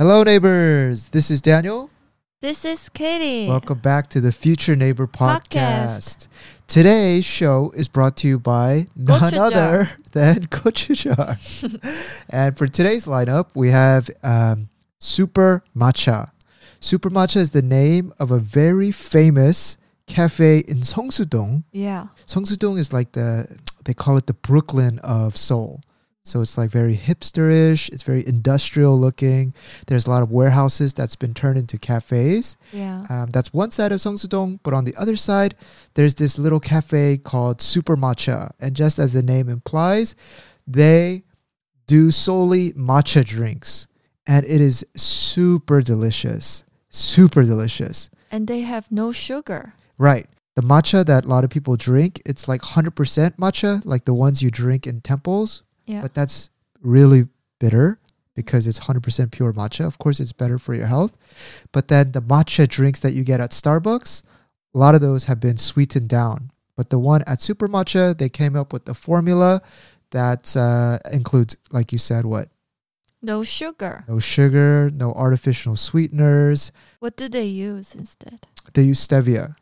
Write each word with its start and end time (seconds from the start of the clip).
Hello, 0.00 0.22
neighbors. 0.22 1.10
This 1.10 1.30
is 1.30 1.42
Daniel. 1.42 1.90
This 2.40 2.64
is 2.64 2.88
Katie. 2.88 3.46
Welcome 3.46 3.80
back 3.80 4.08
to 4.08 4.20
the 4.22 4.32
Future 4.32 4.74
Neighbor 4.74 5.06
podcast. 5.06 5.44
Podcast. 5.44 6.28
Today's 6.66 7.26
show 7.26 7.70
is 7.76 7.86
brought 7.86 8.16
to 8.16 8.26
you 8.26 8.38
by 8.38 8.86
none 8.96 9.20
Gochujang. 9.20 9.38
other 9.38 9.90
than 10.12 10.46
Gochujang. 10.46 12.24
and 12.30 12.56
for 12.56 12.66
today's 12.66 13.04
lineup, 13.04 13.48
we 13.54 13.72
have 13.72 14.08
um, 14.22 14.70
Super 14.98 15.62
Matcha. 15.76 16.30
Super 16.80 17.10
Matcha 17.10 17.36
is 17.36 17.50
the 17.50 17.60
name 17.60 18.14
of 18.18 18.30
a 18.30 18.38
very 18.38 18.90
famous 18.92 19.76
cafe 20.06 20.60
in 20.60 20.78
Seongsu-dong. 20.78 21.64
Yeah. 21.72 22.06
Seongsu-dong 22.26 22.78
is 22.78 22.90
like 22.90 23.12
the 23.12 23.54
they 23.84 23.92
call 23.92 24.16
it 24.16 24.26
the 24.26 24.32
Brooklyn 24.32 24.98
of 25.00 25.36
Seoul. 25.36 25.82
So 26.24 26.40
it's 26.42 26.58
like 26.58 26.70
very 26.70 26.96
hipsterish, 26.96 27.88
it's 27.90 28.02
very 28.02 28.26
industrial 28.26 28.98
looking. 28.98 29.54
There's 29.86 30.06
a 30.06 30.10
lot 30.10 30.22
of 30.22 30.30
warehouses 30.30 30.92
that's 30.92 31.16
been 31.16 31.32
turned 31.34 31.58
into 31.58 31.78
cafes. 31.78 32.56
Yeah. 32.72 33.06
Um, 33.08 33.30
that's 33.30 33.52
one 33.54 33.70
side 33.70 33.90
of 33.90 34.00
Seongsu-dong, 34.00 34.60
but 34.62 34.74
on 34.74 34.84
the 34.84 34.94
other 34.96 35.16
side, 35.16 35.54
there's 35.94 36.14
this 36.16 36.38
little 36.38 36.60
cafe 36.60 37.16
called 37.16 37.62
Super 37.62 37.96
Matcha. 37.96 38.52
And 38.60 38.76
just 38.76 38.98
as 38.98 39.12
the 39.12 39.22
name 39.22 39.48
implies, 39.48 40.14
they 40.66 41.24
do 41.86 42.10
solely 42.10 42.72
matcha 42.74 43.24
drinks. 43.24 43.88
And 44.26 44.44
it 44.44 44.60
is 44.60 44.86
super 44.96 45.80
delicious. 45.80 46.64
Super 46.90 47.42
delicious. 47.44 48.10
and 48.30 48.46
they 48.46 48.60
have 48.60 48.90
no 48.92 49.10
sugar. 49.10 49.72
Right. 49.98 50.28
The 50.54 50.62
matcha 50.62 51.04
that 51.06 51.24
a 51.24 51.28
lot 51.28 51.44
of 51.44 51.50
people 51.50 51.76
drink, 51.76 52.20
it's 52.26 52.46
like 52.46 52.60
100% 52.62 53.36
matcha, 53.36 53.80
like 53.84 54.04
the 54.04 54.14
ones 54.14 54.42
you 54.42 54.50
drink 54.50 54.86
in 54.86 55.00
temples, 55.00 55.62
Yeah. 55.90 56.02
but 56.02 56.14
that's 56.14 56.50
really 56.80 57.28
bitter 57.58 57.98
because 58.34 58.66
it's 58.66 58.80
100% 58.80 59.30
pure 59.30 59.52
matcha. 59.52 59.84
Of 59.86 59.98
course, 59.98 60.20
it's 60.20 60.32
better 60.32 60.58
for 60.58 60.74
your 60.74 60.86
health. 60.86 61.16
But 61.72 61.88
then 61.88 62.12
the 62.12 62.22
matcha 62.22 62.68
drinks 62.68 63.00
that 63.00 63.12
you 63.12 63.24
get 63.24 63.40
at 63.40 63.50
Starbucks, 63.50 64.22
a 64.74 64.78
lot 64.78 64.94
of 64.94 65.00
those 65.00 65.24
have 65.24 65.40
been 65.40 65.58
sweetened 65.58 66.08
down. 66.08 66.50
But 66.76 66.90
the 66.90 66.98
one 66.98 67.22
at 67.26 67.42
Super 67.42 67.68
Matcha, 67.68 68.16
they 68.16 68.28
came 68.30 68.56
up 68.56 68.72
with 68.72 68.84
the 68.86 68.94
formula 68.94 69.60
that 70.12 70.56
uh, 70.56 70.98
includes, 71.12 71.56
like 71.70 71.92
you 71.92 71.98
said, 71.98 72.24
what? 72.24 72.48
no 73.22 73.42
sugar. 73.42 74.04
No 74.08 74.18
sugar, 74.18 74.90
no 74.90 75.12
artificial 75.12 75.76
sweeteners. 75.76 76.72
What 77.00 77.16
do 77.16 77.28
they 77.28 77.44
use 77.44 77.94
instead? 77.94 78.46
they 78.74 78.82
use 78.82 79.06
stevia, 79.06 79.56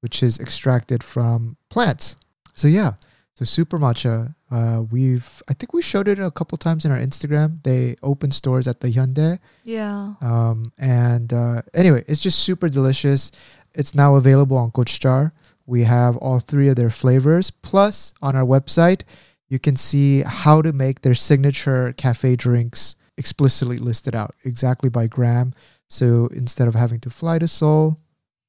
which 0.00 0.22
is 0.22 0.38
extracted 0.38 1.02
from 1.02 1.56
plants. 1.70 2.16
So 2.54 2.66
yeah, 2.68 2.94
so 3.38 3.44
super 3.44 3.78
matcha. 3.78 4.34
Uh, 4.50 4.82
we've 4.90 5.42
I 5.48 5.54
think 5.54 5.72
we 5.72 5.80
showed 5.80 6.08
it 6.08 6.18
a 6.18 6.30
couple 6.30 6.58
times 6.58 6.84
in 6.84 6.90
our 6.90 6.98
Instagram. 6.98 7.62
They 7.62 7.94
open 8.02 8.32
stores 8.32 8.66
at 8.66 8.80
the 8.80 8.88
Hyundai. 8.88 9.38
Yeah. 9.62 10.14
Um, 10.20 10.72
and 10.76 11.32
uh, 11.32 11.62
anyway, 11.72 12.02
it's 12.08 12.20
just 12.20 12.40
super 12.40 12.68
delicious. 12.68 13.30
It's 13.74 13.94
now 13.94 14.16
available 14.16 14.56
on 14.56 14.72
Gochujang. 14.72 15.30
We 15.66 15.84
have 15.84 16.16
all 16.16 16.40
three 16.40 16.68
of 16.68 16.74
their 16.74 16.90
flavors. 16.90 17.52
Plus, 17.52 18.12
on 18.20 18.34
our 18.34 18.44
website, 18.44 19.02
you 19.48 19.60
can 19.60 19.76
see 19.76 20.22
how 20.22 20.60
to 20.60 20.72
make 20.72 21.02
their 21.02 21.14
signature 21.14 21.92
cafe 21.96 22.34
drinks 22.34 22.96
explicitly 23.16 23.76
listed 23.76 24.16
out 24.16 24.34
exactly 24.42 24.88
by 24.88 25.06
gram. 25.06 25.54
So 25.86 26.28
instead 26.32 26.66
of 26.66 26.74
having 26.74 26.98
to 27.00 27.10
fly 27.10 27.38
to 27.38 27.46
Seoul, 27.46 28.00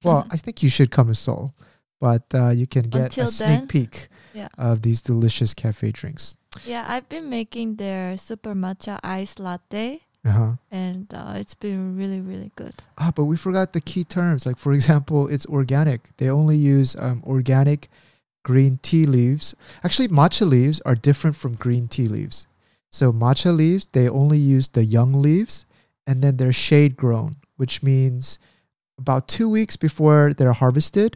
well, 0.03 0.25
I 0.31 0.37
think 0.37 0.63
you 0.63 0.69
should 0.69 0.89
come 0.89 1.09
to 1.09 1.15
Seoul, 1.15 1.53
but 1.99 2.23
uh, 2.33 2.49
you 2.49 2.65
can 2.67 2.89
get 2.89 3.03
Until 3.15 3.25
a 3.25 3.27
sneak 3.27 3.47
then, 3.49 3.67
peek 3.67 4.07
yeah. 4.33 4.47
of 4.57 4.81
these 4.81 5.01
delicious 5.01 5.53
cafe 5.53 5.91
drinks. 5.91 6.37
Yeah, 6.65 6.85
I've 6.87 7.07
been 7.09 7.29
making 7.29 7.75
their 7.75 8.17
super 8.17 8.53
matcha 8.53 8.99
iced 9.03 9.39
latte 9.39 10.01
Uh-huh. 10.25 10.53
and 10.71 11.07
uh, 11.13 11.33
it's 11.41 11.53
been 11.55 11.95
really 11.95 12.19
really 12.21 12.51
good. 12.55 12.75
Ah, 12.97 13.11
but 13.15 13.25
we 13.25 13.37
forgot 13.37 13.71
the 13.73 13.81
key 13.81 14.03
terms. 14.03 14.45
Like 14.45 14.57
for 14.57 14.73
example, 14.73 15.27
it's 15.27 15.45
organic. 15.47 16.01
They 16.17 16.29
only 16.29 16.57
use 16.57 16.95
um, 16.99 17.23
organic 17.25 17.87
green 18.43 18.79
tea 18.81 19.05
leaves. 19.05 19.55
Actually, 19.83 20.07
matcha 20.09 20.47
leaves 20.47 20.81
are 20.85 20.95
different 20.95 21.35
from 21.35 21.55
green 21.55 21.87
tea 21.87 22.07
leaves. 22.07 22.47
So 22.91 23.13
matcha 23.13 23.55
leaves, 23.55 23.87
they 23.91 24.09
only 24.09 24.39
use 24.39 24.69
the 24.69 24.83
young 24.83 25.21
leaves, 25.21 25.65
and 26.07 26.23
then 26.23 26.37
they're 26.37 26.51
shade 26.67 26.97
grown, 26.97 27.35
which 27.57 27.83
means 27.83 28.39
about 28.97 29.27
two 29.27 29.47
weeks 29.47 29.75
before 29.77 30.33
they're 30.33 30.53
harvested, 30.57 31.15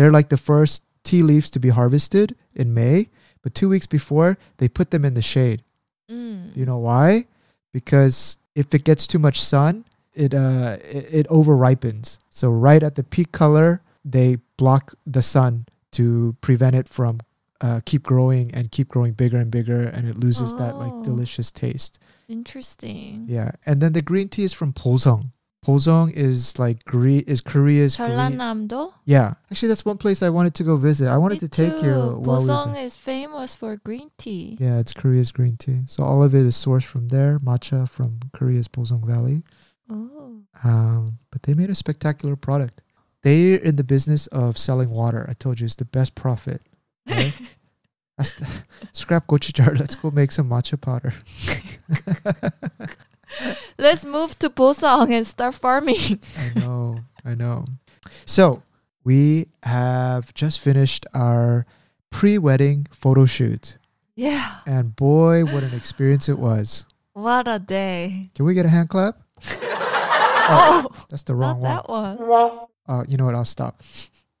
they're 0.00 0.10
like 0.12 0.30
the 0.30 0.36
first 0.36 0.82
tea 1.04 1.22
leaves 1.22 1.50
to 1.50 1.60
be 1.60 1.68
harvested 1.68 2.34
in 2.54 2.72
May. 2.74 3.08
But 3.42 3.54
two 3.54 3.68
weeks 3.68 3.86
before, 3.86 4.36
they 4.58 4.68
put 4.68 4.90
them 4.90 5.04
in 5.04 5.14
the 5.14 5.22
shade. 5.22 5.62
Mm. 6.10 6.52
Do 6.54 6.60
you 6.60 6.66
know 6.66 6.78
why? 6.78 7.26
Because 7.72 8.38
if 8.54 8.74
it 8.74 8.84
gets 8.84 9.06
too 9.06 9.18
much 9.18 9.40
sun, 9.40 9.84
it 10.14 10.34
uh 10.34 10.76
it, 10.90 11.06
it 11.14 11.26
over 11.28 11.56
ripens. 11.56 12.18
So 12.30 12.50
right 12.50 12.82
at 12.82 12.94
the 12.96 13.04
peak 13.04 13.32
color, 13.32 13.80
they 14.04 14.38
block 14.56 14.94
the 15.06 15.22
sun 15.22 15.66
to 15.92 16.34
prevent 16.40 16.74
it 16.76 16.88
from 16.88 17.20
uh, 17.60 17.80
keep 17.84 18.02
growing 18.02 18.54
and 18.54 18.70
keep 18.70 18.88
growing 18.88 19.12
bigger 19.12 19.36
and 19.36 19.50
bigger, 19.50 19.82
and 19.82 20.08
it 20.08 20.16
loses 20.16 20.54
that 20.54 20.76
like 20.76 20.92
Oh. 20.94 21.04
delicious 21.04 21.50
taste. 21.50 21.98
Interesting. 22.26 23.26
Yeah, 23.28 23.52
and 23.66 23.80
then 23.82 23.92
the 23.92 24.00
green 24.02 24.28
tea 24.28 24.44
is 24.44 24.52
from 24.54 24.72
Boseong. 24.72 25.30
Boseong 25.64 26.12
is 26.12 26.58
like 26.58 26.84
Korea 26.86 27.22
is 27.26 27.42
Korea's 27.42 27.96
Jeollanam-do? 27.96 28.94
Yeah. 29.04 29.34
Actually 29.50 29.68
that's 29.68 29.84
one 29.84 29.98
place 29.98 30.22
I 30.22 30.30
wanted 30.30 30.54
to 30.54 30.64
go 30.64 30.76
visit. 30.76 31.08
I 31.08 31.18
wanted 31.18 31.42
Me 31.42 31.48
to 31.48 31.48
take 31.48 31.78
too. 31.80 31.86
you. 31.86 32.22
Boseong 32.24 32.82
is 32.82 32.96
famous 32.96 33.54
for 33.54 33.76
green 33.76 34.10
tea. 34.16 34.56
Yeah, 34.58 34.78
it's 34.78 34.94
Korea's 34.94 35.30
green 35.30 35.56
tea. 35.58 35.82
So 35.86 36.02
all 36.02 36.22
of 36.22 36.34
it 36.34 36.46
is 36.46 36.56
sourced 36.56 36.84
from 36.84 37.08
there, 37.08 37.38
matcha 37.38 37.88
from 37.88 38.20
Korea's 38.32 38.68
Boseong 38.68 39.06
Valley. 39.06 39.42
Oh. 39.90 40.38
Um, 40.64 41.18
but 41.30 41.42
they 41.42 41.52
made 41.52 41.68
a 41.68 41.74
spectacular 41.74 42.36
product. 42.36 42.80
They're 43.22 43.58
in 43.58 43.76
the 43.76 43.84
business 43.84 44.28
of 44.28 44.56
selling 44.56 44.88
water. 44.88 45.26
I 45.28 45.34
told 45.34 45.60
you 45.60 45.66
it's 45.66 45.74
the 45.74 45.84
best 45.84 46.14
profit. 46.14 46.62
Right? 47.06 47.34
scrap 48.92 49.26
Gochujang. 49.26 49.78
Let's 49.78 49.94
go 49.94 50.10
make 50.10 50.30
some 50.30 50.48
matcha 50.48 50.80
powder. 50.80 51.14
Let's 53.80 54.04
move 54.04 54.38
to 54.40 54.50
Boseong 54.50 55.10
and 55.10 55.26
start 55.26 55.54
farming. 55.54 56.20
I 56.38 56.58
know, 56.58 57.00
I 57.24 57.34
know. 57.34 57.64
So 58.26 58.62
we 59.04 59.46
have 59.62 60.34
just 60.34 60.60
finished 60.60 61.06
our 61.14 61.64
pre-wedding 62.10 62.86
photo 62.90 63.24
shoot, 63.24 63.78
yeah. 64.16 64.58
and 64.66 64.94
boy, 64.94 65.44
what 65.44 65.62
an 65.62 65.72
experience 65.74 66.28
it 66.28 66.38
was! 66.38 66.84
What 67.14 67.48
a 67.48 67.58
day. 67.58 68.30
Can 68.34 68.44
we 68.44 68.52
get 68.54 68.66
a 68.66 68.68
hand 68.68 68.88
clap? 68.90 69.16
Oh, 70.52 70.88
That's 71.08 71.22
the 71.22 71.34
wrong 71.36 71.62
not 71.62 71.88
one. 71.88 72.16
that 72.16 72.26
one. 72.26 72.58
Uh, 72.88 73.04
you 73.06 73.16
know 73.16 73.24
what? 73.26 73.36
I'll 73.36 73.44
stop. 73.44 73.82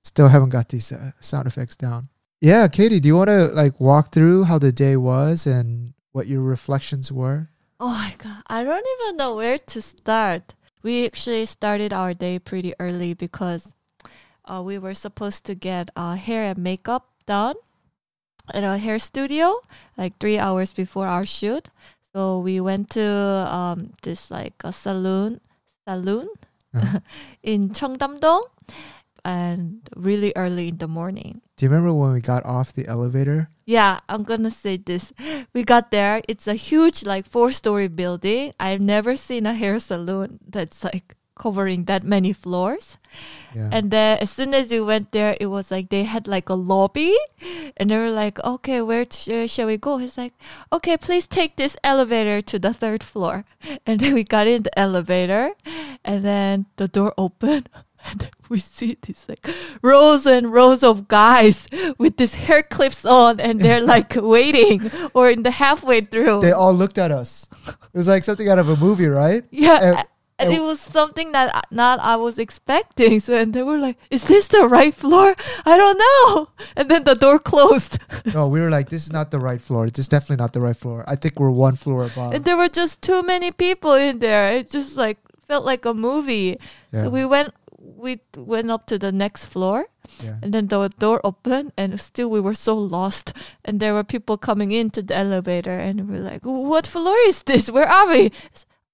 Still 0.02 0.26
haven't 0.26 0.48
got 0.48 0.68
these 0.68 0.90
uh, 0.90 1.12
sound 1.20 1.46
effects 1.46 1.76
down. 1.76 2.08
Yeah, 2.40 2.66
Katie, 2.66 2.98
do 2.98 3.06
you 3.06 3.16
want 3.16 3.28
to 3.28 3.44
like 3.54 3.78
walk 3.78 4.10
through 4.12 4.44
how 4.44 4.58
the 4.58 4.72
day 4.72 4.96
was 4.96 5.46
and 5.46 5.94
what 6.10 6.26
your 6.26 6.40
reflections 6.42 7.12
were? 7.12 7.48
Oh 7.80 7.88
my 7.88 8.14
god, 8.18 8.42
I 8.46 8.62
don't 8.64 8.86
even 9.00 9.16
know 9.16 9.34
where 9.36 9.58
to 9.58 9.80
start. 9.82 10.54
We 10.82 11.06
actually 11.06 11.46
started 11.46 11.92
our 11.92 12.12
day 12.14 12.38
pretty 12.38 12.74
early 12.78 13.14
because 13.14 13.74
uh, 14.44 14.62
we 14.64 14.78
were 14.78 14.94
supposed 14.94 15.44
to 15.46 15.54
get 15.54 15.90
uh, 15.96 16.14
hair 16.16 16.44
and 16.44 16.58
makeup 16.58 17.08
done 17.26 17.56
at 18.52 18.64
a 18.64 18.78
hair 18.78 18.98
studio 18.98 19.60
like 19.96 20.18
three 20.18 20.38
hours 20.38 20.72
before 20.72 21.06
our 21.06 21.24
shoot. 21.26 21.68
So 22.12 22.40
we 22.40 22.60
went 22.60 22.90
to 22.90 23.04
um, 23.48 23.92
this 24.02 24.30
like 24.30 24.54
a 24.64 24.72
saloon, 24.72 25.40
saloon 25.86 26.28
Uh-huh. 26.74 27.00
in 27.42 27.70
Cheongdam-dong, 27.74 28.46
and 29.24 29.82
really 29.96 30.30
early 30.36 30.68
in 30.68 30.78
the 30.78 30.86
morning. 30.86 31.42
Do 31.60 31.66
you 31.66 31.70
remember 31.70 31.92
when 31.92 32.14
we 32.14 32.22
got 32.22 32.46
off 32.46 32.72
the 32.72 32.88
elevator? 32.88 33.50
Yeah, 33.66 34.00
I'm 34.08 34.22
gonna 34.22 34.50
say 34.50 34.78
this. 34.78 35.12
We 35.52 35.62
got 35.62 35.90
there. 35.90 36.22
It's 36.26 36.48
a 36.48 36.54
huge, 36.54 37.04
like, 37.04 37.28
four 37.28 37.52
story 37.52 37.86
building. 37.86 38.54
I've 38.58 38.80
never 38.80 39.14
seen 39.14 39.44
a 39.44 39.52
hair 39.52 39.78
salon 39.78 40.40
that's 40.48 40.82
like 40.82 41.16
covering 41.36 41.84
that 41.84 42.02
many 42.02 42.32
floors. 42.32 42.96
Yeah. 43.54 43.68
And 43.72 43.90
then 43.90 44.16
as 44.24 44.30
soon 44.30 44.54
as 44.54 44.70
we 44.70 44.80
went 44.80 45.12
there, 45.12 45.36
it 45.38 45.52
was 45.52 45.70
like 45.70 45.90
they 45.90 46.04
had 46.04 46.26
like 46.26 46.48
a 46.48 46.54
lobby, 46.56 47.12
and 47.76 47.90
they 47.90 47.98
were 47.98 48.08
like, 48.08 48.40
"Okay, 48.40 48.80
where 48.80 49.04
t- 49.04 49.46
shall 49.46 49.68
we 49.68 49.76
go?" 49.76 49.98
He's 50.00 50.16
like, 50.16 50.32
"Okay, 50.72 50.96
please 50.96 51.26
take 51.26 51.56
this 51.60 51.76
elevator 51.84 52.40
to 52.40 52.56
the 52.58 52.72
third 52.72 53.04
floor." 53.04 53.44
And 53.84 54.00
then 54.00 54.14
we 54.16 54.24
got 54.24 54.46
in 54.48 54.62
the 54.64 54.72
elevator, 54.78 55.52
and 56.08 56.24
then 56.24 56.72
the 56.80 56.88
door 56.88 57.12
opened. 57.18 57.68
And 58.10 58.30
we 58.48 58.58
see 58.58 58.96
these 59.02 59.26
like 59.28 59.46
rows 59.82 60.26
and 60.26 60.52
rows 60.52 60.82
of 60.82 61.06
guys 61.08 61.68
with 61.98 62.16
these 62.16 62.34
hair 62.34 62.62
clips 62.62 63.04
on, 63.04 63.38
and 63.40 63.60
they're 63.60 63.80
like 63.84 64.14
waiting 64.36 64.90
or 65.14 65.28
in 65.30 65.42
the 65.42 65.50
halfway 65.50 66.00
through. 66.00 66.40
they 66.40 66.52
all 66.52 66.72
looked 66.74 66.98
at 66.98 67.10
us. 67.10 67.46
It 67.68 67.76
was 67.98 68.08
like 68.08 68.24
something 68.24 68.48
out 68.48 68.58
of 68.58 68.68
a 68.68 68.76
movie, 68.76 69.06
right? 69.06 69.44
yeah, 69.50 69.78
and- 69.82 69.98
and 70.40 70.48
And- 70.48 70.56
it 70.56 70.62
was 70.64 70.80
something 70.80 71.32
that 71.32 71.54
uh, 71.54 71.60
not 71.70 72.00
I 72.00 72.16
was 72.16 72.38
expecting. 72.38 73.20
So 73.20 73.36
and 73.36 73.52
they 73.52 73.62
were 73.62 73.76
like, 73.76 73.98
"Is 74.08 74.24
this 74.24 74.48
the 74.48 74.64
right 74.66 74.94
floor? 74.96 75.36
I 75.68 75.76
don't 75.76 75.98
know." 76.00 76.48
And 76.80 76.88
then 76.88 77.04
the 77.04 77.12
door 77.14 77.38
closed, 77.38 77.98
no, 78.32 78.48
we 78.48 78.58
were 78.64 78.70
like, 78.72 78.88
this 78.88 79.04
is 79.04 79.12
not 79.12 79.30
the 79.30 79.38
right 79.38 79.60
floor. 79.60 79.84
This 79.92 79.98
is 80.04 80.08
definitely 80.08 80.40
not 80.40 80.54
the 80.56 80.62
right 80.64 80.76
floor. 80.76 81.04
I 81.06 81.16
think 81.20 81.36
we're 81.38 81.52
one 81.52 81.76
floor 81.76 82.06
above. 82.08 82.32
and 82.32 82.44
there 82.48 82.56
were 82.56 82.72
just 82.72 83.02
too 83.04 83.20
many 83.22 83.52
people 83.52 83.92
in 83.92 84.20
there. 84.24 84.48
It 84.56 84.70
just 84.72 84.96
like 84.96 85.18
felt 85.46 85.66
like 85.68 85.84
a 85.84 85.92
movie. 85.92 86.56
yeah. 86.88 87.02
So 87.04 87.10
we 87.12 87.26
went 87.28 87.52
we 88.00 88.20
went 88.36 88.70
up 88.70 88.86
to 88.86 88.98
the 88.98 89.12
next 89.12 89.46
floor 89.46 89.86
yeah. 90.18 90.36
and 90.42 90.52
then 90.52 90.68
the 90.68 90.88
door 90.98 91.20
opened 91.24 91.72
and 91.76 92.00
still 92.00 92.30
we 92.30 92.40
were 92.40 92.54
so 92.54 92.76
lost. 92.76 93.32
And 93.64 93.80
there 93.80 93.94
were 93.94 94.04
people 94.04 94.36
coming 94.36 94.72
into 94.72 95.02
the 95.02 95.16
elevator 95.16 95.78
and 95.78 96.08
we 96.08 96.16
are 96.16 96.20
like 96.20 96.42
what 96.42 96.86
floor 96.86 97.16
is 97.26 97.42
this? 97.44 97.70
Where 97.70 97.88
are 97.88 98.08
we? 98.08 98.32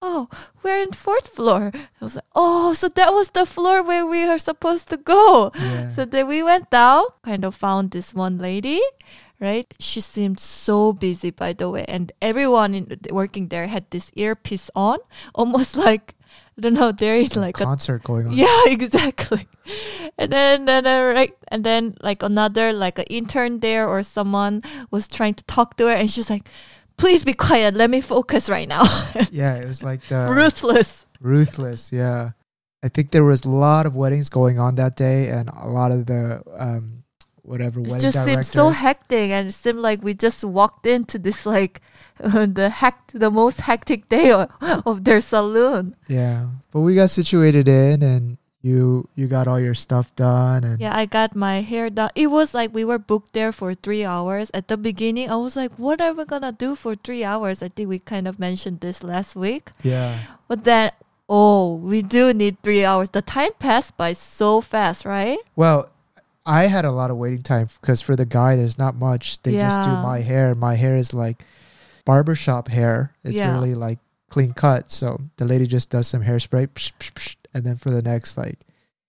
Oh 0.02 0.28
we're 0.62 0.82
in 0.82 0.92
fourth 0.92 1.28
floor. 1.28 1.72
I 1.74 2.04
was 2.04 2.16
like 2.16 2.30
oh 2.34 2.74
so 2.74 2.88
that 2.88 3.12
was 3.12 3.30
the 3.30 3.46
floor 3.46 3.82
where 3.82 4.06
we 4.06 4.24
are 4.24 4.38
supposed 4.38 4.88
to 4.90 4.96
go. 4.96 5.52
Yeah. 5.54 5.90
so 5.90 6.04
then 6.04 6.26
we 6.26 6.42
went 6.42 6.70
down 6.70 7.04
kind 7.22 7.44
of 7.44 7.54
found 7.54 7.90
this 7.92 8.12
one 8.14 8.38
lady 8.38 8.80
right? 9.38 9.74
She 9.78 10.00
seemed 10.00 10.40
so 10.40 10.92
busy 10.92 11.30
by 11.30 11.52
the 11.52 11.68
way 11.70 11.84
and 11.88 12.12
everyone 12.22 12.74
in, 12.74 13.00
working 13.10 13.48
there 13.48 13.66
had 13.66 13.90
this 13.90 14.10
earpiece 14.14 14.70
on 14.74 14.98
almost 15.34 15.76
like 15.86 16.15
i 16.56 16.60
don't 16.62 16.74
know 16.74 16.90
they're 16.92 17.18
in 17.18 17.28
Some 17.28 17.42
like 17.42 17.60
a 17.60 17.64
concert 17.64 18.02
going 18.04 18.26
on. 18.28 18.32
yeah, 18.36 18.62
exactly. 18.66 19.46
And 20.18 20.32
then, 20.32 20.64
then 20.64 20.86
uh, 20.86 21.12
right, 21.12 21.34
and 21.48 21.62
then 21.64 21.96
like 22.00 22.22
another 22.22 22.72
like 22.72 22.98
an 22.98 23.04
intern 23.10 23.60
there 23.60 23.86
or 23.86 24.02
someone 24.02 24.62
was 24.90 25.06
trying 25.08 25.34
to 25.34 25.44
talk 25.44 25.76
to 25.76 25.86
her, 25.88 25.92
and 25.92 26.08
she's 26.08 26.30
like, 26.30 26.48
"Please 26.96 27.24
be 27.24 27.34
quiet. 27.34 27.74
Let 27.74 27.90
me 27.90 28.00
focus 28.00 28.48
right 28.48 28.68
now." 28.68 28.84
Yeah, 29.30 29.56
it 29.60 29.68
was 29.68 29.82
like 29.82 30.00
the 30.08 30.32
Ruthless. 30.32 31.04
ruthless. 31.20 31.92
Yeah, 31.92 32.30
I 32.82 32.88
think 32.88 33.10
there 33.10 33.24
was 33.24 33.44
a 33.44 33.50
lot 33.50 33.84
of 33.84 33.94
weddings 33.96 34.28
going 34.30 34.58
on 34.58 34.76
that 34.76 34.96
day, 34.96 35.28
and 35.28 35.50
a 35.50 35.68
lot 35.68 35.92
of 35.92 36.06
the 36.06 36.40
um, 36.56 37.04
whatever 37.46 37.80
It 37.80 38.00
just 38.02 38.18
seemed 38.26 38.42
directors. 38.42 38.50
so 38.50 38.70
hectic, 38.70 39.30
and 39.30 39.48
it 39.48 39.52
seemed 39.52 39.78
like 39.78 40.02
we 40.02 40.12
just 40.14 40.42
walked 40.44 40.86
into 40.86 41.18
this 41.18 41.46
like 41.46 41.80
the 42.18 42.68
hect 42.68 43.18
the 43.18 43.30
most 43.30 43.60
hectic 43.62 44.08
day 44.08 44.30
of, 44.32 44.50
of 44.86 45.04
their 45.04 45.20
saloon. 45.20 45.94
yeah, 46.08 46.46
but 46.72 46.80
we 46.80 46.94
got 46.94 47.10
situated 47.10 47.68
in, 47.68 48.02
and 48.02 48.36
you 48.62 49.06
you 49.14 49.28
got 49.28 49.46
all 49.46 49.60
your 49.60 49.74
stuff 49.78 50.10
done, 50.16 50.64
and 50.64 50.80
Yeah, 50.80 50.90
I 50.96 51.06
got 51.06 51.36
my 51.38 51.62
hair 51.62 51.88
done. 51.88 52.10
It 52.18 52.28
was 52.34 52.50
like 52.52 52.74
we 52.74 52.84
were 52.84 52.98
booked 52.98 53.32
there 53.32 53.52
for 53.52 53.74
three 53.74 54.02
hours. 54.04 54.50
At 54.52 54.66
the 54.66 54.76
beginning, 54.76 55.30
I 55.30 55.36
was 55.36 55.54
like, 55.54 55.70
what 55.78 56.00
are 56.02 56.12
we 56.12 56.24
gonna 56.26 56.50
do 56.50 56.74
for 56.74 56.96
three 56.98 57.22
hours? 57.22 57.62
I 57.62 57.68
think 57.70 57.88
we 57.88 58.00
kind 58.02 58.26
of 58.26 58.40
mentioned 58.42 58.80
this 58.80 59.04
last 59.06 59.36
week. 59.36 59.70
yeah, 59.86 60.18
But 60.48 60.64
then, 60.64 60.90
oh, 61.28 61.76
we 61.78 62.02
do 62.02 62.34
need 62.34 62.58
three 62.62 62.82
hours. 62.84 63.10
The 63.10 63.22
time 63.22 63.54
passed 63.60 63.94
by 63.96 64.14
so 64.14 64.60
fast, 64.60 65.04
right? 65.04 65.38
Well, 65.54 65.86
I 66.45 66.65
had 66.65 66.85
a 66.85 66.91
lot 66.91 67.11
of 67.11 67.17
waiting 67.17 67.43
time 67.43 67.67
because 67.81 68.01
for 68.01 68.15
the 68.15 68.25
guy, 68.25 68.55
there's 68.55 68.77
not 68.77 68.95
much. 68.95 69.41
They 69.43 69.53
just 69.53 69.81
do 69.83 69.89
Yeah. 69.93 70.01
my 70.01 70.19
hair. 70.21 70.55
My 70.55 70.75
hair 70.75 70.95
is 70.97 71.13
like 71.13 71.45
barbershop 72.05 72.67
hair. 72.67 73.13
It's 73.23 73.37
Yeah. 73.37 73.53
really 73.53 73.75
like 73.75 73.99
clean 74.29 74.53
cut. 74.53 74.89
So 74.91 75.21
the 75.37 75.45
lady 75.45 75.67
just 75.67 75.89
does 75.91 76.07
some 76.07 76.23
hairspray, 76.23 76.67
psh, 76.73 76.91
psh, 76.99 77.11
psh, 77.13 77.35
and 77.53 77.63
then 77.63 77.77
for 77.77 77.91
the 77.91 78.01
next 78.01 78.37
like 78.37 78.59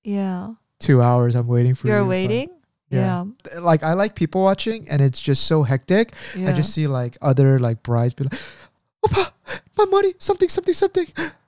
Yeah. 0.05 0.55
two 0.79 1.01
hours, 1.01 1.35
I'm 1.35 1.47
waiting 1.49 1.75
for 1.75 1.89
You're 1.89 1.99
you, 1.99 2.05
but- 2.05 2.09
waiting? 2.09 2.49
yeah. 2.91 3.25
Yeah. 3.25 3.61
Like 3.61 3.83
I 3.83 3.95
like 3.95 4.15
people 4.15 4.43
watching, 4.43 4.85
and 4.91 5.01
it's 5.01 5.21
just 5.21 5.45
so 5.49 5.63
hectic. 5.63 6.13
Yeah. 6.37 6.51
I 6.51 6.53
just 6.53 6.73
see 6.75 6.87
like 6.87 7.17
other 7.23 7.59
like 7.59 7.83
brides 7.83 8.13
be 8.13 8.25
like, 8.25 8.37
"Opa, 9.09 9.31
my 9.79 9.87
money, 9.87 10.13
something, 10.19 10.51
something, 10.51 10.75
something." 10.75 11.07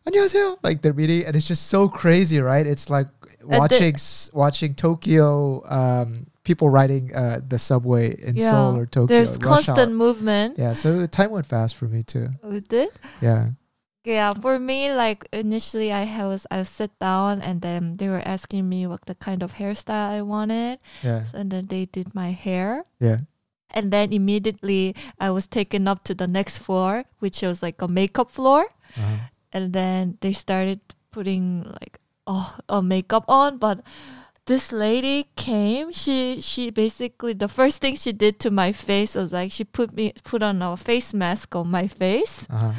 안녕하세요. 0.08 0.56
Like 0.62 0.80
they're 0.80 0.94
meeting, 0.96 1.26
and 1.26 1.36
it's 1.36 1.46
just 1.46 1.66
so 1.68 1.88
crazy, 1.88 2.40
right? 2.40 2.66
It's 2.66 2.88
like 2.88 3.08
the- 3.17 3.17
watching 3.43 3.95
s 3.95 4.29
watching 4.33 4.73
Tokyo 4.75 5.61
um, 5.69 6.27
people 6.43 6.69
riding 6.69 7.13
uh, 7.15 7.39
the 7.47 7.59
subway 7.59 8.15
in 8.21 8.35
Yeah. 8.35 8.49
Seoul 8.51 8.77
or 8.77 8.85
Tokyo. 8.85 9.07
There's 9.15 9.37
constant 9.37 9.77
hour. 9.91 9.95
movement 10.03 10.57
Yeah, 10.57 10.73
so 10.73 11.05
time 11.05 11.31
went 11.31 11.45
fast 11.45 11.75
for 11.75 11.85
me 11.85 12.01
too. 12.03 12.29
with 12.43 12.71
it. 12.73 12.89
Yeah, 13.21 13.53
Yeah, 14.05 14.33
for 14.33 14.57
me, 14.57 14.89
like 14.95 15.27
initially, 15.31 15.91
I 15.93 16.07
was 16.25 16.47
I 16.49 16.63
sit 16.63 16.91
down 16.99 17.41
and 17.41 17.61
then 17.61 17.97
they 17.97 18.07
were 18.09 18.23
asking 18.25 18.67
me 18.67 18.87
what 18.87 19.05
the 19.05 19.13
kind 19.15 19.43
of 19.43 19.53
hairstyle 19.59 20.09
I 20.17 20.21
wanted, 20.23 20.79
yeah, 21.03 21.25
and 21.33 21.51
then 21.51 21.67
they 21.67 21.85
did 21.85 22.15
my 22.15 22.31
hair. 22.31 22.85
yeah. 22.99 23.19
And 23.69 23.93
then 23.93 24.09
immediately 24.09 24.95
I 25.21 25.29
was 25.29 25.45
taken 25.45 25.85
up 25.87 26.01
to 26.09 26.15
the 26.17 26.25
next 26.25 26.57
floor, 26.57 27.05
which 27.21 27.45
was 27.45 27.61
like 27.61 27.77
a 27.85 27.87
makeup 27.87 28.31
floor. 28.33 28.65
Uh-huh. 28.97 29.29
And 29.53 29.73
then 29.77 30.17
they 30.25 30.33
started 30.33 30.81
putting 31.13 31.69
like 31.77 32.01
oh 32.29 32.53
a 32.69 32.81
makeup 32.85 33.25
on, 33.27 33.57
but 33.57 33.81
this 34.45 34.69
lady 34.71 35.27
came. 35.35 35.89
She 35.91 36.39
she 36.41 36.69
basically 36.69 37.33
the 37.33 37.49
first 37.49 37.81
thing 37.81 37.95
she 37.97 38.13
did 38.13 38.39
to 38.45 38.49
my 38.53 38.71
face 38.71 39.15
was 39.17 39.33
like 39.33 39.49
she 39.51 39.65
put 39.65 39.93
me 39.97 40.13
put 40.23 40.41
on 40.45 40.61
a 40.61 40.77
face 40.77 41.13
mask 41.13 41.55
on 41.57 41.69
my 41.73 41.87
face, 41.89 42.45
Uh-huh. 42.49 42.73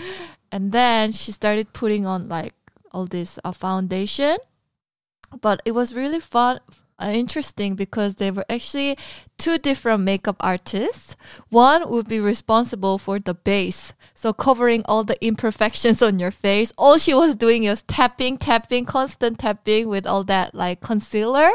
and 0.55 0.71
then 0.73 1.11
she 1.13 1.33
started 1.35 1.73
putting 1.75 2.07
on 2.07 2.29
like 2.31 2.55
all 2.95 3.07
this 3.11 3.39
uh, 3.43 3.51
foundation. 3.53 4.39
But 5.41 5.63
it 5.65 5.73
was 5.79 5.95
really 5.95 6.19
fun, 6.19 6.59
interesting 7.09 7.75
because 7.75 8.17
they 8.17 8.31
were 8.31 8.45
actually 8.49 8.97
two 9.39 9.57
different 9.59 10.03
makeup 10.03 10.37
artists. 10.41 11.17
One 11.49 11.91
would 11.91 12.09
be 12.09 12.21
responsible 12.21 12.99
for 12.99 13.19
the 13.19 13.35
base, 13.35 13.95
so 14.15 14.33
covering 14.33 14.83
all 14.85 15.03
the 15.05 15.23
imperfections 15.25 16.03
on 16.03 16.19
your 16.19 16.31
face. 16.31 16.73
All 16.77 16.99
she 16.99 17.15
was 17.15 17.35
doing 17.35 17.65
was 17.65 17.83
tapping, 17.83 18.37
tapping, 18.37 18.85
constant 18.85 19.39
tapping 19.39 19.89
with 19.89 20.07
all 20.07 20.25
that 20.25 20.55
like 20.55 20.81
concealer. 20.81 21.51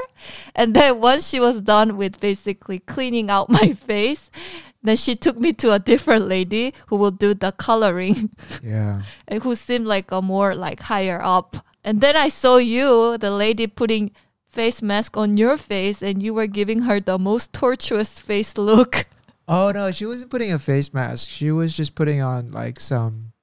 And 0.55 0.73
then 0.75 0.99
once 0.99 1.27
she 1.29 1.39
was 1.39 1.61
done 1.61 1.97
with 1.97 2.19
basically 2.19 2.79
cleaning 2.79 3.29
out 3.29 3.49
my 3.49 3.73
face, 3.87 4.31
then 4.83 4.97
she 4.97 5.15
took 5.15 5.37
me 5.37 5.51
to 5.53 5.73
a 5.73 5.79
different 5.79 6.27
lady 6.27 6.73
who 6.87 6.95
will 6.95 7.11
do 7.11 7.33
the 7.33 7.51
coloring 7.51 8.29
Yeah. 8.63 9.01
and 9.27 9.41
who 9.43 9.55
seemed 9.55 9.85
like 9.87 10.11
a 10.11 10.21
more 10.21 10.55
like 10.55 10.81
higher 10.81 11.19
up. 11.23 11.57
And 11.83 12.01
then 12.01 12.15
I 12.15 12.29
saw 12.29 12.57
you, 12.57 13.17
the 13.19 13.29
lady 13.29 13.67
putting 13.67 14.09
face 14.55 14.81
mask 14.81 15.17
on 15.19 15.35
your 15.35 15.57
face, 15.59 16.01
and 16.01 16.23
you 16.23 16.33
were 16.33 16.47
giving 16.47 16.87
her 16.87 16.99
the 17.03 17.19
most 17.19 17.51
tortuous 17.51 18.17
face 18.19 18.57
look. 18.57 19.05
Oh 19.47 19.69
no, 19.75 19.91
she 19.91 20.05
wasn't 20.07 20.31
putting 20.31 20.51
a 20.55 20.57
face 20.57 20.89
mask. 20.95 21.29
She 21.29 21.51
was 21.51 21.75
just 21.75 21.93
putting 21.93 22.21
on 22.23 22.49
like 22.55 22.79
some, 22.79 23.33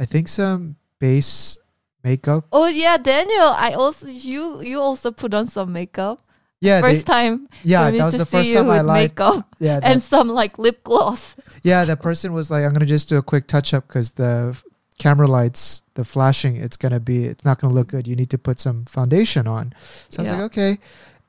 I 0.00 0.04
think 0.08 0.26
some 0.26 0.74
base 0.98 1.58
makeup. 2.02 2.46
Oh 2.50 2.66
yeah, 2.66 2.96
Daniel, 2.96 3.52
I 3.54 3.72
also 3.78 4.08
you 4.08 4.62
you 4.62 4.80
also 4.80 5.12
put 5.12 5.34
on 5.34 5.46
some 5.46 5.70
makeup. 5.72 6.18
Yeah, 6.60 6.80
they- 6.82 6.90
First 6.90 7.06
time 7.06 7.46
yeah, 7.62 7.86
that 7.92 8.02
was 8.10 8.18
the 8.18 8.26
first 8.26 8.50
time 8.52 8.66
I 8.68 8.80
lied. 8.82 9.14
makeup 9.14 9.46
Yeah, 9.62 9.78
and 9.80 10.02
some 10.02 10.26
like 10.26 10.58
lip 10.58 10.82
gloss. 10.82 11.36
yeah. 11.62 11.84
That 11.86 12.02
person 12.02 12.32
was 12.34 12.50
like, 12.50 12.64
"I'm 12.66 12.72
gonna 12.74 12.82
just 12.90 13.06
do 13.08 13.14
a 13.16 13.22
quick 13.22 13.46
touch 13.46 13.70
up 13.72 13.86
because 13.86 14.18
the 14.18 14.58
camera 14.98 15.26
lights, 15.26 15.82
the 15.94 16.04
flashing, 16.04 16.56
it's 16.56 16.76
gonna 16.76 17.00
be, 17.00 17.24
it's 17.24 17.44
not 17.44 17.60
gonna 17.60 17.74
look 17.74 17.88
good. 17.88 18.06
You 18.06 18.16
need 18.16 18.30
to 18.30 18.38
put 18.38 18.60
some 18.60 18.84
foundation 18.84 19.46
on." 19.46 19.74
So 20.08 20.20
I 20.20 20.22
was 20.22 20.30
like, 20.30 20.40
"Okay." 20.40 20.78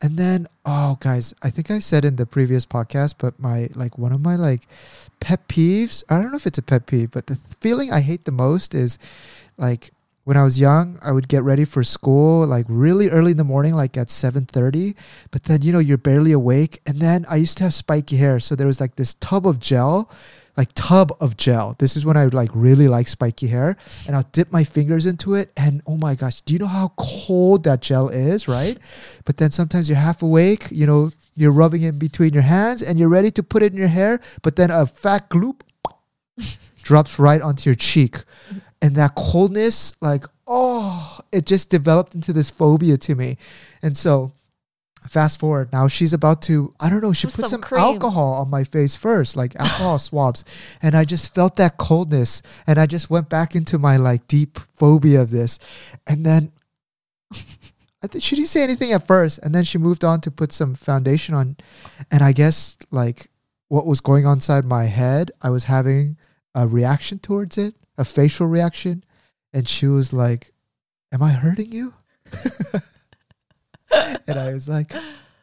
And 0.01 0.17
then, 0.17 0.47
oh, 0.65 0.97
guys, 1.01 1.33
I 1.41 1.49
think 1.49 1.69
I 1.69 1.79
said 1.79 2.05
in 2.05 2.15
the 2.15 2.25
previous 2.25 2.65
podcast, 2.65 3.15
but 3.17 3.37
my 3.39 3.69
like 3.75 3.97
one 3.97 4.13
of 4.13 4.21
my 4.21 4.35
like 4.35 4.67
pet 5.19 5.47
peeves. 5.47 6.03
I 6.09 6.21
don't 6.21 6.31
know 6.31 6.37
if 6.37 6.47
it's 6.47 6.57
a 6.57 6.63
pet 6.63 6.85
peeve, 6.85 7.11
but 7.11 7.27
the 7.27 7.37
feeling 7.59 7.91
I 7.91 7.99
hate 7.99 8.23
the 8.23 8.31
most 8.31 8.73
is 8.73 8.97
like 9.57 9.91
when 10.23 10.37
I 10.37 10.43
was 10.43 10.59
young, 10.59 10.99
I 11.01 11.11
would 11.11 11.27
get 11.27 11.43
ready 11.43 11.65
for 11.65 11.83
school 11.83 12.45
like 12.45 12.65
really 12.69 13.09
early 13.09 13.31
in 13.31 13.37
the 13.37 13.43
morning, 13.43 13.73
like 13.73 13.97
at 13.97 14.09
seven 14.09 14.45
thirty. 14.45 14.95
But 15.31 15.43
then 15.43 15.63
you 15.63 15.73
know 15.73 15.79
you're 15.79 15.97
barely 15.97 16.31
awake, 16.31 16.81
and 16.85 16.99
then 16.99 17.25
I 17.27 17.35
used 17.35 17.57
to 17.57 17.65
have 17.65 17.73
spiky 17.73 18.17
hair, 18.17 18.39
so 18.39 18.55
there 18.55 18.67
was 18.67 18.79
like 18.79 18.95
this 18.95 19.15
tub 19.15 19.45
of 19.45 19.59
gel, 19.59 20.09
like 20.59 20.69
tub 20.75 21.15
of 21.21 21.37
gel. 21.37 21.75
This 21.79 21.95
is 21.95 22.05
when 22.05 22.17
I 22.17 22.25
like 22.25 22.51
really 22.53 22.89
like 22.89 23.07
spiky 23.07 23.47
hair, 23.47 23.77
and 24.05 24.13
I'll 24.13 24.27
dip 24.33 24.51
my 24.51 24.65
fingers 24.65 25.05
into 25.05 25.33
it, 25.33 25.53
and 25.55 25.81
oh 25.87 25.95
my 25.95 26.15
gosh, 26.15 26.41
do 26.41 26.51
you 26.51 26.59
know 26.59 26.67
how 26.67 26.91
cold 26.97 27.63
that 27.63 27.81
gel 27.81 28.09
is, 28.09 28.49
right? 28.49 28.77
But 29.23 29.37
then 29.37 29.51
sometimes 29.51 29.87
you're 29.87 29.97
half 29.97 30.21
awake, 30.21 30.67
you 30.69 30.85
know, 30.85 31.11
you're 31.33 31.53
rubbing 31.53 31.83
it 31.83 31.97
between 31.97 32.33
your 32.33 32.43
hands, 32.43 32.83
and 32.83 32.99
you're 32.99 33.07
ready 33.07 33.31
to 33.31 33.41
put 33.41 33.63
it 33.63 33.71
in 33.71 33.79
your 33.79 33.87
hair, 33.87 34.19
but 34.41 34.57
then 34.57 34.69
a 34.69 34.85
fat 34.85 35.29
gloop 35.29 35.61
drops 36.83 37.17
right 37.17 37.41
onto 37.41 37.69
your 37.69 37.75
cheek 37.75 38.25
and 38.81 38.95
that 38.95 39.13
coldness 39.15 39.93
like 40.01 40.23
oh 40.47 41.19
it 41.33 41.45
just 41.45 41.69
developed 41.69 42.15
into 42.15 42.31
this 42.31 42.49
phobia 42.49 42.97
to 42.97 43.13
me 43.13 43.37
and 43.81 43.97
so 43.97 44.31
fast 45.09 45.39
forward. 45.39 45.71
Now 45.71 45.87
she's 45.87 46.13
about 46.13 46.41
to 46.43 46.73
i 46.79 46.89
don't 46.89 47.01
know 47.01 47.13
she 47.13 47.27
Put 47.27 47.35
put 47.35 47.47
some 47.47 47.63
some, 47.63 47.79
alcohol 47.79 48.33
on 48.33 48.49
my 48.49 48.63
face 48.63 48.95
first 48.95 49.35
like 49.35 49.55
alcohol 49.55 49.99
swabs. 49.99 50.43
And 50.81 50.95
i 50.95 51.05
just 51.05 51.33
felt 51.33 51.55
that 51.57 51.77
coldness. 51.77 52.41
And 52.67 52.79
i 52.79 52.85
just 52.85 53.09
went 53.09 53.29
back 53.29 53.55
into 53.55 53.77
my 53.77 53.97
like 53.97 54.27
deep 54.27 54.59
phobia 54.75 55.21
of 55.21 55.29
this. 55.29 55.59
And 56.05 56.25
then 56.25 56.51
I 58.01 58.07
think 58.07 58.23
she 58.23 58.35
didn't 58.35 58.47
say 58.47 58.63
anything 58.63 58.93
at 58.93 59.05
first, 59.05 59.39
and 59.39 59.53
then 59.53 59.65
she 59.65 59.77
moved 59.77 60.05
on 60.05 60.21
to 60.21 60.31
put 60.31 60.53
some 60.53 60.73
foundation 60.73 61.35
on, 61.35 61.57
and 62.09 62.23
I 62.23 62.31
guess 62.31 62.77
like 62.91 63.29
what 63.67 63.85
was 63.85 63.99
going 63.99 64.25
on 64.25 64.37
inside 64.37 64.65
my 64.65 64.85
head, 64.85 65.31
I 65.41 65.49
was 65.49 65.65
having 65.65 66.17
a 66.55 66.65
reaction 66.65 67.19
towards 67.19 67.57
it, 67.57 67.75
a 67.97 68.05
facial 68.05 68.47
reaction, 68.47 69.03
and 69.53 69.67
she 69.67 69.85
was 69.85 70.13
like, 70.13 70.53
Am 71.11 71.23
I 71.23 71.31
hurting 71.31 71.71
you? 71.71 71.93
and 73.91 74.37
I 74.39 74.53
was 74.53 74.67
like, 74.67 74.93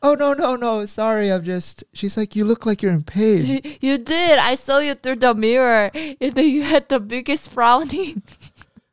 Oh 0.03 0.15
no, 0.15 0.35
no, 0.35 0.57
no, 0.57 0.85
sorry, 0.87 1.33
I'm 1.33 1.43
just 1.43 1.85
she's 1.93 2.17
like, 2.17 2.37
You 2.37 2.45
look 2.45 2.67
like 2.67 2.83
you're 2.83 2.93
in 2.93 3.03
pain. 3.03 3.61
You 3.81 3.99
did. 3.99 4.39
I 4.39 4.55
saw 4.55 4.79
you 4.79 4.95
through 4.95 5.17
the 5.17 5.35
mirror. 5.35 5.91
And 5.95 6.39
you 6.39 6.63
had 6.63 6.89
the 6.89 7.01
biggest 7.01 7.51
frowning. 7.55 8.23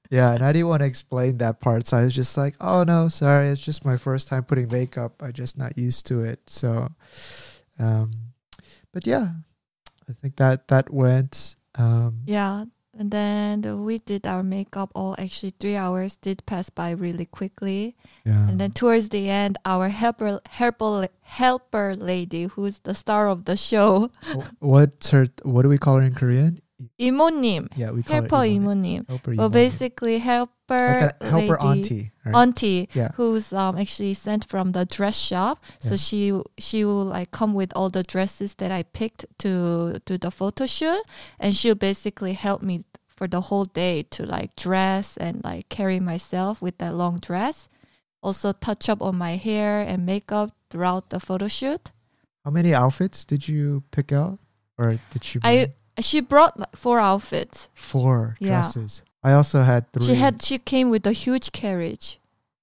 Yeah, 0.09 0.33
and 0.33 0.43
I 0.45 0.53
didn't 0.53 0.67
want 0.67 0.81
to 0.81 0.87
explain 0.87 1.37
that 1.39 1.59
part, 1.59 1.87
so 1.87 1.97
I 1.97 2.03
was 2.03 2.13
just 2.13 2.37
like, 2.37 2.53
"Oh 2.61 2.83
no, 2.83 3.09
sorry, 3.09 3.49
it's 3.49 3.61
just 3.61 3.83
my 3.83 3.97
first 3.97 4.27
time 4.27 4.43
putting 4.43 4.69
makeup. 4.69 5.23
I'm 5.23 5.33
just 5.33 5.57
not 5.57 5.75
used 5.75 6.05
to 6.07 6.21
it." 6.23 6.39
So, 6.45 6.89
um, 7.79 8.11
but 8.93 9.07
yeah, 9.07 9.29
I 10.07 10.13
think 10.21 10.35
that 10.37 10.67
that 10.67 10.93
went. 10.93 11.55
Um, 11.73 12.21
Yeah. 12.27 12.65
And 12.97 13.09
then 13.09 13.83
we 13.83 13.97
did 13.97 14.27
our 14.27 14.43
makeup 14.43 14.91
all 14.93 15.15
actually 15.17 15.53
three 15.59 15.75
hours 15.75 16.15
did 16.17 16.45
pass 16.45 16.69
by 16.69 16.91
really 16.91 17.25
quickly. 17.25 17.95
yeah, 18.23 18.47
And 18.47 18.59
then 18.59 18.71
towards 18.71 19.09
the 19.09 19.29
end, 19.29 19.57
our 19.65 19.89
helper 19.89 20.39
helper 20.47 21.07
helper 21.21 21.95
lady, 21.95 22.43
who's 22.43 22.79
the 22.79 22.93
star 22.93 23.29
of 23.29 23.45
the 23.45 23.57
show, 23.57 24.11
what's 24.59 25.09
her? 25.09 25.27
What 25.41 25.63
do 25.63 25.69
we 25.69 25.77
call 25.79 25.97
her 25.97 26.03
in 26.03 26.13
Korean? 26.13 26.61
이모님, 26.98 27.68
Yeah, 27.76 27.90
we 27.90 28.02
call 28.02 28.22
helper 28.22 28.36
her 28.38 28.46
이모님. 28.46 29.04
이모님. 29.04 29.08
Helper 29.08 29.34
Well, 29.36 29.48
이모님. 29.48 29.52
basically 29.52 30.18
helper 30.18 30.56
like 30.68 31.16
a 31.20 31.30
helper 31.30 31.58
lady, 31.60 31.68
auntie. 31.68 32.12
Right? 32.24 32.34
auntie 32.36 32.88
Yeah. 32.94 33.08
who's 33.16 33.52
um 33.52 33.76
actually 33.78 34.14
sent 34.14 34.44
from 34.44 34.72
the 34.72 34.84
dress 34.84 35.16
shop. 35.18 35.58
So 35.80 35.90
Yeah. 35.90 35.96
she 35.96 36.40
she 36.58 36.84
will 36.84 37.04
like 37.06 37.30
come 37.30 37.54
with 37.54 37.72
all 37.74 37.90
the 37.90 38.02
dresses 38.02 38.54
that 38.62 38.70
I 38.70 38.82
picked 38.84 39.26
to 39.38 39.98
do 40.06 40.18
the 40.18 40.30
photo 40.30 40.66
shoot, 40.66 41.02
and 41.40 41.54
she'll 41.56 41.74
basically 41.74 42.34
help 42.34 42.62
me 42.62 42.82
for 43.08 43.26
the 43.26 43.50
whole 43.50 43.64
day 43.64 44.04
to 44.14 44.22
like 44.24 44.54
dress 44.54 45.16
and 45.16 45.42
like 45.42 45.68
carry 45.68 45.98
myself 45.98 46.62
with 46.62 46.78
that 46.78 46.94
long 46.94 47.18
dress. 47.18 47.68
Also 48.22 48.52
touch 48.52 48.88
up 48.88 49.00
on 49.02 49.16
my 49.16 49.34
hair 49.36 49.80
and 49.80 50.04
makeup 50.06 50.50
throughout 50.70 51.10
the 51.10 51.18
photo 51.18 51.48
shoot. 51.48 51.90
How 52.44 52.50
many 52.50 52.72
outfits 52.74 53.24
did 53.24 53.48
you 53.48 53.82
pick 53.90 54.12
out, 54.12 54.38
or 54.78 54.98
did 55.12 55.24
she? 55.24 55.38
I 55.42 55.66
bring? 55.66 55.74
she 55.99 56.21
brought 56.21 56.59
like 56.59 56.75
four 56.75 56.99
outfits. 56.99 57.69
four 57.73 58.35
Yeah. 58.39 58.61
dresses. 58.61 59.01
I 59.23 59.33
also 59.33 59.63
had 59.63 59.91
three. 59.93 60.05
She 60.05 60.15
had 60.15 60.41
she 60.41 60.57
came 60.57 60.89
with 60.89 61.05
a 61.07 61.13
huge 61.13 61.51
carriage. 61.51 62.19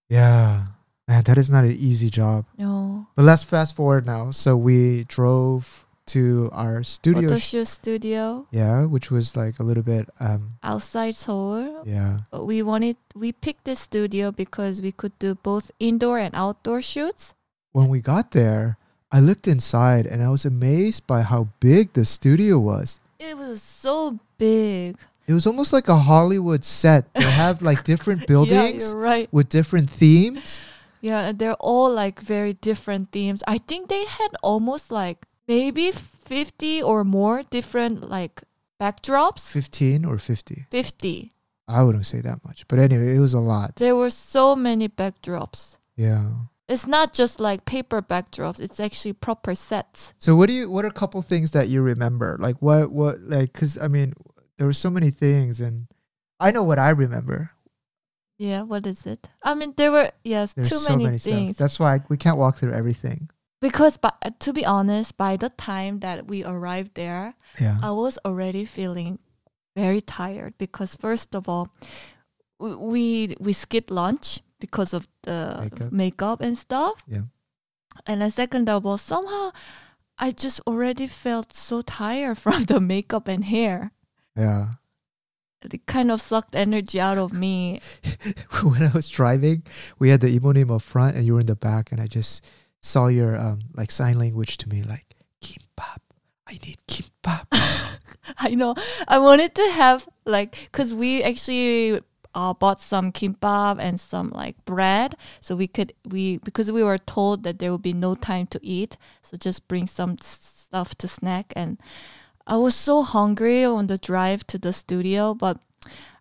Yeah, 0.09 0.67
man, 1.09 1.23
that 1.25 1.39
is 1.39 1.49
not 1.49 1.65
an 1.65 1.73
easy 1.73 2.11
job. 2.11 2.45
No. 2.59 3.07
But 3.17 3.25
let's 3.25 3.45
fast 3.45 3.75
forward 3.77 4.07
now. 4.07 4.31
So 4.33 4.57
we 4.57 5.05
drove 5.05 5.87
to 6.07 6.51
our 6.53 6.83
studio. 6.83 7.29
Photo 7.29 7.39
sh- 7.39 7.45
shoot 7.55 7.69
studio 7.69 8.47
yeah, 8.51 8.85
which 8.85 9.11
was 9.13 9.37
like 9.37 9.61
a 9.61 9.63
little 9.63 9.85
bit. 9.85 10.09
Um, 10.19 10.59
outside 10.63 11.15
Seoul. 11.15 11.85
yeah, 11.87 12.27
we 12.35 12.63
wanted 12.63 12.97
we 13.15 13.31
picked 13.33 13.65
this 13.65 13.79
studio 13.81 14.33
because 14.33 14.83
we 14.83 14.91
could 14.93 15.17
do 15.21 15.37
both 15.37 15.71
indoor 15.79 16.19
and 16.19 16.35
outdoor 16.35 16.83
shoots. 16.83 17.35
when 17.73 17.89
we 17.89 18.01
got 18.01 18.33
there, 18.33 18.77
I 19.13 19.21
looked 19.21 19.47
inside 19.47 20.05
and 20.07 20.23
I 20.25 20.29
was 20.29 20.45
amazed 20.45 21.07
by 21.07 21.23
how 21.23 21.49
big 21.61 21.93
the 21.95 22.05
studio 22.05 22.59
was. 22.59 22.99
It 23.21 23.37
was 23.37 23.61
so 23.63 24.19
big. 24.39 24.97
It 25.29 25.35
was 25.35 25.47
almost 25.47 25.73
like 25.73 25.89
a 25.89 25.97
Hollywood 25.97 26.65
set. 26.65 27.13
They 27.15 27.23
have 27.23 27.61
like 27.63 27.85
different 27.93 28.23
Yeah, 28.23 28.27
buildings 28.27 28.91
you're 28.91 28.99
right. 29.01 29.29
with 29.31 29.49
different 29.51 29.91
themes. 29.91 30.65
Yeah, 31.03 31.29
and 31.29 31.39
they're 31.39 31.61
all 31.61 31.93
like 31.93 32.21
very 32.21 32.55
different 32.55 33.13
themes. 33.13 33.43
I 33.47 33.59
think 33.59 33.89
they 33.89 34.05
had 34.07 34.29
almost 34.43 34.91
like 34.91 35.27
maybe 35.47 35.93
50 35.93 36.83
or 36.83 37.05
more 37.05 37.43
different 37.43 38.09
like 38.09 38.43
backdrops. 38.81 39.47
15 39.49 40.05
or 40.05 40.19
50. 40.19 40.67
50. 40.71 41.33
I 41.69 41.83
wouldn't 41.85 42.07
say 42.07 42.21
that 42.23 42.45
much. 42.45 42.67
But 42.69 42.79
anyway, 42.79 43.17
it 43.17 43.21
was 43.21 43.35
a 43.35 43.41
lot. 43.41 43.77
There 43.77 43.95
were 43.95 44.11
so 44.11 44.57
many 44.57 44.89
backdrops. 44.89 45.77
Yeah. 45.95 46.31
It's 46.71 46.87
not 46.87 47.13
just 47.13 47.41
like 47.41 47.65
paper 47.65 48.01
backdrops, 48.01 48.61
it's 48.61 48.79
actually 48.79 49.13
proper 49.15 49.55
sets. 49.55 50.15
So 50.19 50.37
what 50.37 50.47
do 50.49 50.55
you 50.55 50.71
what 50.71 50.85
are 50.85 50.89
a 50.89 50.93
couple 51.03 51.21
things 51.23 51.51
that 51.51 51.69
you 51.69 51.83
remember? 51.83 52.37
Like 52.41 52.63
what 52.63 52.93
what 52.93 53.21
like 53.21 53.53
cuz 53.53 53.77
I 53.77 53.89
mean 53.89 54.15
there 54.57 54.67
were 54.67 54.73
so 54.85 54.91
many 54.91 55.11
things 55.11 55.61
and 55.61 55.89
I 56.39 56.51
know 56.53 56.63
what 56.63 56.79
I 56.79 56.91
remember. 56.91 57.51
Yeah, 58.39 58.63
what 58.63 58.87
is 58.87 59.05
it? 59.05 59.29
I 59.43 59.55
mean, 59.55 59.75
there 59.77 59.93
were, 59.93 60.13
yes, 60.25 60.55
There's 60.55 60.71
too 60.71 60.77
so 60.77 60.89
many, 60.93 61.05
many 61.05 61.19
things. 61.19 61.57
stuff. 61.57 61.59
That's 61.59 61.79
why 61.79 62.01
we 62.09 62.17
can't 62.17 62.39
walk 62.39 62.57
through 62.57 62.73
everything. 62.73 63.29
Because, 63.61 63.99
but 63.99 64.17
to 64.41 64.55
be 64.55 64.65
honest, 64.65 65.19
by 65.19 65.37
the 65.37 65.51
time 65.51 66.01
that 66.01 66.27
we 66.27 66.43
arrived 66.43 66.95
there, 66.95 67.35
Yeah. 67.61 67.77
I 67.83 67.91
was 67.91 68.17
already 68.25 68.65
feeling 68.65 69.19
very 69.77 70.01
tired 70.01 70.55
because 70.57 70.95
first 70.97 71.35
of 71.35 71.51
all, 71.51 71.69
we 72.59 73.37
we 73.41 73.53
skipped 73.53 73.91
lunch 73.91 74.41
because 74.61 74.93
of 74.95 75.09
the 75.23 75.59
Makeup. 75.63 75.93
makeup, 75.93 76.41
and 76.41 76.57
stuff. 76.59 77.03
Yeah. 77.07 77.23
And 78.07 78.21
then 78.21 78.31
second 78.31 78.69
all, 78.69 78.99
somehow 78.99 79.51
I 80.19 80.31
just 80.31 80.61
already 80.67 81.07
felt 81.07 81.55
so 81.55 81.83
tired 81.83 82.39
from 82.45 82.65
the 82.65 82.81
makeup 82.81 83.29
and 83.29 83.45
hair. 83.45 83.93
yeah. 84.37 84.75
It 85.63 85.85
kind 85.85 86.11
of 86.11 86.23
sucked 86.23 86.55
energy 86.55 86.99
out 86.99 87.19
of 87.19 87.35
me. 87.35 87.81
when 88.63 88.83
I 88.83 88.91
was 88.95 89.11
driving, 89.11 89.63
we 89.99 90.09
had 90.09 90.23
the 90.23 90.33
imonim 90.39 90.75
up 90.75 90.81
front 90.81 91.17
and 91.17 91.27
you 91.27 91.35
were 91.35 91.41
in 91.41 91.47
the 91.53 91.55
back 91.55 91.93
and 91.93 92.01
I 92.01 92.07
just 92.07 92.43
saw 92.81 93.09
your 93.09 93.37
um 93.37 93.61
like 93.75 93.91
sign 93.91 94.19
language 94.19 94.57
to 94.59 94.69
me 94.71 94.83
like 94.83 95.05
kimbap. 95.43 96.01
I 96.49 96.53
need 96.65 96.79
kimbap. 96.89 97.45
I 98.39 98.55
know. 98.55 98.75
I 99.07 99.19
wanted 99.19 99.55
to 99.55 99.67
have 99.73 100.09
like 100.25 100.57
because 100.73 100.95
we 100.95 101.23
actually 101.23 102.01
uh, 102.35 102.55
bought 102.55 102.81
some 102.81 103.13
kimbap 103.13 103.79
and 103.81 104.01
some 104.01 104.31
like 104.31 104.65
bread, 104.65 105.17
so 105.41 105.57
we 105.57 105.67
could 105.67 105.93
we 106.09 106.39
because 106.39 106.71
we 106.71 106.83
were 106.83 106.99
told 106.99 107.43
that 107.45 107.59
there 107.59 107.73
would 107.73 107.83
be 107.83 107.93
no 107.93 108.15
time 108.15 108.47
to 108.49 108.61
eat, 108.63 108.97
so 109.23 109.37
just 109.37 109.69
bring 109.69 109.87
some 109.87 110.17
stuff 110.21 110.95
to 110.97 111.09
snack. 111.09 111.53
And 111.57 111.79
I 112.47 112.57
was 112.57 112.75
so 112.75 113.03
hungry 113.03 113.65
on 113.65 113.87
the 113.87 113.99
drive 113.99 114.47
to 114.49 114.59
the 114.59 114.73
studio, 114.73 115.35
but 115.35 115.61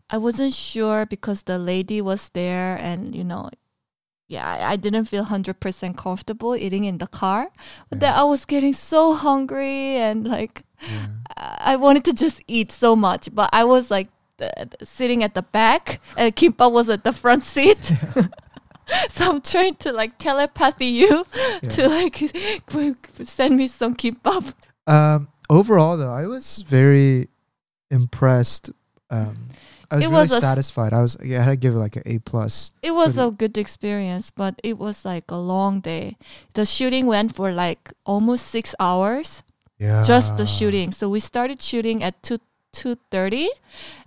I 0.10 0.18
wasn't 0.18 0.54
sure 0.54 1.06
because 1.06 1.44
the 1.44 1.60
lady 1.60 2.02
was 2.02 2.30
there, 2.30 2.76
and 2.78 3.16
you 3.16 3.24
know. 3.24 3.50
Yeah, 4.32 4.48
I 4.48 4.74
I 4.74 4.76
didn't 4.76 5.06
feel 5.06 5.24
hundred 5.24 5.60
percent 5.60 5.98
comfortable 5.98 6.56
eating 6.56 6.84
in 6.84 7.00
the 7.00 7.08
car, 7.08 7.50
but 7.90 8.00
then 8.00 8.14
I 8.14 8.24
was 8.26 8.46
getting 8.46 8.74
so 8.74 9.16
hungry 9.16 9.98
and 9.98 10.28
like 10.28 10.62
yeah. 10.88 11.08
I 11.36 11.76
wanted 11.78 12.06
to 12.06 12.14
just 12.14 12.40
eat 12.48 12.72
so 12.72 12.96
much, 12.96 13.34
but 13.34 13.50
I 13.52 13.64
was 13.64 13.90
like 13.90 14.10
the, 14.40 14.68
sitting 14.84 15.24
at 15.24 15.36
the 15.36 15.44
back, 15.44 16.02
and 16.18 16.36
Kimbap 16.36 16.72
was 16.72 16.90
at 16.90 17.04
the 17.04 17.14
front 17.14 17.44
seat. 17.44 17.78
so 19.10 19.30
I'm 19.32 19.42
trying 19.42 19.76
to 19.76 19.94
like 19.94 20.18
telepathy 20.18 20.88
you 20.88 21.26
to 21.70 21.88
like 21.88 22.16
send 23.24 23.56
me 23.58 23.68
some 23.68 23.96
kimbap. 23.96 24.54
Um, 24.88 25.28
overall, 25.50 25.96
though, 25.98 26.12
I 26.12 26.26
was 26.26 26.64
very 26.64 27.28
impressed. 27.92 28.72
Um, 29.12 29.50
I 29.92 29.96
was 29.96 30.04
It 30.04 30.08
really 30.10 30.20
was 30.22 30.34
s- 30.34 30.42
satisfied. 30.42 30.94
I 30.94 31.02
was. 31.02 31.18
Yeah, 31.24 31.40
I 31.40 31.44
had 31.44 31.52
to 31.52 31.58
give 31.58 31.74
it 31.76 31.80
like 31.80 31.96
an 31.96 32.04
A 32.06 32.20
plus. 32.20 32.72
It 32.82 32.92
was 32.92 33.18
a 33.18 33.32
good 33.32 33.58
experience, 33.58 34.30
but 34.32 34.60
it 34.64 34.78
was 34.78 35.04
like 35.06 35.30
a 35.32 35.38
long 35.38 35.82
day. 35.82 36.18
The 36.54 36.66
shooting 36.66 37.06
went 37.08 37.36
for 37.36 37.52
like 37.52 37.92
almost 38.06 38.48
six 38.48 38.76
hours, 38.80 39.42
Yeah, 39.80 40.04
just 40.06 40.38
the 40.38 40.46
shooting. 40.46 40.92
So 40.92 41.10
we 41.10 41.20
started 41.20 41.62
shooting 41.62 42.04
at 42.04 42.22
two 42.22 42.38
two 42.72 42.98
thirty, 43.12 43.50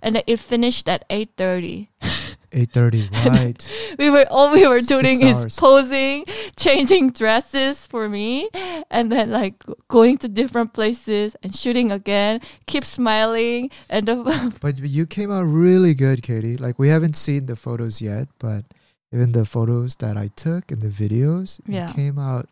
and 0.01 0.21
it 0.25 0.39
finished 0.39 0.87
at 0.87 1.05
eight 1.09 1.31
thirty. 1.37 1.89
Eight 2.55 2.69
thirty. 2.71 3.09
Right. 3.25 3.57
we 3.97 4.11
were 4.11 4.27
all 4.29 4.51
we 4.53 4.67
were 4.67 4.77
Six 4.79 4.87
doing 5.01 5.23
is 5.23 5.37
hours. 5.37 5.57
posing, 5.59 6.23
changing 6.55 7.09
dresses 7.09 7.87
for 7.87 8.07
me, 8.07 8.47
and 8.91 9.11
then 9.11 9.31
like 9.31 9.63
going 9.87 10.19
to 10.19 10.29
different 10.29 10.71
places 10.71 11.35
and 11.41 11.55
shooting 11.55 11.91
again. 11.91 12.41
Keep 12.67 12.85
smiling, 12.85 13.71
and 13.89 14.05
but 14.61 14.77
you 14.77 15.07
came 15.07 15.31
out 15.31 15.43
really 15.49 15.95
good, 15.95 16.21
Katie. 16.21 16.55
Like 16.55 16.77
we 16.77 16.89
haven't 16.89 17.15
seen 17.15 17.47
the 17.47 17.55
photos 17.55 18.01
yet, 18.03 18.27
but 18.37 18.65
even 19.11 19.31
the 19.31 19.45
photos 19.45 19.95
that 19.95 20.15
I 20.15 20.29
took 20.35 20.69
and 20.71 20.79
the 20.79 20.89
videos, 20.93 21.59
Yeah. 21.65 21.87
you 21.87 21.93
came 21.95 22.19
out 22.19 22.49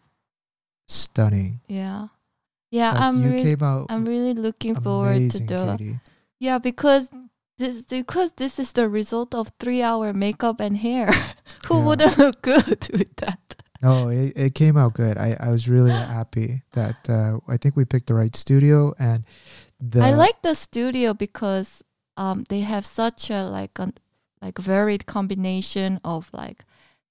stunning. 0.87 1.59
yeah, 1.67 2.07
yeah. 2.71 2.91
Like, 2.93 3.01
I'm 3.01 3.21
you 3.21 3.29
really, 3.29 3.43
came 3.43 3.61
out 3.63 3.85
I'm 3.89 4.05
really 4.05 4.33
looking 4.33 4.75
forward 4.75 5.29
to 5.31 5.39
the 5.39 5.75
Katie. 5.77 5.99
yeah 6.39 6.57
because. 6.57 7.09
This, 7.57 7.83
because 7.85 8.31
this 8.37 8.57
is 8.57 8.73
the 8.73 8.89
result 8.89 9.35
of 9.35 9.51
three 9.59 9.83
hour 9.83 10.13
makeup 10.13 10.59
and 10.59 10.77
hair. 10.77 11.11
Who 11.69 11.77
Yeah. 11.77 11.85
wouldn't 11.85 12.17
look 12.17 12.41
good 12.41 12.89
with 12.97 13.15
that? 13.17 13.37
No, 13.83 14.09
it, 14.09 14.33
it 14.35 14.55
came 14.55 14.77
out 14.77 14.95
good. 14.95 15.15
I, 15.19 15.37
I 15.39 15.51
was 15.51 15.69
really 15.69 15.91
happy 16.17 16.63
that 16.73 16.97
uh, 17.07 17.37
I 17.47 17.57
think 17.57 17.75
we 17.75 17.85
picked 17.85 18.07
the 18.07 18.15
right 18.15 18.35
studio 18.35 18.95
and 18.97 19.25
the 19.79 20.01
I 20.01 20.09
like 20.09 20.41
the 20.41 20.55
studio 20.55 21.13
because 21.13 21.83
um 22.17 22.45
they 22.49 22.61
have 22.61 22.85
such 22.85 23.29
a 23.29 23.43
like 23.43 23.77
a 23.77 23.93
like 24.41 24.57
varied 24.57 25.05
combination 25.05 25.99
of 26.03 26.31
like 26.33 26.65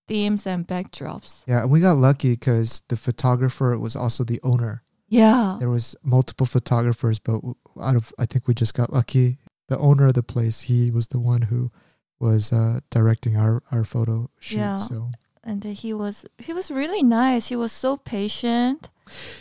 themes 0.08 0.46
and 0.48 0.66
backdrops. 0.66 1.44
yeah, 1.46 1.62
and 1.62 1.70
we 1.70 1.78
got 1.78 1.96
lucky 1.96 2.32
because 2.34 2.82
the 2.88 2.96
photographer 2.96 3.78
was 3.78 3.94
also 3.94 4.24
the 4.24 4.40
owner. 4.42 4.82
Yeah. 5.10 5.56
There 5.58 5.68
was 5.68 5.94
multiple 6.02 6.46
photographers, 6.46 7.18
but 7.18 7.40
out 7.78 7.96
of 7.96 8.14
I 8.18 8.24
think 8.24 8.48
we 8.48 8.54
just 8.54 8.74
got 8.74 8.92
lucky. 8.92 9.38
The 9.68 9.78
owner 9.78 10.06
of 10.06 10.14
the 10.14 10.22
place, 10.22 10.62
he 10.62 10.90
was 10.90 11.08
the 11.08 11.18
one 11.18 11.42
who 11.42 11.70
was 12.18 12.52
uh, 12.52 12.80
directing 12.90 13.36
our 13.36 13.62
our 13.70 13.84
photo 13.84 14.30
shoot. 14.38 14.58
Yeah. 14.58 14.76
So 14.76 15.10
and 15.42 15.64
he 15.64 15.92
was 15.92 16.24
he 16.38 16.52
was 16.52 16.70
really 16.70 17.02
nice. 17.02 17.48
He 17.48 17.56
was 17.56 17.72
so 17.72 17.96
patient. 17.96 18.88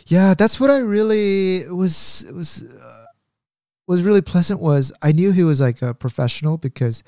yeah, 0.08 0.34
that's 0.34 0.60
what 0.60 0.72
I 0.72 0.78
really 0.78 1.68
was 1.70 2.26
was 2.34 2.64
uh, 2.64 3.06
was 3.88 4.02
really 4.02 4.22
pleasant. 4.22 4.60
Was 4.60 4.92
I 5.02 5.12
knew 5.12 5.32
he 5.32 5.44
was 5.44 5.62
like 5.62 5.82
a 5.82 5.94
professional 5.94 6.58
because 6.58 7.04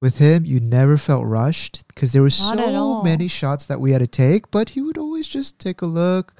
with 0.00 0.18
him 0.18 0.46
you 0.46 0.60
never 0.60 0.96
felt 0.96 1.26
rushed 1.26 1.86
because 1.88 2.12
there 2.12 2.22
were 2.22 2.28
Not 2.28 2.58
so 2.58 3.02
many 3.02 3.28
shots 3.28 3.66
that 3.66 3.80
we 3.80 3.92
had 3.92 3.98
to 4.00 4.06
take, 4.06 4.50
but 4.50 4.70
he 4.70 4.80
would 4.80 4.96
always 4.96 5.28
just 5.28 5.58
take 5.58 5.82
a 5.82 5.86
look. 5.86 6.34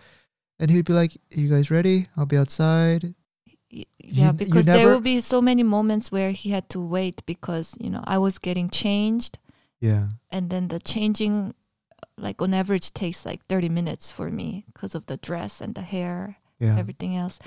And 0.60 0.70
he'd 0.70 0.84
be 0.84 0.92
like, 0.92 1.16
"Are 1.36 1.40
you 1.40 1.48
guys 1.48 1.70
ready? 1.70 2.08
I'll 2.16 2.26
be 2.26 2.36
outside." 2.36 3.14
You- 3.70 3.84
Yeah, 3.98 4.28
you 4.28 4.32
because 4.32 4.64
there 4.64 4.76
never- 4.78 4.92
will 4.92 5.00
be 5.02 5.20
so 5.20 5.40
many 5.42 5.62
moments 5.62 6.10
where 6.10 6.32
he 6.32 6.50
had 6.50 6.68
to 6.70 6.80
wait 6.80 7.22
because 7.26 7.76
you 7.78 7.90
know 7.90 8.02
I 8.04 8.16
was 8.18 8.38
getting 8.38 8.68
changed, 8.70 9.38
Yeah, 9.80 10.08
and 10.30 10.48
then 10.50 10.68
the 10.68 10.80
changing, 10.80 11.54
like 12.16 12.40
on 12.42 12.54
average, 12.54 12.92
takes 12.92 13.26
like 13.26 13.44
thirty 13.46 13.68
minutes 13.68 14.10
for 14.10 14.30
me 14.30 14.64
because 14.72 14.94
of 14.96 15.04
the 15.06 15.16
dress 15.18 15.60
and 15.60 15.74
the 15.74 15.82
hair, 15.82 16.36
yeah. 16.58 16.78
everything 16.78 17.14
else. 17.16 17.38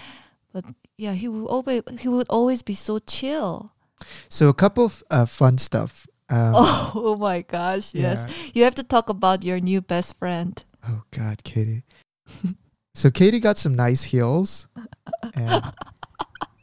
But 0.53 0.65
yeah, 0.98 1.13
he 1.13 1.27
would 1.27 1.48
always 1.48 1.82
he 2.00 2.08
would 2.08 2.27
always 2.30 2.62
be 2.62 2.75
so 2.75 3.00
chill. 3.00 3.72
So 4.30 4.48
a 4.50 4.53
couple 4.53 4.86
of 4.86 5.03
uh, 5.10 5.25
fun 5.25 5.58
stuff. 5.58 6.06
Um, 6.30 6.53
oh, 6.56 6.91
oh 6.96 7.15
my 7.18 7.41
gosh, 7.41 7.94
yes. 7.94 8.24
yeah. 8.27 8.51
You 8.53 8.63
have 8.63 8.75
to 8.75 8.84
talk 8.84 9.10
about 9.10 9.44
your 9.44 9.60
new 9.60 9.82
best 9.82 10.15
friend. 10.20 10.63
Oh 10.88 11.01
God, 11.12 11.44
Katie. 11.44 11.84
so 12.94 13.10
Katie 13.10 13.40
got 13.40 13.58
some 13.58 13.76
nice 13.76 14.04
heels, 14.04 14.68
and 15.34 15.74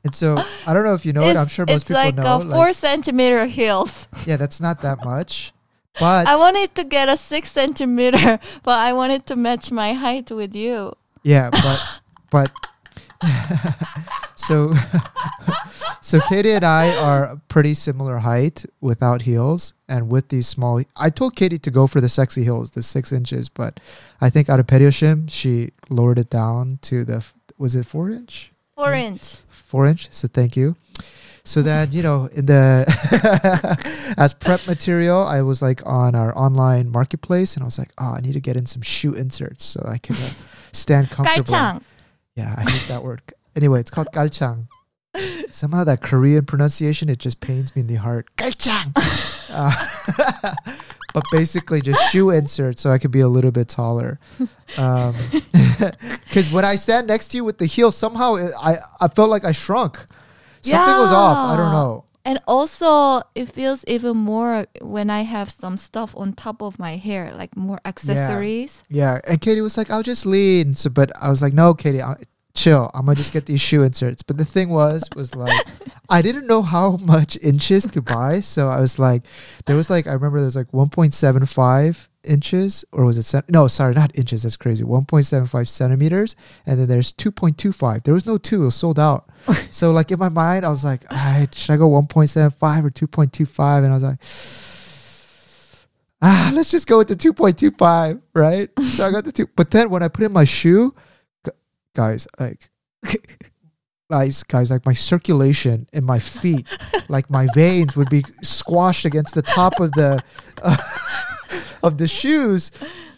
and 0.04 0.14
so 0.14 0.36
I 0.66 0.72
don't 0.72 0.84
know 0.84 0.94
if 0.94 1.04
you 1.06 1.12
know 1.12 1.22
it. 1.22 1.36
I'm 1.36 1.48
sure 1.48 1.66
most 1.66 1.86
people 1.88 2.02
like 2.02 2.14
know. 2.16 2.40
a 2.40 2.44
four 2.44 2.72
centimeter 2.72 3.46
heels. 3.46 4.08
yeah, 4.26 4.36
that's 4.36 4.60
not 4.60 4.82
that 4.82 5.04
much, 5.04 5.52
but 5.98 6.26
I 6.26 6.36
wanted 6.36 6.74
to 6.76 6.84
get 6.84 7.08
a 7.08 7.16
six 7.16 7.50
centimeter, 7.52 8.38
but 8.62 8.78
I 8.78 8.92
wanted 8.92 9.26
to 9.26 9.36
match 9.36 9.70
my 9.72 9.92
height 9.92 10.30
with 10.30 10.54
you. 10.54 10.94
yeah, 11.22 11.50
but 11.50 12.00
but 12.30 12.52
so 14.34 14.72
so 16.00 16.20
Katie 16.28 16.52
and 16.52 16.64
I 16.64 16.94
are 16.96 17.40
pretty 17.48 17.74
similar 17.74 18.18
height 18.18 18.64
without 18.80 19.22
heels, 19.22 19.74
and 19.88 20.08
with 20.08 20.28
these 20.28 20.46
small. 20.46 20.82
I 20.96 21.10
told 21.10 21.36
Katie 21.36 21.58
to 21.58 21.70
go 21.70 21.86
for 21.86 22.00
the 22.00 22.08
sexy 22.08 22.44
heels, 22.44 22.70
the 22.70 22.82
six 22.82 23.12
inches, 23.12 23.48
but 23.48 23.80
I 24.20 24.30
think 24.30 24.48
out 24.48 24.60
of 24.60 24.66
Perioshim, 24.66 25.30
she 25.30 25.70
lowered 25.90 26.18
it 26.18 26.30
down 26.30 26.78
to 26.82 27.04
the 27.04 27.24
was 27.58 27.74
it 27.74 27.86
four 27.86 28.10
inch? 28.10 28.52
Four 28.76 28.88
Mm. 28.92 29.00
inch. 29.02 29.34
four 29.48 29.86
inch. 29.86 30.08
So 30.12 30.28
thank 30.28 30.56
you. 30.56 30.76
So 31.44 31.62
then, 31.62 31.92
you 31.92 32.02
know, 32.02 32.26
in 32.32 32.46
the 32.46 32.84
as 34.18 34.34
prep 34.34 34.66
material, 34.66 35.22
I 35.22 35.40
was 35.42 35.60
like 35.62 35.80
on 35.86 36.14
our 36.14 36.36
online 36.36 36.90
marketplace, 36.92 37.54
and 37.56 37.62
I 37.62 37.66
was 37.66 37.78
like, 37.78 37.90
oh, 37.98 38.14
I 38.16 38.20
need 38.20 38.34
to 38.34 38.40
get 38.40 38.56
in 38.56 38.66
some 38.66 38.82
shoe 38.82 39.14
inserts 39.14 39.64
so 39.64 39.82
I 39.88 39.96
can 39.98 40.16
uh, 40.16 40.30
stand 40.72 41.10
comfortably. 41.10 41.42
Yeah, 42.38 42.54
I 42.56 42.70
hate 42.70 42.86
that 42.86 43.02
word. 43.02 43.20
Anyway, 43.56 43.80
it's 43.80 43.90
called 43.90 44.06
galchang. 44.12 44.68
Somehow 45.50 45.82
that 45.82 46.00
Korean 46.00 46.44
pronunciation 46.44 47.08
it 47.08 47.18
just 47.18 47.40
pains 47.40 47.74
me 47.74 47.80
in 47.80 47.88
the 47.88 47.96
heart. 47.96 48.28
Galchang. 48.36 48.92
Uh, 49.50 50.54
but 51.14 51.24
basically, 51.32 51.80
just 51.80 52.12
shoe 52.12 52.30
inserts 52.30 52.80
so 52.80 52.92
I 52.92 52.98
could 52.98 53.10
be 53.10 53.18
a 53.18 53.28
little 53.28 53.50
bit 53.50 53.68
taller. 53.68 54.20
Because 56.28 56.52
when 56.52 56.64
I 56.64 56.74
stand 56.74 57.06
next 57.06 57.28
to 57.28 57.38
you 57.38 57.44
with 57.44 57.58
the 57.58 57.66
heel, 57.66 57.90
somehow 57.90 58.34
it, 58.34 58.52
I 58.60 58.76
I 59.00 59.08
felt 59.08 59.30
like 59.30 59.44
I 59.44 59.52
shrunk. 59.52 60.04
Something 60.60 60.98
was 60.98 61.12
off. 61.12 61.38
I 61.38 61.56
don't 61.56 61.72
know. 61.72 62.04
And 62.28 62.40
also, 62.46 63.22
it 63.34 63.46
feels 63.46 63.86
even 63.88 64.18
more 64.18 64.66
when 64.82 65.08
I 65.08 65.22
have 65.22 65.50
some 65.50 65.78
stuff 65.78 66.14
on 66.14 66.34
top 66.34 66.60
of 66.60 66.78
my 66.78 66.96
hair, 66.98 67.32
like 67.34 67.56
more 67.56 67.80
accessories. 67.86 68.84
Yeah, 68.90 69.18
and 69.26 69.40
Katie 69.40 69.62
was 69.62 69.78
like, 69.78 69.90
"I'll 69.90 70.02
just 70.02 70.26
lean." 70.26 70.74
So, 70.74 70.90
but 70.90 71.10
I 71.16 71.30
was 71.30 71.40
like, 71.40 71.54
"No, 71.54 71.72
Katie, 71.72 72.02
i 72.02 72.16
chill. 72.52 72.90
I'm 72.92 73.06
gonna 73.06 73.16
just 73.16 73.32
get 73.32 73.46
these 73.46 73.62
shoe 73.62 73.82
inserts." 73.82 74.22
But 74.22 74.36
the 74.36 74.44
thing 74.44 74.68
was, 74.68 75.08
was 75.16 75.34
like, 75.34 75.56
I 76.10 76.20
didn't 76.20 76.46
know 76.46 76.60
how 76.60 76.98
much 76.98 77.38
inches 77.40 77.86
to 77.86 78.02
buy, 78.02 78.40
so 78.40 78.68
I 78.68 78.78
was 78.78 78.98
like, 78.98 79.22
there 79.64 79.76
was 79.76 79.88
like, 79.88 80.06
I 80.06 80.12
remember 80.12 80.36
there 80.38 80.52
was 80.52 80.56
like 80.56 80.70
1.75 80.70 82.07
inches, 82.24 82.84
or 82.92 83.04
was 83.04 83.18
it? 83.18 83.24
Cent- 83.24 83.50
no, 83.50 83.68
sorry, 83.68 83.94
not 83.94 84.16
inches. 84.16 84.42
That's 84.42 84.56
crazy. 84.56 84.84
1.75 84.84 85.68
centimeters, 85.68 86.36
and 86.66 86.80
then 86.80 86.88
there's 86.88 87.12
2.25. 87.12 88.04
There 88.04 88.14
was 88.14 88.26
no 88.26 88.38
two. 88.38 88.62
It 88.62 88.66
was 88.66 88.74
sold 88.74 88.98
out. 88.98 89.28
so, 89.70 89.92
like 89.92 90.10
in 90.10 90.18
my 90.18 90.28
mind, 90.28 90.64
I 90.64 90.68
was 90.68 90.84
like, 90.84 91.10
right, 91.10 91.48
should 91.54 91.72
I 91.72 91.76
go 91.76 91.88
1.75 91.88 92.84
or 92.84 92.90
2.25? 92.90 93.84
And 93.84 93.86
I 93.86 93.94
was 93.94 94.02
like 94.02 94.22
ah, 96.22 96.50
let's 96.54 96.70
just 96.70 96.86
go 96.86 96.98
with 96.98 97.08
the 97.08 97.16
2.25, 97.16 98.20
right? 98.34 98.70
So 98.82 99.06
I 99.06 99.10
got 99.10 99.24
the 99.24 99.32
two. 99.32 99.48
But 99.54 99.70
then 99.70 99.90
when 99.90 100.02
I 100.02 100.08
put 100.08 100.24
in 100.24 100.32
my 100.32 100.44
shoe, 100.44 100.94
guys, 101.94 102.26
like, 102.38 102.70
guys, 104.10 104.42
guys, 104.42 104.70
like 104.70 104.84
my 104.86 104.94
circulation 104.94 105.88
in 105.92 106.04
my 106.04 106.18
feet, 106.18 106.66
like 107.08 107.30
my 107.30 107.46
veins 107.54 107.96
would 107.96 108.10
be 108.10 108.24
squashed 108.42 109.04
against 109.04 109.34
the 109.34 109.42
top 109.42 109.80
of 109.80 109.92
the 109.92 110.22
of 111.82 111.98
the 111.98 112.08
shoes. 112.08 112.70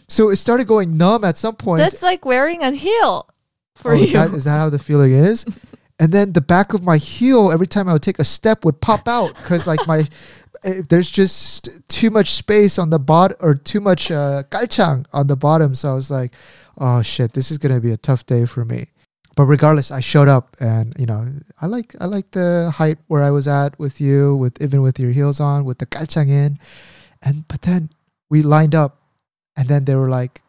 So 0.07 0.29
it 0.29 0.35
started 0.37 0.67
going 0.67 0.97
numb 0.97 1.23
at 1.23 1.37
some 1.37 1.55
point. 1.55 1.79
That's 1.79 2.01
like 2.03 2.25
wearing 2.25 2.61
a 2.63 2.71
heel 2.71 3.29
for 3.75 3.91
Oh, 3.93 3.95
you. 3.95 4.03
is, 4.03 4.13
that, 4.13 4.29
is 4.33 4.43
that 4.43 4.57
how 4.57 4.69
the 4.69 4.79
feeling 4.79 5.11
is? 5.13 5.45
And 6.01 6.11
then 6.11 6.33
the 6.33 6.41
back 6.41 6.73
of 6.73 6.81
my 6.81 6.97
heel, 6.97 7.51
every 7.51 7.67
time 7.67 7.87
I 7.87 7.93
would 7.93 8.01
take 8.01 8.17
a 8.17 8.23
step, 8.23 8.65
would 8.65 8.81
pop 8.81 9.07
out 9.07 9.35
because 9.35 9.67
like 9.67 9.85
my 9.85 10.07
eh, 10.63 10.81
there's 10.89 11.11
just 11.11 11.69
too 11.89 12.09
much 12.09 12.31
space 12.31 12.79
on 12.79 12.89
the 12.89 12.97
bottom 12.97 13.37
or 13.39 13.53
too 13.53 13.79
much 13.79 14.09
uh, 14.09 14.41
galchang 14.49 15.05
on 15.13 15.27
the 15.27 15.35
bottom. 15.35 15.75
So 15.75 15.91
I 15.91 15.93
was 15.93 16.09
like, 16.09 16.33
oh 16.79 17.03
shit, 17.03 17.33
this 17.33 17.51
is 17.51 17.59
gonna 17.59 17.79
be 17.79 17.91
a 17.91 17.97
tough 17.97 18.25
day 18.25 18.47
for 18.47 18.65
me. 18.65 18.87
But 19.35 19.43
regardless, 19.43 19.91
I 19.91 19.99
showed 19.99 20.27
up, 20.27 20.57
and 20.59 20.95
you 20.97 21.05
know, 21.05 21.27
I 21.61 21.67
like 21.67 21.93
I 22.01 22.05
like 22.05 22.31
the 22.31 22.73
height 22.75 22.97
where 23.05 23.21
I 23.21 23.29
was 23.29 23.47
at 23.47 23.77
with 23.77 24.01
you, 24.01 24.35
with 24.35 24.59
even 24.59 24.81
with 24.81 24.99
your 24.99 25.11
heels 25.11 25.39
on, 25.39 25.65
with 25.65 25.77
the 25.77 25.85
galchang 25.85 26.29
in, 26.29 26.57
and 27.21 27.47
but 27.47 27.61
then 27.61 27.91
we 28.31 28.41
lined 28.41 28.73
up, 28.73 28.97
and 29.57 29.67
then 29.67 29.83
they 29.83 29.93
were 29.93 30.09
like, 30.09 30.41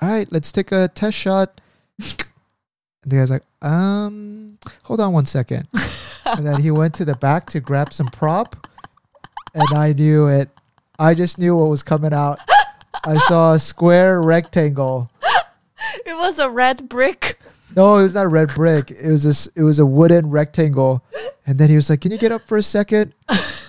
all 0.00 0.08
right, 0.08 0.30
let's 0.30 0.52
take 0.52 0.70
a 0.70 0.88
test 0.88 1.16
shot. 1.16 1.60
And 1.98 3.10
the 3.10 3.16
guy's 3.16 3.30
like, 3.30 3.42
um, 3.62 4.58
hold 4.84 5.00
on 5.00 5.12
one 5.12 5.26
second. 5.26 5.66
and 6.26 6.46
then 6.46 6.60
he 6.60 6.70
went 6.80 6.94
to 6.94 7.04
the 7.04 7.16
back 7.16 7.46
to 7.50 7.60
grab 7.60 7.92
some 7.92 8.08
prop. 8.08 8.68
And 9.54 9.66
I 9.74 9.92
knew 9.92 10.28
it. 10.28 10.50
I 10.98 11.14
just 11.14 11.38
knew 11.38 11.56
what 11.56 11.70
was 11.70 11.82
coming 11.82 12.12
out. 12.12 12.38
I 13.04 13.16
saw 13.26 13.54
a 13.54 13.58
square 13.58 14.22
rectangle. 14.22 15.10
it 16.06 16.14
was 16.14 16.38
a 16.38 16.50
red 16.50 16.88
brick. 16.88 17.40
No, 17.76 17.98
it 17.98 18.02
was 18.02 18.14
not 18.14 18.26
a 18.26 18.28
red 18.28 18.48
brick. 18.48 18.90
It 18.90 19.10
was 19.10 19.24
this. 19.24 19.46
It 19.48 19.62
was 19.62 19.78
a 19.78 19.86
wooden 19.86 20.30
rectangle. 20.30 21.04
And 21.46 21.58
then 21.58 21.70
he 21.70 21.76
was 21.76 21.90
like, 21.90 22.00
"Can 22.00 22.12
you 22.12 22.18
get 22.18 22.32
up 22.32 22.46
for 22.46 22.56
a 22.56 22.62
second? 22.62 23.14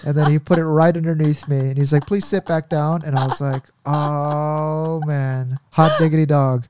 And 0.06 0.18
then 0.18 0.30
he 0.30 0.38
put 0.38 0.60
it 0.60 0.66
right 0.66 0.96
underneath 0.96 1.48
me, 1.48 1.60
and 1.60 1.78
he's 1.78 1.94
like, 1.94 2.06
"Please 2.06 2.26
sit 2.26 2.46
back 2.46 2.70
down." 2.70 3.04
And 3.06 3.18
I 3.18 3.26
was 3.26 3.39
like, 3.39 3.63
"Oh 3.86 5.02
man, 5.06 5.60
hot 5.72 5.98
diggity 5.98 6.26
dog." 6.26 6.68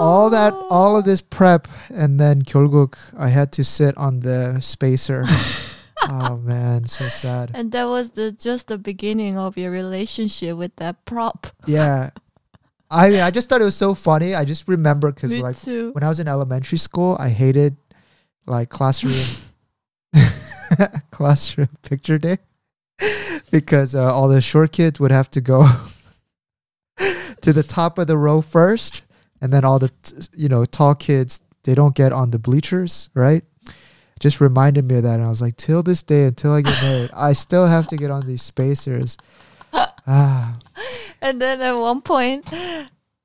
all 0.00 0.30
that 0.30 0.52
all 0.70 0.96
of 0.96 1.04
this 1.04 1.20
prep 1.20 1.68
and 1.88 2.20
then 2.20 2.42
결국 2.42 2.96
I 3.16 3.28
had 3.28 3.52
to 3.52 3.64
sit 3.64 3.96
on 3.96 4.20
the 4.20 4.60
spacer. 4.60 5.24
oh 6.08 6.36
man, 6.36 6.86
so 6.86 7.04
sad. 7.06 7.50
And 7.54 7.72
that 7.72 7.84
was 7.84 8.10
the 8.10 8.32
just 8.32 8.68
the 8.68 8.78
beginning 8.78 9.38
of 9.38 9.56
your 9.56 9.70
relationship 9.70 10.56
with 10.56 10.76
that 10.76 11.04
prop. 11.04 11.46
Yeah. 11.66 12.10
I 12.94 13.10
mean, 13.10 13.20
I 13.20 13.30
just 13.30 13.48
thought 13.48 13.60
it 13.60 13.64
was 13.64 13.76
so 13.76 13.94
funny. 13.94 14.34
I 14.34 14.44
just 14.44 14.68
remember 14.68 15.10
because 15.10 15.32
Me 15.32 15.42
like 15.42 15.58
too. 15.58 15.90
when 15.92 16.04
I 16.04 16.08
was 16.08 16.20
in 16.20 16.28
elementary 16.28 16.78
school, 16.78 17.16
I 17.18 17.28
hated 17.28 17.76
like 18.46 18.68
classroom 18.68 19.14
classroom 21.10 21.68
picture 21.82 22.18
day 22.18 22.38
because 23.50 23.94
uh, 23.94 24.14
all 24.14 24.28
the 24.28 24.40
short 24.40 24.72
kids 24.72 25.00
would 25.00 25.10
have 25.10 25.30
to 25.32 25.40
go 25.40 25.68
to 27.40 27.52
the 27.52 27.62
top 27.62 27.98
of 27.98 28.06
the 28.06 28.16
row 28.16 28.40
first, 28.40 29.02
and 29.40 29.52
then 29.52 29.64
all 29.64 29.78
the 29.78 29.88
t- 30.02 30.16
you 30.36 30.48
know 30.48 30.64
tall 30.64 30.94
kids 30.94 31.40
they 31.64 31.74
don't 31.74 31.94
get 31.96 32.12
on 32.12 32.30
the 32.30 32.38
bleachers, 32.38 33.08
right? 33.14 33.42
Just 34.20 34.40
reminded 34.40 34.84
me 34.84 34.96
of 34.96 35.02
that, 35.02 35.14
and 35.14 35.24
I 35.24 35.28
was 35.28 35.42
like, 35.42 35.56
till 35.56 35.82
this 35.82 36.02
day, 36.02 36.24
until 36.24 36.52
I 36.52 36.60
get 36.62 36.80
married, 36.82 37.10
I 37.14 37.32
still 37.32 37.66
have 37.66 37.88
to 37.88 37.96
get 37.96 38.12
on 38.12 38.26
these 38.26 38.42
spacers. 38.42 39.16
Ah, 40.06 40.58
And 41.22 41.40
then 41.40 41.60
at 41.60 41.76
one 41.76 42.02
point, 42.02 42.44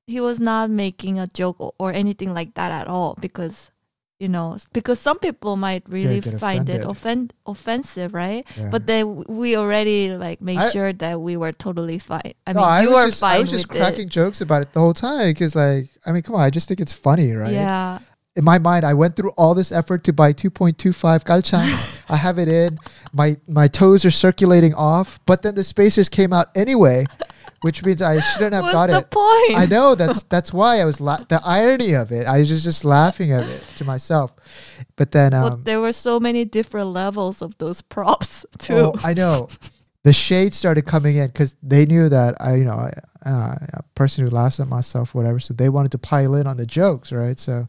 he 0.08 0.20
was 0.22 0.40
not 0.40 0.70
making 0.70 1.20
a 1.20 1.28
joke 1.28 1.58
or, 1.78 1.92
anything 1.94 2.34
like 2.34 2.54
that 2.56 2.72
at 2.72 2.88
all 2.88 3.18
because, 3.20 3.72
you 4.20 4.28
know, 4.30 4.58
because 4.74 5.00
some 5.00 5.20
people 5.20 5.56
might 5.58 5.84
really 5.90 6.22
find 6.22 6.70
it 6.70 6.82
offend 6.86 7.34
offensive, 7.46 8.14
right? 8.14 8.48
yeah. 8.58 8.70
But 8.72 8.88
then 8.88 9.24
we 9.28 9.58
already 9.58 10.16
like 10.16 10.42
made 10.42 10.58
I- 10.60 10.70
sure 10.70 10.94
that 10.94 11.20
we 11.22 11.36
were 11.38 11.52
totally 11.52 12.00
fine. 12.00 12.34
I 12.48 12.54
no, 12.54 12.62
mean, 12.62 12.70
I 12.70 12.82
you 12.84 12.90
was 12.92 12.96
were 12.96 13.08
just, 13.10 13.20
fine 13.20 13.36
I 13.36 13.40
was 13.40 13.52
just 13.52 13.68
cracking 13.68 14.10
jokes 14.10 14.42
about 14.42 14.62
it 14.64 14.74
the 14.74 14.80
whole 14.80 14.94
time 14.94 15.30
because, 15.30 15.56
like, 15.56 15.90
I 16.06 16.12
mean, 16.12 16.22
come 16.24 16.36
on, 16.36 16.42
I 16.42 16.50
just 16.50 16.68
think 16.68 16.80
it's 16.80 16.94
funny, 16.94 17.34
right? 17.34 17.52
Yeah. 17.54 18.00
In 18.36 18.46
my 18.46 18.60
mind, 18.60 18.86
I 18.86 18.94
went 18.94 19.16
through 19.16 19.32
all 19.32 19.54
this 19.54 19.72
effort 19.72 20.04
to 20.06 20.14
buy 20.14 20.34
2.25 20.34 21.24
galchangs. 21.24 22.02
I 22.10 22.16
have 22.16 22.38
it 22.40 22.48
in. 22.48 22.80
My 23.12 23.38
my 23.48 23.68
toes 23.68 24.06
are 24.06 24.12
circulating 24.12 24.74
off, 24.74 25.20
but 25.26 25.42
then 25.42 25.56
the 25.56 25.64
spacers 25.64 26.10
came 26.10 26.32
out 26.32 26.48
anyway, 26.56 27.06
which 27.62 27.84
means 27.84 28.02
I 28.02 28.20
shouldn't 28.20 28.54
have 28.54 28.64
What's 28.64 28.74
got 28.74 28.90
the 28.90 29.00
it. 29.00 29.10
point? 29.12 29.58
I 29.60 29.66
know 29.70 29.96
that's 29.96 30.24
that's 30.24 30.54
why 30.54 30.80
I 30.80 30.86
was 30.86 31.02
la- 31.02 31.24
the 31.28 31.42
irony 31.44 31.94
of 31.94 32.12
it. 32.12 32.28
I 32.28 32.40
was 32.40 32.50
just, 32.50 32.64
just 32.66 32.86
laughing 32.86 33.32
at 33.32 33.48
it 33.48 33.62
to 33.78 33.84
myself. 33.84 34.32
But 34.96 35.12
then 35.12 35.34
um, 35.34 35.44
Well, 35.44 35.58
there 35.64 35.82
were 35.82 35.94
so 35.94 36.20
many 36.20 36.46
different 36.46 36.90
levels 36.90 37.42
of 37.42 37.58
those 37.58 37.82
props 37.82 38.46
too. 38.60 38.74
Oh, 38.76 38.96
I 39.04 39.14
know. 39.14 39.50
The 40.04 40.14
shade 40.14 40.54
started 40.54 40.84
coming 40.86 41.18
in 41.18 41.28
because 41.28 41.56
they 41.62 41.86
knew 41.86 42.08
that 42.10 42.36
I, 42.40 42.56
you 42.56 42.64
know, 42.64 42.72
I, 42.74 42.94
uh, 43.30 43.56
a 43.74 43.84
person 43.96 44.24
who 44.24 44.30
laughs 44.30 44.60
at 44.62 44.68
myself, 44.68 45.14
whatever. 45.14 45.40
So 45.40 45.54
they 45.54 45.68
wanted 45.68 45.92
to 45.92 45.98
pile 45.98 46.36
in 46.36 46.48
on 46.48 46.56
the 46.56 46.66
jokes, 46.66 47.12
right? 47.12 47.38
So 47.38 47.68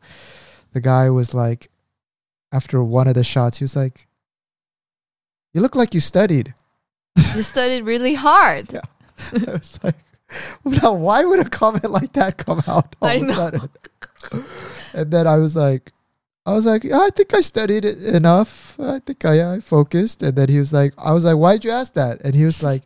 the 0.73 0.81
guy 0.81 1.11
was 1.11 1.35
like, 1.35 1.69
after 2.53 2.83
one 2.83 3.09
of 3.09 3.15
the 3.15 3.25
shots, 3.25 3.59
he 3.59 3.65
was 3.65 3.77
like, 3.77 4.07
"You 5.55 5.61
look 5.61 5.77
like 5.77 5.95
you 5.95 6.01
studied." 6.01 6.55
you 7.17 7.43
studied 7.43 7.83
really 7.83 8.15
hard. 8.15 8.73
Yeah. 8.73 8.81
I 9.33 9.53
was 9.53 9.79
like, 9.83 9.97
"Now, 10.65 10.93
why 10.93 11.25
would 11.25 11.41
a 11.41 11.49
comment 11.49 11.91
like 11.91 12.13
that 12.15 12.39
come 12.39 12.63
out 12.67 12.97
all 13.01 13.09
I 13.09 13.15
of 13.15 13.23
a 13.23 13.27
know. 13.27 13.35
sudden?" 13.35 13.71
and 14.95 15.11
then 15.11 15.27
I 15.27 15.37
was 15.37 15.55
like, 15.57 15.93
I 16.47 16.55
was 16.55 16.67
like, 16.67 16.85
I 16.85 17.11
think 17.11 17.35
I 17.35 17.41
studied 17.41 17.85
it 17.85 18.03
enough. 18.03 18.75
I 18.81 18.99
think 18.99 19.25
I, 19.25 19.55
I 19.55 19.61
focused. 19.61 20.23
And 20.23 20.35
then 20.37 20.49
he 20.49 20.59
was 20.59 20.73
like, 20.73 20.95
I 20.99 21.13
was 21.13 21.25
like, 21.25 21.37
why'd 21.37 21.65
you 21.65 21.71
ask 21.71 21.93
that? 21.95 22.21
And 22.23 22.35
he 22.35 22.45
was 22.45 22.63
like, 22.63 22.83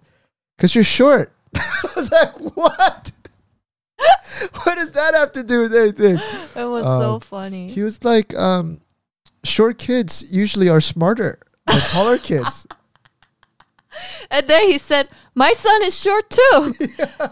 because 0.56 0.74
you're 0.74 0.84
short. 0.84 1.32
I 1.54 1.88
was 1.96 2.10
like, 2.10 2.34
what? 2.56 3.12
what 4.64 4.74
does 4.76 4.92
that 4.92 5.14
have 5.14 5.32
to 5.32 5.42
do 5.42 5.60
with 5.62 5.74
anything? 5.74 6.16
It 6.56 6.64
was 6.64 6.84
so 6.84 7.14
Um, 7.14 7.20
funny. 7.20 7.68
He 7.68 7.82
was 7.82 8.02
like, 8.04 8.34
um, 8.36 8.80
short 9.44 9.78
kids 9.78 10.24
usually 10.30 10.68
are 10.68 10.80
smarter 10.80 11.38
than 11.66 11.80
taller 11.80 12.18
kids. 12.30 12.66
and 14.30 14.48
then 14.48 14.66
he 14.68 14.78
said, 14.78 15.08
"My 15.34 15.52
son 15.52 15.82
is 15.84 15.98
short 15.98 16.28
too, 16.30 16.74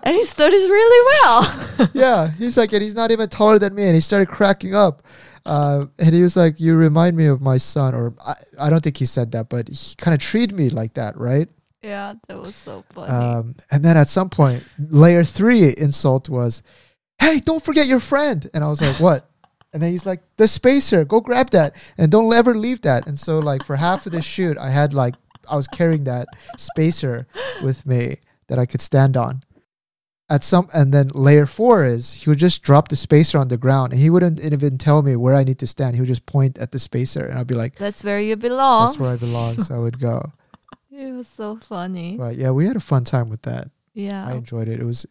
and 0.02 0.14
he 0.16 0.24
studies 0.24 0.68
really 0.68 1.02
well." 1.12 1.90
yeah, 1.94 2.30
he's 2.30 2.56
like, 2.56 2.72
and 2.72 2.82
he's 2.82 2.94
not 2.94 3.10
even 3.10 3.28
taller 3.28 3.58
than 3.58 3.74
me. 3.74 3.84
And 3.84 3.94
he 3.94 4.00
started 4.00 4.28
cracking 4.28 4.74
up. 4.74 5.02
Uh, 5.44 5.86
and 5.98 6.14
he 6.14 6.22
was 6.22 6.36
like, 6.36 6.60
you 6.60 6.76
remind 6.76 7.16
me 7.16 7.26
of 7.26 7.40
my 7.40 7.56
son. 7.56 7.94
Or 7.94 8.14
I, 8.24 8.34
I 8.60 8.70
don't 8.70 8.80
think 8.82 8.96
he 8.96 9.06
said 9.06 9.32
that, 9.32 9.48
but 9.48 9.68
he 9.68 9.94
kind 9.96 10.14
of 10.14 10.20
treated 10.20 10.56
me 10.56 10.70
like 10.70 10.94
that, 10.94 11.16
right? 11.16 11.48
yeah, 11.82 12.14
that 12.28 12.40
was 12.40 12.54
so 12.54 12.84
funny. 12.90 13.10
Um, 13.10 13.56
and 13.72 13.84
then 13.84 13.96
at 13.96 14.08
some 14.08 14.30
point, 14.30 14.64
layer 14.78 15.24
three 15.24 15.74
insult 15.76 16.28
was, 16.28 16.62
"Hey, 17.22 17.40
don't 17.40 17.64
forget 17.64 17.86
your 17.86 18.00
friend." 18.00 18.48
And 18.52 18.62
I 18.64 18.68
was 18.68 18.80
like, 18.80 19.00
"What?" 19.00 19.28
And 19.72 19.82
then 19.82 19.90
he's 19.90 20.04
like, 20.04 20.20
"The 20.36 20.46
spacer, 20.48 21.04
go 21.04 21.20
grab 21.20 21.50
that, 21.50 21.74
and 21.96 22.10
don't 22.10 22.32
ever 22.32 22.54
leave 22.54 22.82
that." 22.82 23.06
And 23.06 23.18
so, 23.18 23.38
like 23.38 23.64
for 23.64 23.76
half 23.76 24.06
of 24.06 24.12
the 24.12 24.20
shoot, 24.20 24.58
I 24.58 24.70
had 24.70 24.92
like 24.92 25.14
I 25.48 25.56
was 25.56 25.66
carrying 25.66 26.04
that 26.04 26.28
spacer 26.56 27.26
with 27.62 27.86
me 27.86 28.16
that 28.48 28.58
I 28.58 28.66
could 28.66 28.80
stand 28.80 29.16
on. 29.16 29.42
At 30.30 30.44
some, 30.44 30.68
and 30.72 30.94
then 30.94 31.08
layer 31.14 31.44
four 31.46 31.84
is 31.84 32.12
he 32.14 32.30
would 32.30 32.38
just 32.38 32.62
drop 32.62 32.88
the 32.88 32.96
spacer 32.96 33.38
on 33.38 33.48
the 33.48 33.58
ground, 33.58 33.92
and 33.92 34.00
he 34.00 34.08
wouldn't 34.08 34.40
even 34.40 34.78
tell 34.78 35.02
me 35.02 35.14
where 35.16 35.34
I 35.34 35.44
need 35.44 35.58
to 35.58 35.66
stand. 35.66 35.94
He 35.94 36.00
would 36.00 36.08
just 36.08 36.24
point 36.24 36.56
at 36.58 36.72
the 36.72 36.78
spacer, 36.78 37.24
and 37.26 37.38
I'd 37.38 37.46
be 37.46 37.54
like, 37.54 37.76
That's 37.76 38.02
where 38.02 38.20
you 38.20 38.36
belong. 38.36 38.86
"That's 38.86 38.98
where 38.98 39.12
I 39.12 39.16
belong." 39.16 39.62
So 39.62 39.74
I 39.74 39.78
would 39.78 40.00
go. 40.00 40.32
it 40.90 41.12
was 41.12 41.28
so 41.28 41.56
funny. 41.56 42.16
But 42.16 42.36
yeah, 42.36 42.50
we 42.50 42.66
had 42.66 42.76
a 42.76 42.80
fun 42.80 43.04
time 43.04 43.28
with 43.28 43.42
that. 43.42 43.68
Yeah. 43.94 44.26
I 44.26 44.32
enjoyed 44.34 44.68
it. 44.68 44.80
It 44.80 44.86
was 44.86 45.04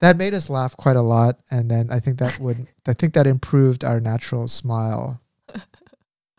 that 0.00 0.16
made 0.16 0.34
us 0.34 0.50
laugh 0.50 0.76
quite 0.76 0.96
a 0.96 1.02
lot, 1.02 1.40
and 1.50 1.70
then 1.70 1.88
I 1.90 2.00
think 2.00 2.18
that 2.18 2.38
would 2.40 2.66
I 2.86 2.92
think 2.94 3.14
that 3.14 3.26
improved 3.26 3.84
our 3.84 4.00
natural 4.00 4.48
smile, 4.48 5.20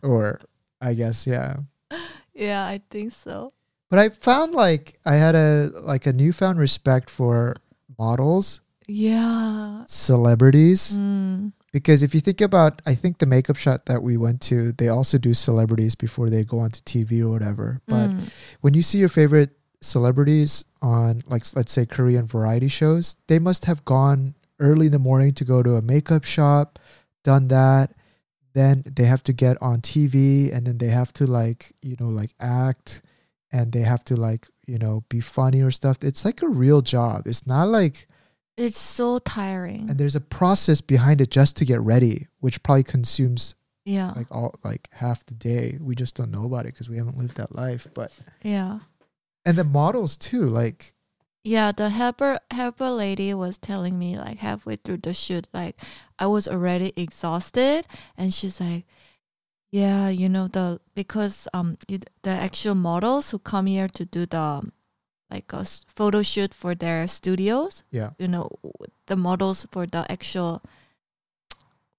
or 0.02 0.40
I 0.80 0.94
guess 0.94 1.26
yeah. 1.26 1.56
yeah, 2.34 2.66
I 2.66 2.80
think 2.90 3.12
so. 3.12 3.52
But 3.90 3.98
I 3.98 4.08
found 4.10 4.54
like 4.54 4.98
I 5.04 5.16
had 5.16 5.34
a 5.34 5.70
like 5.82 6.06
a 6.06 6.12
newfound 6.12 6.58
respect 6.58 7.10
for 7.10 7.56
models, 7.98 8.60
Yeah. 8.86 9.84
celebrities, 9.86 10.94
Mm. 10.96 11.52
because 11.72 12.02
if 12.02 12.14
you 12.14 12.20
think 12.20 12.40
about, 12.40 12.80
I 12.86 12.94
think 12.94 13.18
the 13.18 13.26
makeup 13.26 13.56
shot 13.56 13.86
that 13.86 14.02
we 14.02 14.16
went 14.16 14.40
to, 14.42 14.72
they 14.72 14.88
also 14.88 15.18
do 15.18 15.34
celebrities 15.34 15.94
before 15.94 16.30
they 16.30 16.44
go 16.44 16.60
onto 16.60 16.80
TV 16.82 17.20
or 17.22 17.30
whatever. 17.30 17.80
But 17.88 18.10
Mm. 18.10 18.28
when 18.60 18.74
you 18.74 18.82
see 18.82 18.98
your 18.98 19.08
favorite 19.08 19.57
celebrities 19.80 20.64
on 20.82 21.22
like 21.26 21.42
let's 21.54 21.72
say 21.72 21.86
Korean 21.86 22.26
variety 22.26 22.68
shows, 22.68 23.16
they 23.26 23.38
must 23.38 23.64
have 23.66 23.84
gone 23.84 24.34
early 24.60 24.86
in 24.86 24.92
the 24.92 24.98
morning 24.98 25.32
to 25.34 25.44
go 25.44 25.62
to 25.62 25.76
a 25.76 25.82
makeup 25.82 26.24
shop, 26.24 26.78
done 27.24 27.48
that, 27.48 27.92
then 28.54 28.82
they 28.86 29.04
have 29.04 29.22
to 29.24 29.32
get 29.32 29.60
on 29.62 29.80
TV 29.80 30.52
and 30.52 30.66
then 30.66 30.78
they 30.78 30.88
have 30.88 31.12
to 31.14 31.26
like, 31.26 31.72
you 31.82 31.96
know, 32.00 32.08
like 32.08 32.30
act 32.40 33.02
and 33.52 33.72
they 33.72 33.80
have 33.80 34.04
to 34.04 34.16
like, 34.16 34.48
you 34.66 34.78
know, 34.78 35.04
be 35.08 35.20
funny 35.20 35.62
or 35.62 35.70
stuff. 35.70 35.98
It's 36.02 36.24
like 36.24 36.42
a 36.42 36.48
real 36.48 36.80
job. 36.80 37.26
It's 37.26 37.46
not 37.46 37.68
like 37.68 38.08
It's 38.56 38.78
so 38.78 39.18
tiring. 39.20 39.88
and 39.88 39.98
there's 39.98 40.16
a 40.16 40.20
process 40.20 40.80
behind 40.80 41.20
it 41.20 41.30
just 41.30 41.56
to 41.58 41.64
get 41.64 41.80
ready, 41.80 42.26
which 42.40 42.62
probably 42.62 42.82
consumes 42.82 43.54
yeah. 43.84 44.12
like 44.16 44.26
all 44.30 44.54
like 44.64 44.88
half 44.92 45.24
the 45.26 45.34
day. 45.34 45.78
We 45.80 45.94
just 45.94 46.16
don't 46.16 46.30
know 46.30 46.44
about 46.44 46.66
it 46.66 46.74
because 46.74 46.88
we 46.88 46.96
haven't 46.98 47.16
lived 47.16 47.36
that 47.36 47.54
life. 47.54 47.86
But 47.94 48.12
yeah. 48.42 48.80
And 49.44 49.56
the 49.56 49.64
models 49.64 50.16
too, 50.16 50.42
like 50.42 50.94
Yeah, 51.44 51.72
the 51.72 51.88
helper 51.90 52.40
helper 52.50 52.90
lady 52.90 53.32
was 53.34 53.58
telling 53.58 53.98
me 53.98 54.18
like 54.18 54.38
halfway 54.38 54.76
through 54.76 54.98
the 54.98 55.14
shoot, 55.14 55.48
like 55.54 55.76
I 56.18 56.26
was 56.26 56.48
already 56.48 56.92
exhausted, 56.96 57.86
and 58.16 58.34
she's 58.34 58.60
like, 58.60 58.84
"Yeah, 59.70 60.08
you 60.08 60.28
know 60.28 60.48
the 60.48 60.80
because 60.94 61.48
um 61.54 61.78
you, 61.88 62.00
the 62.22 62.30
actual 62.30 62.74
models 62.74 63.30
who 63.30 63.38
come 63.38 63.66
here 63.66 63.88
to 63.88 64.04
do 64.04 64.26
the 64.26 64.62
like 65.30 65.52
a 65.52 65.64
photo 65.64 66.22
shoot 66.22 66.54
for 66.54 66.74
their 66.74 67.06
studios, 67.06 67.84
yeah. 67.90 68.10
you 68.18 68.28
know, 68.28 68.48
the 69.06 69.16
models 69.16 69.66
for 69.70 69.86
the 69.86 70.10
actual 70.10 70.62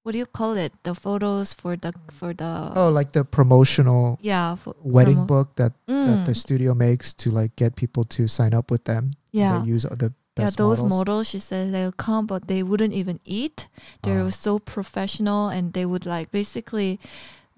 what 0.04 0.12
do 0.14 0.18
you 0.18 0.26
call 0.26 0.54
it? 0.58 0.74
The 0.84 0.96
photos 0.96 1.54
for 1.54 1.76
the 1.76 1.94
for 2.12 2.34
the 2.34 2.72
Oh, 2.76 2.90
like 2.90 3.12
the 3.12 3.24
promotional 3.24 4.18
yeah 4.22 4.56
wedding 4.82 5.18
promo- 5.24 5.28
book 5.28 5.56
that, 5.56 5.74
that 5.88 6.26
the 6.26 6.32
Mm, 6.32 6.36
studio 6.36 6.74
makes 6.74 7.14
to 7.24 7.32
like 7.32 7.56
get 7.56 7.76
people 7.76 8.04
to 8.16 8.28
sign 8.28 8.54
up 8.54 8.72
with 8.72 8.86
them. 8.86 9.14
yeah. 9.32 9.60
They 9.60 9.68
use 9.68 9.84
the 9.84 10.14
Yeah, 10.40 10.52
those 10.56 10.80
models. 10.80 10.90
models, 10.96 11.26
she 11.30 11.40
says 11.40 11.72
they'll 11.74 11.92
come, 11.92 12.26
but 12.26 12.48
they 12.48 12.64
wouldn't 12.64 12.94
even 12.94 13.20
eat. 13.26 13.68
They 14.04 14.16
Ah. 14.16 14.24
were 14.24 14.32
so 14.32 14.58
professional, 14.58 15.50
and 15.52 15.74
they 15.74 15.84
would 15.86 16.06
like 16.08 16.32
basically, 16.32 16.96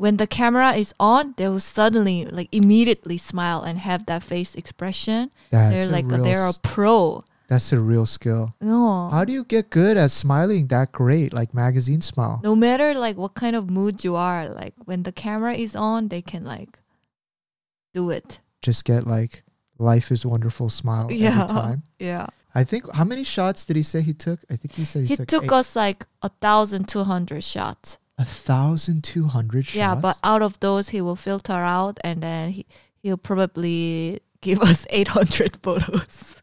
when 0.02 0.18
the 0.18 0.26
camera 0.26 0.74
is 0.74 0.92
on, 1.00 1.36
they 1.38 1.46
will 1.48 1.60
suddenly 1.62 2.26
like 2.26 2.50
immediately 2.52 3.20
smile 3.22 3.62
and 3.62 3.78
have 3.86 4.08
that 4.10 4.24
face 4.26 4.56
expression. 4.58 5.30
That's 5.54 5.70
they're 5.86 5.94
like 5.94 6.10
they're 6.10 6.50
a 6.50 6.58
pro. 6.64 7.22
That's 7.52 7.74
a 7.76 7.80
real 7.80 8.06
skill. 8.08 8.56
No, 8.62 9.10
How 9.12 9.26
do 9.28 9.34
you 9.36 9.44
get 9.44 9.70
good 9.70 9.98
at 9.98 10.10
smiling 10.12 10.68
that 10.68 10.94
great, 10.94 11.34
like 11.34 11.54
magazine 11.54 12.00
smile? 12.00 12.40
no 12.44 12.56
matter 12.56 12.94
like 12.96 13.18
what 13.18 13.34
kind 13.36 13.56
of 13.60 13.70
mood 13.70 14.06
you 14.08 14.16
are, 14.16 14.48
like 14.48 14.74
when 14.86 15.04
the 15.04 15.12
camera 15.12 15.54
is 15.54 15.76
on, 15.76 16.08
they 16.08 16.22
can 16.24 16.46
like 16.46 16.80
do 17.94 18.10
it. 18.10 18.40
Just 18.62 18.86
get 18.86 19.06
like 19.06 19.44
life 19.78 20.12
is 20.12 20.26
wonderful 20.26 20.70
smile 20.70 21.12
Yeah. 21.12 21.44
every 21.44 21.48
time. 21.62 21.84
Yeah, 22.00 22.28
I 22.56 22.64
think 22.64 22.90
how 22.94 23.04
many 23.04 23.24
shots 23.24 23.66
did 23.66 23.76
he 23.76 23.84
say 23.84 24.02
he 24.02 24.14
took? 24.14 24.40
I 24.50 24.56
think 24.56 24.72
he 24.74 24.86
said 24.86 25.02
he, 25.04 25.08
he 25.08 25.16
took, 25.18 25.28
took 25.28 25.52
us 25.52 25.76
like 25.76 26.06
a 26.22 26.30
thousand 26.30 26.88
two 26.88 27.04
hundred 27.04 27.44
shots. 27.44 27.98
a 28.18 28.26
thousand 28.26 29.04
two 29.04 29.26
hundred 29.28 29.66
shots. 29.68 29.76
Yeah, 29.76 29.96
but 29.96 30.18
out 30.24 30.42
of 30.42 30.60
those, 30.60 30.90
he 30.96 31.02
will 31.02 31.16
filter 31.18 31.54
out, 31.78 32.00
and 32.04 32.22
then 32.24 32.52
he 32.52 32.66
he'll 33.04 33.18
probably 33.18 34.22
give 34.42 34.60
us 34.72 34.86
eight 34.90 35.10
hundred 35.10 35.58
photos. 35.64 36.41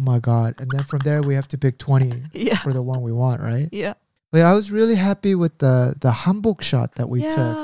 Oh 0.00 0.02
my 0.12 0.18
god! 0.18 0.54
And 0.58 0.70
then 0.70 0.84
from 0.84 1.00
there 1.00 1.20
we 1.20 1.34
have 1.34 1.48
to 1.48 1.58
pick 1.58 1.76
twenty 1.78 2.22
yeah, 2.32 2.56
for 2.64 2.72
the 2.72 2.80
one 2.82 3.02
we 3.02 3.12
want, 3.12 3.40
right? 3.42 3.68
yeah, 3.72 3.94
But 4.32 4.42
I 4.42 4.54
was 4.54 4.70
really 4.72 4.96
happy 4.96 5.34
with 5.34 5.58
the 5.58 5.94
the 6.00 6.10
hanbok 6.24 6.62
shot 6.62 6.94
that 6.96 7.08
we 7.08 7.22
yeah. 7.22 7.34
took. 7.34 7.56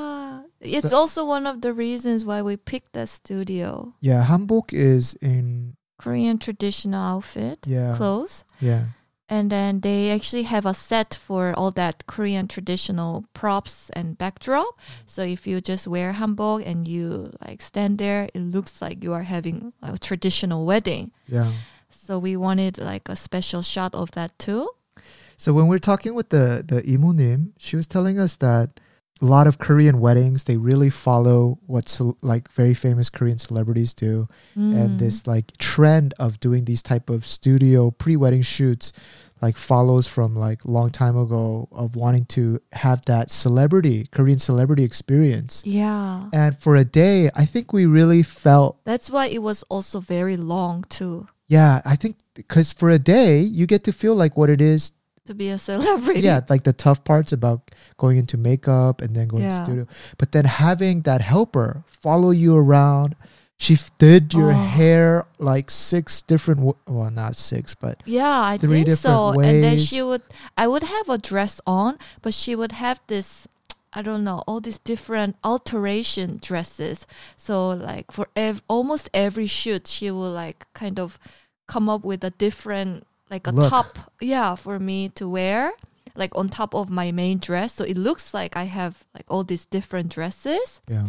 It's 0.61 0.91
So- 0.91 0.97
also 0.97 1.25
one 1.25 1.47
of 1.47 1.61
the 1.61 1.73
reasons 1.73 2.25
why 2.25 2.43
we 2.43 2.57
picked 2.57 2.93
that 2.93 3.09
studio. 3.09 3.95
Yeah, 4.01 4.25
hanbok 4.27 4.73
is 4.73 5.15
in 5.23 5.77
Korean 5.99 6.37
traditional 6.39 7.01
outfit, 7.17 7.59
yeah 7.67 7.97
clothes, 7.97 8.45
yeah 8.61 8.85
and 9.29 9.51
then 9.51 9.81
they 9.81 10.13
actually 10.13 10.45
have 10.45 10.65
a 10.67 10.73
set 10.75 11.13
for 11.27 11.53
all 11.59 11.73
that 11.73 12.07
Korean 12.07 12.47
traditional 12.47 13.25
props 13.35 13.91
and 13.91 14.17
backdrop. 14.17 14.67
Mm. 14.67 15.03
So 15.07 15.23
if 15.23 15.47
you 15.49 15.61
just 15.61 15.89
wear 15.89 16.13
hanbok 16.13 16.63
and 16.65 16.87
you 16.87 17.33
like 17.45 17.61
stand 17.61 17.99
there, 17.99 18.29
it 18.35 18.41
looks 18.55 18.81
like 18.81 19.03
you 19.03 19.13
are 19.15 19.25
having 19.27 19.73
a 19.83 19.99
traditional 19.99 20.65
wedding. 20.65 21.11
yeah. 21.29 21.51
So 21.97 22.19
we 22.19 22.37
wanted 22.37 22.79
like 22.79 23.09
a 23.09 23.17
special 23.17 23.63
shot 23.63 23.95
of 23.95 24.11
that 24.13 24.39
too. 24.39 24.69
So 25.37 25.53
when 25.53 25.67
we 25.69 25.77
are 25.77 25.81
talking 25.81 26.15
with 26.15 26.29
the 26.31 26.65
the 26.67 26.83
imunim, 26.83 27.53
she 27.59 27.77
was 27.77 27.87
telling 27.87 28.19
us 28.19 28.37
that 28.37 28.81
a 29.23 29.25
lot 29.25 29.47
of 29.47 29.59
Korean 29.59 29.99
weddings 30.01 30.45
they 30.45 30.57
really 30.59 30.91
follow 30.91 31.59
what 31.67 31.89
cel- 31.89 32.19
like 32.23 32.51
very 32.53 32.75
famous 32.75 33.09
Korean 33.09 33.39
celebrities 33.39 33.95
do, 33.95 34.29
and 34.55 34.91
Mm. 34.91 34.99
this 34.99 35.27
like 35.27 35.57
trend 35.57 36.13
of 36.19 36.39
doing 36.41 36.65
these 36.67 36.83
type 36.83 37.09
of 37.11 37.27
studio 37.27 37.91
pre-wedding 37.91 38.43
shoots. 38.43 38.93
like 39.43 39.59
follows 39.59 40.07
from 40.07 40.35
like 40.35 40.65
long 40.65 40.89
time 40.91 41.15
ago 41.15 41.69
of 41.71 41.95
wanting 41.95 42.25
to 42.25 42.59
have 42.73 43.05
that 43.05 43.31
celebrity 43.31 44.09
Korean 44.11 44.39
celebrity 44.39 44.83
experience. 44.83 45.63
Yeah. 45.67 46.31
And 46.33 46.57
for 46.59 46.75
a 46.75 46.85
day, 46.87 47.29
I 47.35 47.45
think 47.45 47.71
we 47.71 47.85
really 47.85 48.23
felt 48.23 48.79
That's 48.87 49.11
why 49.11 49.27
it 49.27 49.43
was 49.43 49.63
also 49.69 50.01
very 50.01 50.39
long 50.39 50.85
too 50.89 51.29
yeah, 51.49 51.81
I 51.85 51.97
think 51.97 52.17
because 52.35 52.73
for 52.73 52.91
a 52.91 52.99
day 52.99 53.41
you 53.41 53.67
get 53.67 53.85
to 53.85 53.93
feel 53.93 54.15
like 54.15 54.37
what 54.37 54.51
it 54.51 54.61
is 54.61 54.93
to 55.27 55.35
be 55.35 55.51
a 55.51 55.59
celebrity. 55.59 56.21
yeah, 56.21 56.41
like 56.49 56.63
the 56.65 56.73
tough 56.73 57.03
parts 57.05 57.33
about 57.33 57.71
going 57.99 58.17
into 58.17 58.37
makeup 58.37 59.01
and 59.03 59.15
then 59.17 59.27
going 59.29 59.43
to 59.43 59.65
studio. 59.65 59.87
But 60.19 60.33
then 60.33 60.45
having 60.45 61.03
that 61.03 61.21
helper 61.21 61.83
follow 61.87 62.31
you 62.31 62.57
around. 62.57 63.17
She 63.59 63.73
f- 63.73 63.91
did 63.97 64.35
your 64.35 64.53
Oh. 64.53 64.55
hair 64.77 65.25
like 65.39 65.71
six 65.71 66.21
different, 66.21 66.61
w- 66.61 66.77
well, 66.87 67.11
not 67.11 67.37
six, 67.37 67.75
but 67.75 68.03
Yeah, 68.05 68.29
I 68.53 68.59
Three 68.59 68.85
think 68.85 68.99
so. 68.99 69.33
different 69.33 69.49
And 69.51 69.65
then 69.65 69.79
she 69.79 70.03
would, 70.03 70.21
I 70.59 70.67
would 70.69 70.83
have 70.83 71.09
a 71.09 71.17
dress 71.17 71.59
on, 71.67 71.97
but 72.21 72.35
she 72.35 72.55
would 72.55 72.73
have 72.73 73.01
this, 73.07 73.49
I 73.97 74.03
don't 74.03 74.23
know, 74.25 74.45
all 74.47 74.61
these 74.61 74.79
different 74.79 75.37
alteration 75.43 76.39
dresses. 76.43 77.07
So 77.37 77.71
like 77.71 78.13
for 78.13 78.29
ev- 78.37 78.63
almost 78.69 79.09
every 79.15 79.47
shoot, 79.47 79.87
she 79.87 80.11
will 80.11 80.31
like 80.31 80.67
kind 80.75 80.99
of 81.01 81.19
come 81.67 81.89
up 81.89 82.05
with 82.05 82.23
a 82.23 82.31
different, 82.31 83.07
like 83.31 83.47
a 83.47 83.51
Look. 83.53 83.71
top, 83.71 83.99
yeah, 84.21 84.55
for 84.55 84.79
me 84.79 85.09
to 85.19 85.29
wear. 85.29 85.73
Like 86.15 86.33
on 86.35 86.49
top 86.49 86.75
of 86.75 86.89
my 86.89 87.13
main 87.13 87.39
dress, 87.39 87.75
so 87.75 87.85
it 87.85 87.99
looks 87.99 88.33
like 88.33 88.57
I 88.57 88.65
have 88.65 89.05
like 89.15 89.27
all 89.29 89.45
these 89.45 89.67
different 89.67 90.09
dresses. 90.09 90.81
yeah, 90.89 91.09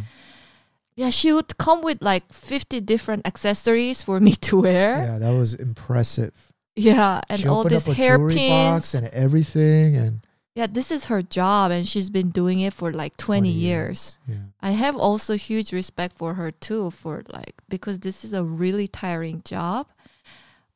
Yeah, 0.97 1.11
she 1.11 1.31
would 1.31 1.57
come 1.57 1.79
with 1.81 2.01
like 2.01 2.27
fifty 2.33 2.81
different 2.81 3.25
accessories 3.25 4.03
for 4.03 4.19
me 4.19 4.33
to 4.47 4.59
wear. 4.61 4.97
yeah, 4.97 5.17
that 5.19 5.31
was 5.31 5.53
impressive. 5.53 6.33
Yeah, 6.75 7.21
and 7.29 7.39
she 7.39 7.47
all 7.47 7.63
these 7.63 7.85
hairpins. 7.87 8.93
and 8.93 9.07
everything, 9.13 9.95
and 9.95 10.26
Yeah, 10.57 10.65
this 10.65 10.89
is 10.89 11.05
her 11.05 11.21
job, 11.21 11.69
and 11.69 11.87
she's 11.87 12.09
been 12.09 12.31
doing 12.31 12.61
it 12.61 12.73
for 12.73 12.91
like 12.91 13.15
20, 13.17 13.47
years. 13.47 14.17
Yeah, 14.27 14.49
I 14.59 14.71
have 14.71 14.97
also 14.97 15.37
huge 15.37 15.71
respect 15.71 16.17
for 16.17 16.33
her 16.33 16.49
too, 16.49 16.89
for 16.89 17.21
like 17.29 17.53
because 17.69 17.99
this 17.99 18.25
is 18.25 18.33
a 18.33 18.43
really 18.43 18.87
tiring 18.87 19.43
job. 19.45 19.85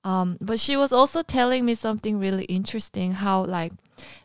Um, 0.03 0.37
but 0.39 0.59
she 0.59 0.77
was 0.77 0.93
also 0.93 1.23
telling 1.23 1.65
me 1.65 1.73
something 1.73 2.19
really 2.19 2.45
interesting. 2.45 3.13
How 3.13 3.43
like 3.43 3.73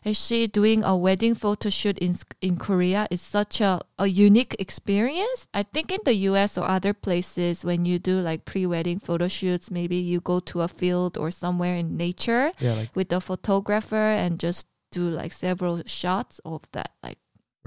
is 0.03 0.23
she 0.23 0.45
doing 0.45 0.83
a 0.83 0.95
wedding 0.95 1.33
photo 1.33 1.71
shoot 1.71 1.97
in 1.97 2.13
in 2.39 2.57
Korea 2.57 3.07
is 3.09 3.21
such 3.21 3.59
a, 3.59 3.81
a 3.97 4.05
unique 4.05 4.55
experience. 4.59 5.47
I 5.55 5.63
think 5.63 5.91
in 5.91 6.01
the 6.05 6.13
U.S. 6.29 6.59
or 6.59 6.69
other 6.69 6.93
places, 6.93 7.65
when 7.65 7.83
you 7.83 7.97
do 7.97 8.21
like 8.21 8.45
pre-wedding 8.45 8.99
photo 8.99 9.27
shoots, 9.27 9.71
maybe 9.71 9.97
you 9.97 10.21
go 10.21 10.39
to 10.39 10.61
a 10.61 10.67
field 10.67 11.17
or 11.17 11.31
somewhere 11.31 11.75
in 11.77 11.97
nature 11.97 12.51
yeah, 12.59 12.73
like 12.73 12.95
with 12.95 13.11
a 13.11 13.21
photographer 13.21 14.13
and 14.13 14.39
just 14.39 14.67
do 14.97 15.03
like 15.21 15.33
several 15.45 15.75
shots 15.85 16.35
of 16.43 16.59
that 16.75 16.91
like 17.05 17.19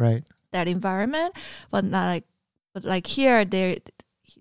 right, 0.05 0.23
that 0.53 0.67
environment 0.77 1.31
but 1.73 1.83
not 1.85 2.07
like 2.13 2.25
but 2.75 2.83
like 2.95 3.07
here 3.17 3.45
they 3.45 3.79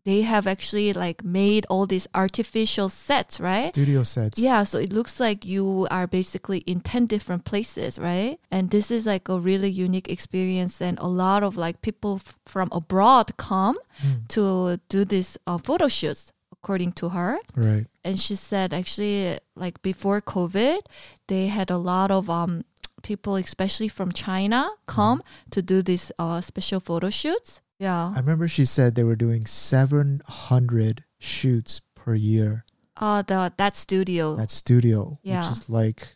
they 0.05 0.21
have 0.21 0.45
actually 0.55 0.93
like 0.93 1.19
made 1.41 1.63
all 1.69 1.85
these 1.87 2.07
artificial 2.13 2.89
sets 2.89 3.39
right? 3.39 3.69
Studio 3.73 4.03
sets. 4.03 4.37
yeah 4.47 4.61
so 4.69 4.77
it 4.85 4.93
looks 4.93 5.19
like 5.19 5.39
you 5.45 5.87
are 5.89 6.07
basically 6.07 6.59
in 6.71 6.79
10 6.79 7.07
different 7.07 7.43
places 7.43 7.97
right? 7.97 8.37
And 8.51 8.69
this 8.69 8.91
is 8.91 9.05
like 9.13 9.25
a 9.29 9.39
really 9.49 9.69
unique 9.87 10.09
experience 10.15 10.79
and 10.81 10.95
a 10.99 11.07
lot 11.07 11.41
of 11.43 11.57
like 11.57 11.81
people 11.81 12.13
f- 12.25 12.37
from 12.45 12.67
abroad 12.71 13.27
come 13.37 13.77
Mm, 14.01 14.27
to 14.29 14.79
do 14.87 15.03
these 15.03 15.31
uh, 15.45 15.57
photo 15.57 15.87
shoots 15.89 16.31
according 16.55 16.91
to 16.93 17.09
her. 17.09 17.37
Right. 17.67 17.85
and 18.07 18.15
she 18.25 18.35
said 18.35 18.73
actually 18.73 19.37
like 19.63 19.75
before 19.81 20.21
covid 20.35 20.79
they 21.27 21.47
had 21.57 21.69
a 21.69 21.77
lot 21.91 22.09
of 22.17 22.29
um 22.29 22.63
people 23.01 23.35
especially 23.35 23.87
from 23.87 24.11
china 24.11 24.67
come 24.87 25.21
to 25.51 25.61
do 25.61 25.81
these 25.81 26.11
uh 26.19 26.41
special 26.41 26.79
photo 26.79 27.09
shoots 27.09 27.61
yeah 27.79 28.11
I 28.15 28.19
remember 28.19 28.47
she 28.47 28.65
said 28.65 28.95
they 28.95 29.03
were 29.03 29.15
doing 29.15 29.45
seven 29.45 30.21
hundred 30.27 31.03
shoots 31.19 31.81
per 31.95 32.13
year. 32.15 32.65
uh 32.97 33.21
the 33.23 33.51
that 33.57 33.75
studio 33.75 34.35
That 34.35 34.51
studio, 34.51 35.19
Yeah. 35.23 35.41
which 35.41 35.51
is 35.57 35.69
like 35.69 36.15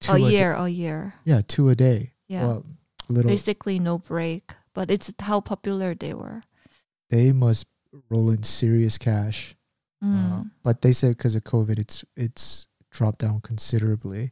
two 0.00 0.12
a 0.14 0.18
day- 0.18 0.30
year 0.30 0.52
a 0.54 0.68
year 0.68 1.14
yeah, 1.24 1.42
two 1.46 1.68
a 1.68 1.74
day. 1.74 2.12
yeah 2.28 2.46
Well, 2.46 2.64
a 3.08 3.12
little. 3.12 3.28
basically 3.30 3.78
no 3.78 3.98
break 3.98 4.54
but 4.74 4.90
it's 4.90 5.12
how 5.18 5.40
popular 5.40 5.94
they 5.94 6.14
were 6.14 6.42
They 7.10 7.32
must 7.32 7.66
roll 8.08 8.30
in 8.30 8.44
serious 8.44 8.96
cash. 8.98 9.56
Mm. 9.98 10.14
Uh, 10.14 10.42
but 10.62 10.80
they 10.82 10.92
said 10.94 11.18
because 11.18 11.34
of 11.34 11.42
COVID, 11.42 11.76
it's 11.78 12.04
it's 12.16 12.68
dropped 12.94 13.18
down 13.18 13.40
considerably. 13.42 14.30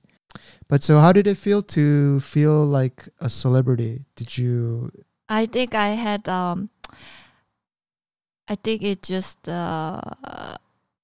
But 0.68 0.82
so, 0.82 0.98
how 0.98 1.12
did 1.12 1.26
it 1.26 1.36
feel 1.36 1.62
to 1.62 2.20
feel 2.20 2.64
like 2.64 3.08
a 3.20 3.28
celebrity? 3.28 4.04
Did 4.16 4.38
you? 4.38 4.90
i 5.28 5.44
think 5.44 5.74
i 5.74 5.88
had 5.88 6.26
um 6.26 6.70
i 8.48 8.54
think 8.54 8.82
it 8.82 9.02
just 9.02 9.46
uh 9.46 10.00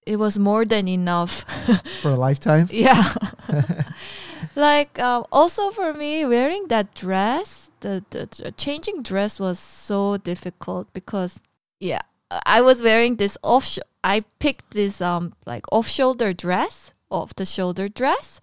it 0.06 0.16
was 0.16 0.38
more 0.38 0.64
than 0.64 0.86
enough 0.86 1.44
for 2.02 2.10
a 2.10 2.14
lifetime? 2.14 2.68
Yeah. 2.70 3.14
like 4.54 4.98
um, 4.98 5.24
also 5.32 5.70
for 5.70 5.94
me, 5.94 6.26
wearing 6.26 6.68
that 6.68 6.94
dress, 6.94 7.70
the, 7.80 8.04
the, 8.10 8.28
the 8.42 8.52
changing 8.52 9.02
dress 9.02 9.40
was 9.40 9.58
so 9.58 10.18
difficult 10.18 10.92
because 10.92 11.40
yeah, 11.80 12.02
I 12.44 12.60
was 12.60 12.82
wearing 12.82 13.16
this 13.16 13.38
off. 13.42 13.78
I 14.02 14.24
picked 14.38 14.72
this 14.72 15.00
um 15.00 15.32
like 15.46 15.64
off 15.72 15.88
shoulder 15.88 16.34
dress, 16.34 16.92
off 17.10 17.34
the 17.34 17.46
shoulder 17.46 17.88
dress, 17.88 18.40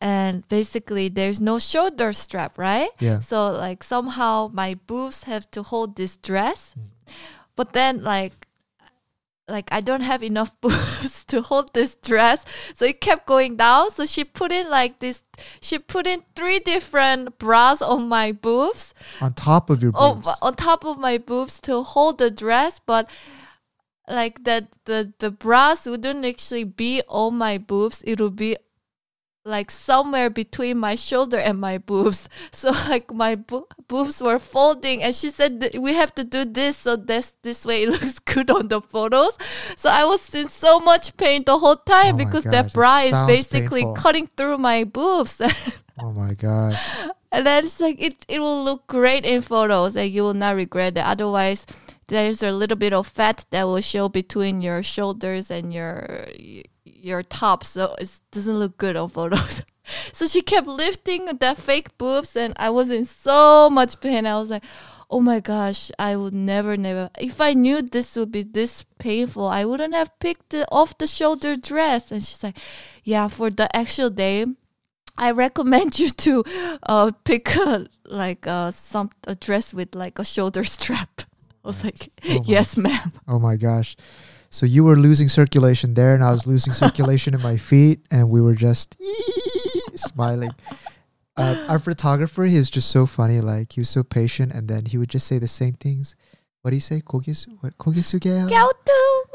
and 0.00 0.46
basically 0.48 1.08
there's 1.08 1.40
no 1.40 1.58
shoulder 1.58 2.12
strap, 2.12 2.58
right? 2.58 2.90
yeah. 3.00 3.20
So 3.20 3.50
like 3.52 3.82
somehow 3.82 4.50
my 4.52 4.74
boobs 4.86 5.24
have 5.24 5.50
to 5.52 5.62
hold 5.62 5.96
this 5.96 6.16
dress, 6.16 6.74
Mm. 6.76 7.12
but 7.56 7.72
then 7.72 8.02
like 8.02 8.46
like 9.48 9.68
I 9.70 9.80
don't 9.80 10.02
have 10.02 10.22
enough 10.24 10.50
boobs 10.60 11.24
to 11.26 11.40
hold 11.40 11.72
this 11.72 11.94
dress, 11.96 12.44
so 12.74 12.84
it 12.84 13.00
kept 13.00 13.26
going 13.26 13.56
down. 13.56 13.90
So 13.90 14.04
she 14.04 14.24
put 14.24 14.50
in 14.52 14.68
like 14.68 14.98
this. 14.98 15.22
She 15.60 15.78
put 15.78 16.06
in 16.06 16.24
three 16.34 16.58
different 16.58 17.38
bras 17.38 17.80
on 17.80 18.08
my 18.08 18.32
boobs, 18.32 18.92
On 19.20 19.32
top 19.34 19.70
of 19.70 19.82
your 19.82 19.92
oh, 19.94 20.14
boobs. 20.16 20.28
on 20.42 20.54
top 20.56 20.84
of 20.84 20.98
my 20.98 21.16
boobs 21.18 21.60
to 21.62 21.82
hold 21.84 22.18
the 22.18 22.30
dress, 22.30 22.80
but 22.84 23.08
like 24.08 24.42
that 24.44 24.68
the 24.84 25.12
the 25.18 25.30
bras 25.30 25.86
wouldn't 25.86 26.24
actually 26.24 26.64
be 26.64 27.02
on 27.08 27.38
my 27.38 27.56
boobs. 27.58 28.02
It 28.04 28.20
would 28.20 28.34
be 28.36 28.56
like 29.46 29.70
somewhere 29.70 30.28
between 30.28 30.76
my 30.78 30.96
shoulder 30.96 31.38
and 31.38 31.58
my 31.60 31.78
boobs. 31.78 32.28
So 32.52 32.70
like 32.90 33.12
my 33.14 33.36
bo- 33.36 33.68
boobs 33.88 34.20
were 34.20 34.38
folding, 34.38 35.02
and 35.02 35.14
she 35.14 35.30
said 35.30 35.70
we 35.78 35.94
have 35.94 36.14
to 36.16 36.24
do 36.24 36.44
this 36.44 36.76
so 36.76 36.96
this 36.96 37.34
this 37.42 37.64
way 37.64 37.84
it 37.84 37.90
looks 37.94 38.18
good 38.18 38.50
on 38.50 38.68
the 38.68 38.80
photos. 38.80 39.38
So 39.76 39.88
I 39.90 40.04
was 40.04 40.34
in 40.34 40.48
so 40.48 40.80
much 40.80 41.16
pain 41.16 41.44
the 41.44 41.58
whole 41.58 41.76
time 41.76 42.16
Oh 42.16 42.18
because 42.18 42.44
gosh, 42.44 42.52
that 42.52 42.72
bra 42.72 42.98
is 43.06 43.22
basically 43.22 43.86
painful. 43.86 43.94
cutting 43.94 44.26
through 44.36 44.58
my 44.58 44.84
boobs. 44.84 45.40
oh 46.02 46.12
my 46.12 46.34
god. 46.34 46.74
And 47.32 47.46
then 47.46 47.64
it's 47.64 47.80
like 47.80 48.00
it 48.00 48.24
it 48.28 48.40
will 48.40 48.64
look 48.64 48.86
great 48.86 49.24
in 49.24 49.42
photos 49.42 49.96
and 49.96 50.10
you 50.10 50.22
will 50.22 50.34
not 50.34 50.56
regret 50.56 50.96
it. 50.96 51.04
Otherwise, 51.04 51.66
there's 52.08 52.42
a 52.42 52.52
little 52.52 52.76
bit 52.76 52.92
of 52.92 53.06
fat 53.06 53.44
that 53.50 53.64
will 53.64 53.80
show 53.80 54.08
between 54.08 54.60
your 54.62 54.82
shoulders 54.82 55.50
and 55.50 55.72
your 55.74 56.26
your 57.06 57.22
top, 57.22 57.64
so 57.64 57.94
it 57.98 58.20
doesn't 58.30 58.58
look 58.58 58.76
good 58.76 58.96
on 58.96 59.08
photos. 59.08 59.62
so 60.12 60.26
she 60.26 60.42
kept 60.42 60.66
lifting 60.66 61.26
the 61.26 61.54
fake 61.54 61.96
boobs, 61.98 62.36
and 62.36 62.52
I 62.56 62.70
was 62.70 62.90
in 62.90 63.04
so 63.04 63.70
much 63.70 64.00
pain. 64.00 64.26
I 64.26 64.38
was 64.38 64.50
like, 64.50 64.64
"Oh 65.08 65.20
my 65.20 65.40
gosh, 65.40 65.90
I 65.98 66.16
would 66.16 66.34
never, 66.34 66.76
never. 66.76 67.10
If 67.18 67.40
I 67.40 67.54
knew 67.54 67.80
this 67.82 68.16
would 68.16 68.32
be 68.32 68.42
this 68.42 68.84
painful, 68.98 69.46
I 69.46 69.64
wouldn't 69.64 69.94
have 69.94 70.18
picked 70.18 70.50
the 70.50 70.66
off 70.70 70.98
the 70.98 71.06
shoulder 71.06 71.56
dress." 71.56 72.10
And 72.10 72.22
she's 72.22 72.42
like, 72.42 72.58
"Yeah, 73.04 73.28
for 73.28 73.50
the 73.50 73.74
actual 73.74 74.10
day." 74.10 74.46
I 75.18 75.30
recommend 75.30 75.98
you 75.98 76.10
to 76.10 76.44
uh, 76.82 77.10
pick 77.24 77.56
a, 77.56 77.86
like 78.04 78.46
uh, 78.46 78.70
some 78.70 79.08
a 79.26 79.34
dress 79.34 79.72
with 79.72 79.94
like 79.94 80.18
a 80.18 80.24
shoulder 80.24 80.62
strap. 80.76 81.22
I 81.64 81.68
was 81.68 81.82
like, 81.82 82.10
Oh 82.28 82.42
yes, 82.44 82.76
ma'am. 82.76 83.12
Oh 83.26 83.38
my 83.38 83.56
gosh. 83.56 83.96
So 84.55 84.65
you 84.65 84.83
were 84.83 84.95
losing 84.97 85.29
circulation 85.29 85.93
there, 85.93 86.13
and 86.13 86.23
I 86.23 86.31
was 86.31 86.45
losing 86.45 86.73
circulation 86.73 87.33
in 87.33 87.41
my 87.41 87.57
feet, 87.57 87.99
and 88.11 88.29
we 88.29 88.41
were 88.41 88.55
just 88.55 88.97
smiling. 89.95 90.51
Uh, 91.37 91.55
our 91.69 91.79
photographer, 91.79 92.43
he 92.43 92.57
was 92.59 92.69
just 92.69 92.89
so 92.91 93.05
funny. 93.05 93.39
Like 93.39 93.73
he 93.73 93.81
was 93.81 93.89
so 93.89 94.03
patient, 94.03 94.51
and 94.51 94.67
then 94.67 94.85
he 94.85 94.97
would 94.97 95.09
just 95.09 95.25
say 95.27 95.39
the 95.39 95.47
same 95.47 95.73
things. 95.73 96.15
What 96.61 96.71
do 96.71 96.75
you 96.75 96.81
say? 96.81 97.01
고개 97.01 97.33
수, 97.33 97.47
what? 97.61 97.75
고개 97.77 98.01
숙여요. 98.03 98.47
Gyautu. 98.47 98.91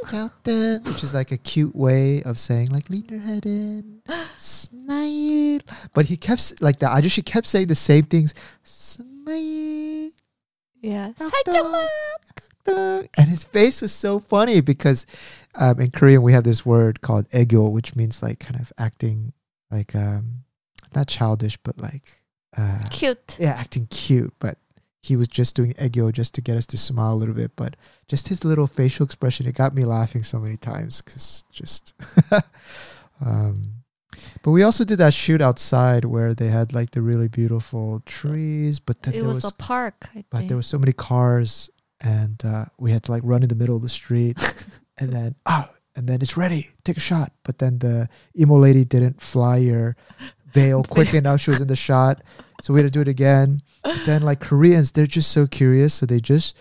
갸우뚱, 0.06 0.84
which 0.86 1.02
is 1.02 1.14
like 1.14 1.32
a 1.32 1.38
cute 1.38 1.74
way 1.74 2.22
of 2.22 2.38
saying 2.38 2.68
like 2.70 2.88
lean 2.90 3.04
your 3.10 3.18
head 3.20 3.44
in, 3.46 4.02
smile. 4.36 5.58
But 5.94 6.06
he 6.06 6.16
kept 6.16 6.38
s- 6.40 6.54
like 6.60 6.78
the 6.78 6.86
Ajushi 6.86 7.24
kept 7.24 7.46
saying 7.48 7.66
the 7.66 7.74
same 7.74 8.04
things. 8.04 8.34
Smile. 8.62 10.12
Yeah. 10.82 11.10
살짝만. 11.18 11.82
and 12.65 13.29
his 13.29 13.43
face 13.43 13.81
was 13.81 13.91
so 13.91 14.19
funny 14.19 14.61
because 14.61 15.05
um, 15.55 15.79
in 15.79 15.91
Korean 15.91 16.21
we 16.21 16.33
have 16.33 16.43
this 16.43 16.65
word 16.65 17.01
called 17.01 17.29
aegyo, 17.29 17.71
which 17.71 17.95
means 17.95 18.21
like 18.21 18.39
kind 18.39 18.59
of 18.59 18.71
acting 18.77 19.33
like 19.69 19.95
um, 19.95 20.43
not 20.95 21.07
childish, 21.07 21.57
but 21.57 21.79
like 21.79 22.21
uh, 22.57 22.83
cute. 22.89 23.37
Yeah, 23.39 23.51
acting 23.51 23.87
cute, 23.87 24.33
but 24.39 24.57
he 25.01 25.15
was 25.15 25.27
just 25.27 25.55
doing 25.55 25.73
aegyo 25.73 26.11
just 26.11 26.35
to 26.35 26.41
get 26.41 26.57
us 26.57 26.65
to 26.67 26.77
smile 26.77 27.13
a 27.13 27.15
little 27.15 27.33
bit. 27.33 27.55
But 27.55 27.75
just 28.07 28.27
his 28.27 28.45
little 28.45 28.67
facial 28.67 29.05
expression, 29.05 29.47
it 29.47 29.55
got 29.55 29.73
me 29.73 29.85
laughing 29.85 30.23
so 30.23 30.39
many 30.39 30.57
times 30.57 31.01
because 31.01 31.43
just. 31.51 31.93
um, 33.25 33.63
but 34.43 34.51
we 34.51 34.61
also 34.61 34.83
did 34.83 34.97
that 34.97 35.13
shoot 35.13 35.41
outside 35.41 36.05
where 36.05 36.33
they 36.33 36.49
had 36.49 36.73
like 36.73 36.91
the 36.91 37.01
really 37.01 37.27
beautiful 37.27 38.01
trees, 38.05 38.79
but 38.79 39.01
then 39.03 39.13
it 39.13 39.17
there 39.17 39.27
was, 39.27 39.35
was 39.35 39.51
a 39.51 39.55
park. 39.55 40.09
but 40.29 40.47
there 40.47 40.57
were 40.57 40.63
so 40.63 40.77
many 40.77 40.93
cars 40.93 41.69
and 42.01 42.43
uh, 42.45 42.65
we 42.77 42.91
had 42.91 43.03
to 43.03 43.11
like 43.11 43.21
run 43.23 43.43
in 43.43 43.49
the 43.49 43.55
middle 43.55 43.75
of 43.75 43.81
the 43.81 43.89
street, 43.89 44.37
and 44.97 45.11
then 45.13 45.35
ah, 45.45 45.69
and 45.95 46.07
then 46.07 46.21
it's 46.21 46.35
ready, 46.37 46.69
take 46.83 46.97
a 46.97 47.01
shot. 47.01 47.31
But 47.43 47.59
then 47.59 47.79
the 47.79 48.09
emo 48.37 48.57
lady 48.57 48.83
didn't 48.85 49.21
fly 49.21 49.57
your 49.57 49.95
veil 50.53 50.83
quick 50.89 51.13
enough; 51.13 51.41
she 51.41 51.51
was 51.51 51.61
in 51.61 51.67
the 51.67 51.75
shot, 51.75 52.21
so 52.61 52.73
we 52.73 52.79
had 52.81 52.87
to 52.87 52.91
do 52.91 53.01
it 53.01 53.07
again. 53.07 53.61
But 53.83 54.05
then 54.05 54.21
like 54.23 54.39
Koreans, 54.39 54.91
they're 54.91 55.07
just 55.07 55.31
so 55.31 55.47
curious, 55.47 55.93
so 55.93 56.05
they 56.05 56.19
just 56.19 56.55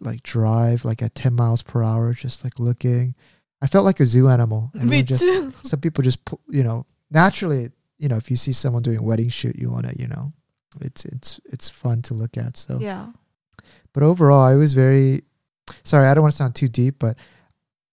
like 0.00 0.22
drive 0.22 0.84
like 0.84 1.02
at 1.02 1.14
ten 1.14 1.34
miles 1.34 1.62
per 1.62 1.82
hour, 1.82 2.12
just 2.12 2.44
like 2.44 2.58
looking. 2.58 3.14
I 3.60 3.68
felt 3.68 3.84
like 3.84 4.00
a 4.00 4.06
zoo 4.06 4.28
animal. 4.28 4.70
Me 4.74 5.02
just 5.02 5.22
too. 5.22 5.52
some 5.62 5.80
people 5.80 6.02
just 6.02 6.18
you 6.48 6.64
know 6.64 6.86
naturally 7.10 7.70
you 7.98 8.08
know 8.08 8.16
if 8.16 8.30
you 8.30 8.36
see 8.36 8.52
someone 8.52 8.82
doing 8.82 8.98
a 8.98 9.02
wedding 9.02 9.28
shoot 9.28 9.54
you 9.54 9.70
want 9.70 9.86
to 9.86 9.94
you 10.00 10.08
know 10.08 10.32
it's 10.80 11.04
it's 11.04 11.38
it's 11.44 11.68
fun 11.68 12.00
to 12.02 12.14
look 12.14 12.36
at 12.38 12.56
so 12.56 12.78
Yeah. 12.80 13.08
But 13.92 14.02
overall 14.02 14.40
i 14.42 14.54
was 14.54 14.72
very 14.72 15.22
sorry 15.84 16.06
i 16.06 16.14
don't 16.14 16.22
want 16.22 16.32
to 16.32 16.36
sound 16.36 16.54
too 16.54 16.68
deep 16.68 16.98
but 16.98 17.16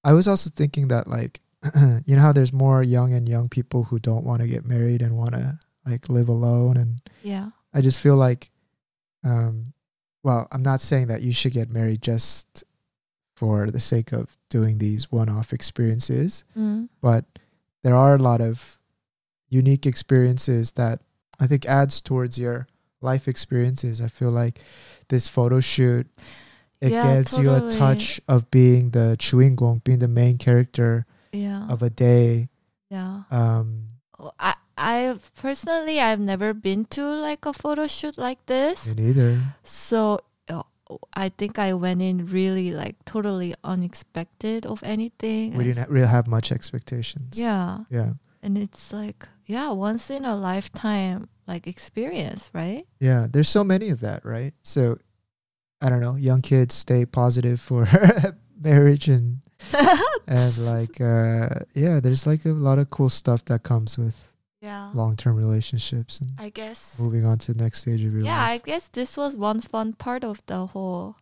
i 0.03 0.13
was 0.13 0.27
also 0.27 0.49
thinking 0.55 0.87
that 0.89 1.07
like 1.07 1.39
you 2.05 2.15
know 2.15 2.21
how 2.21 2.31
there's 2.31 2.53
more 2.53 2.81
young 2.83 3.13
and 3.13 3.27
young 3.27 3.49
people 3.49 3.83
who 3.83 3.99
don't 3.99 4.23
want 4.25 4.41
to 4.41 4.47
get 4.47 4.65
married 4.65 5.01
and 5.01 5.17
want 5.17 5.33
to 5.33 5.59
like 5.85 6.07
live 6.09 6.29
alone 6.29 6.77
and 6.77 7.01
Yeah. 7.23 7.49
i 7.73 7.81
just 7.81 7.99
feel 7.99 8.15
like 8.15 8.49
um 9.23 9.73
well 10.23 10.47
i'm 10.51 10.63
not 10.63 10.81
saying 10.81 11.07
that 11.07 11.21
you 11.21 11.33
should 11.33 11.51
get 11.53 11.69
married 11.69 12.01
just 12.01 12.63
for 13.35 13.69
the 13.71 13.79
sake 13.79 14.11
of 14.11 14.35
doing 14.49 14.77
these 14.77 15.11
one-off 15.11 15.53
experiences 15.53 16.43
Mm. 16.57 16.89
but 17.01 17.25
there 17.83 17.95
are 17.95 18.15
a 18.15 18.19
lot 18.19 18.41
of 18.41 18.79
unique 19.49 19.85
experiences 19.85 20.71
that 20.73 20.99
I 21.39 21.47
think 21.47 21.65
adds 21.65 22.01
towards 22.01 22.37
your 22.37 22.67
life 23.01 23.27
experiences. 23.27 24.01
I 24.01 24.07
feel 24.07 24.31
like 24.31 24.59
this 25.09 25.27
photo 25.27 25.59
shoot 25.59 26.07
it 26.81 26.91
yeah, 26.91 27.15
gives 27.15 27.31
totally. 27.31 27.59
you 27.61 27.67
a 27.67 27.71
touch 27.71 28.21
of 28.27 28.49
being 28.51 28.91
the 28.91 29.15
juingong, 29.19 29.83
being 29.83 29.99
the 29.99 30.07
main 30.07 30.37
character 30.37 31.05
yeah. 31.31 31.67
of 31.67 31.83
a 31.83 31.89
day. 31.89 32.49
Yeah. 32.89 33.23
Um 33.31 33.87
oh, 34.17 34.31
I 34.39 34.55
I 34.77 35.19
personally 35.35 35.99
I've 35.99 36.21
never 36.21 36.53
been 36.53 36.85
to 36.95 37.03
like 37.03 37.45
a 37.45 37.51
photo 37.51 37.87
shoot 37.87 38.17
like 38.17 38.45
this. 38.45 38.87
Me 38.87 38.93
neither. 38.95 39.39
So 39.63 40.21
uh, 40.47 40.63
I 41.13 41.29
think 41.29 41.59
I 41.59 41.73
went 41.73 42.01
in 42.01 42.27
really 42.27 42.71
like 42.71 42.95
totally 43.03 43.55
unexpected 43.63 44.65
of 44.65 44.81
anything. 44.83 45.57
We 45.57 45.65
didn't 45.65 45.89
really 45.89 46.07
have 46.07 46.27
much 46.27 46.51
expectations. 46.51 47.37
Yeah. 47.37 47.83
Yeah. 47.89 48.13
And 48.41 48.57
it's 48.57 48.93
like 48.93 49.27
yeah, 49.45 49.71
once 49.71 50.09
in 50.09 50.23
a 50.23 50.35
lifetime 50.35 51.27
like 51.49 51.67
experience, 51.67 52.49
right? 52.53 52.85
Yeah. 52.99 53.27
There's 53.29 53.49
so 53.49 53.63
many 53.63 53.89
of 53.89 53.99
that, 54.01 54.23
right? 54.23 54.53
So 54.61 54.99
I 55.81 55.89
don't 55.89 55.99
know, 56.01 56.15
young 56.15 56.41
kids 56.41 56.75
stay 56.75 57.05
positive 57.05 57.59
for 57.59 57.87
marriage 58.61 59.07
and 59.09 59.41
and 60.27 60.57
like 60.59 61.01
uh 61.01 61.65
yeah, 61.73 61.99
there's 61.99 62.25
like 62.27 62.45
a 62.45 62.49
lot 62.49 62.79
of 62.79 62.89
cool 62.91 63.09
stuff 63.09 63.43
that 63.45 63.63
comes 63.63 63.97
with 63.97 64.31
yeah. 64.61 64.91
long 64.93 65.15
term 65.17 65.35
relationships 65.35 66.19
and 66.19 66.31
I 66.37 66.49
guess. 66.49 66.99
moving 66.99 67.25
on 67.25 67.39
to 67.39 67.53
the 67.53 67.63
next 67.63 67.81
stage 67.81 68.05
of 68.05 68.13
your 68.13 68.21
Yeah, 68.21 68.37
life. 68.37 68.47
Yeah, 68.47 68.53
I 68.53 68.57
guess 68.59 68.87
this 68.89 69.17
was 69.17 69.35
one 69.35 69.61
fun 69.61 69.93
part 69.93 70.23
of 70.23 70.45
the 70.45 70.67
whole 70.67 71.15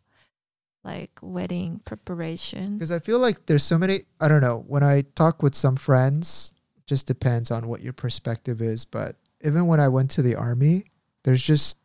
like 0.84 1.12
wedding 1.22 1.82
preparation. 1.86 2.78
Because 2.78 2.92
I 2.92 3.00
feel 3.00 3.20
like 3.20 3.46
there's 3.46 3.63
so 3.63 3.78
many 3.78 4.04
I 4.20 4.28
don't 4.28 4.42
know, 4.42 4.63
when 4.68 4.84
I 4.84 5.04
talk 5.16 5.42
with 5.42 5.56
some 5.56 5.78
friends, 5.78 6.54
just 6.86 7.08
depends 7.08 7.50
on 7.52 7.68
what 7.68 7.82
your 7.82 7.94
perspective 7.94 8.62
is, 8.62 8.86
but 8.86 9.16
even 9.43 9.67
when 9.67 9.80
I 9.80 9.88
went 9.88 10.12
to 10.12 10.21
the 10.21 10.36
army, 10.36 10.86
there's 11.23 11.41
just 11.41 11.78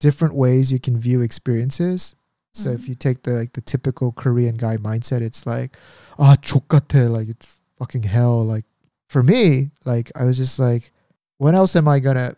different 0.00 0.34
ways 0.34 0.72
you 0.72 0.80
can 0.80 0.98
view 0.98 1.20
experiences. 1.20 2.16
So 2.52 2.70
mm-hmm. 2.70 2.82
if 2.82 2.88
you 2.88 2.94
take 2.94 3.22
the 3.22 3.32
like 3.32 3.52
the 3.52 3.60
typical 3.60 4.12
Korean 4.12 4.56
guy 4.56 4.76
mindset, 4.76 5.22
it's 5.22 5.46
like, 5.46 5.76
ah, 6.18 6.36
chokate, 6.40 7.10
like 7.10 7.28
it's 7.28 7.60
fucking 7.78 8.02
hell. 8.02 8.44
Like 8.44 8.64
for 9.08 9.22
me, 9.22 9.70
like 9.84 10.10
I 10.14 10.24
was 10.24 10.36
just 10.36 10.58
like, 10.58 10.92
when 11.38 11.54
else 11.54 11.76
am 11.76 11.88
I 11.88 11.98
gonna 11.98 12.36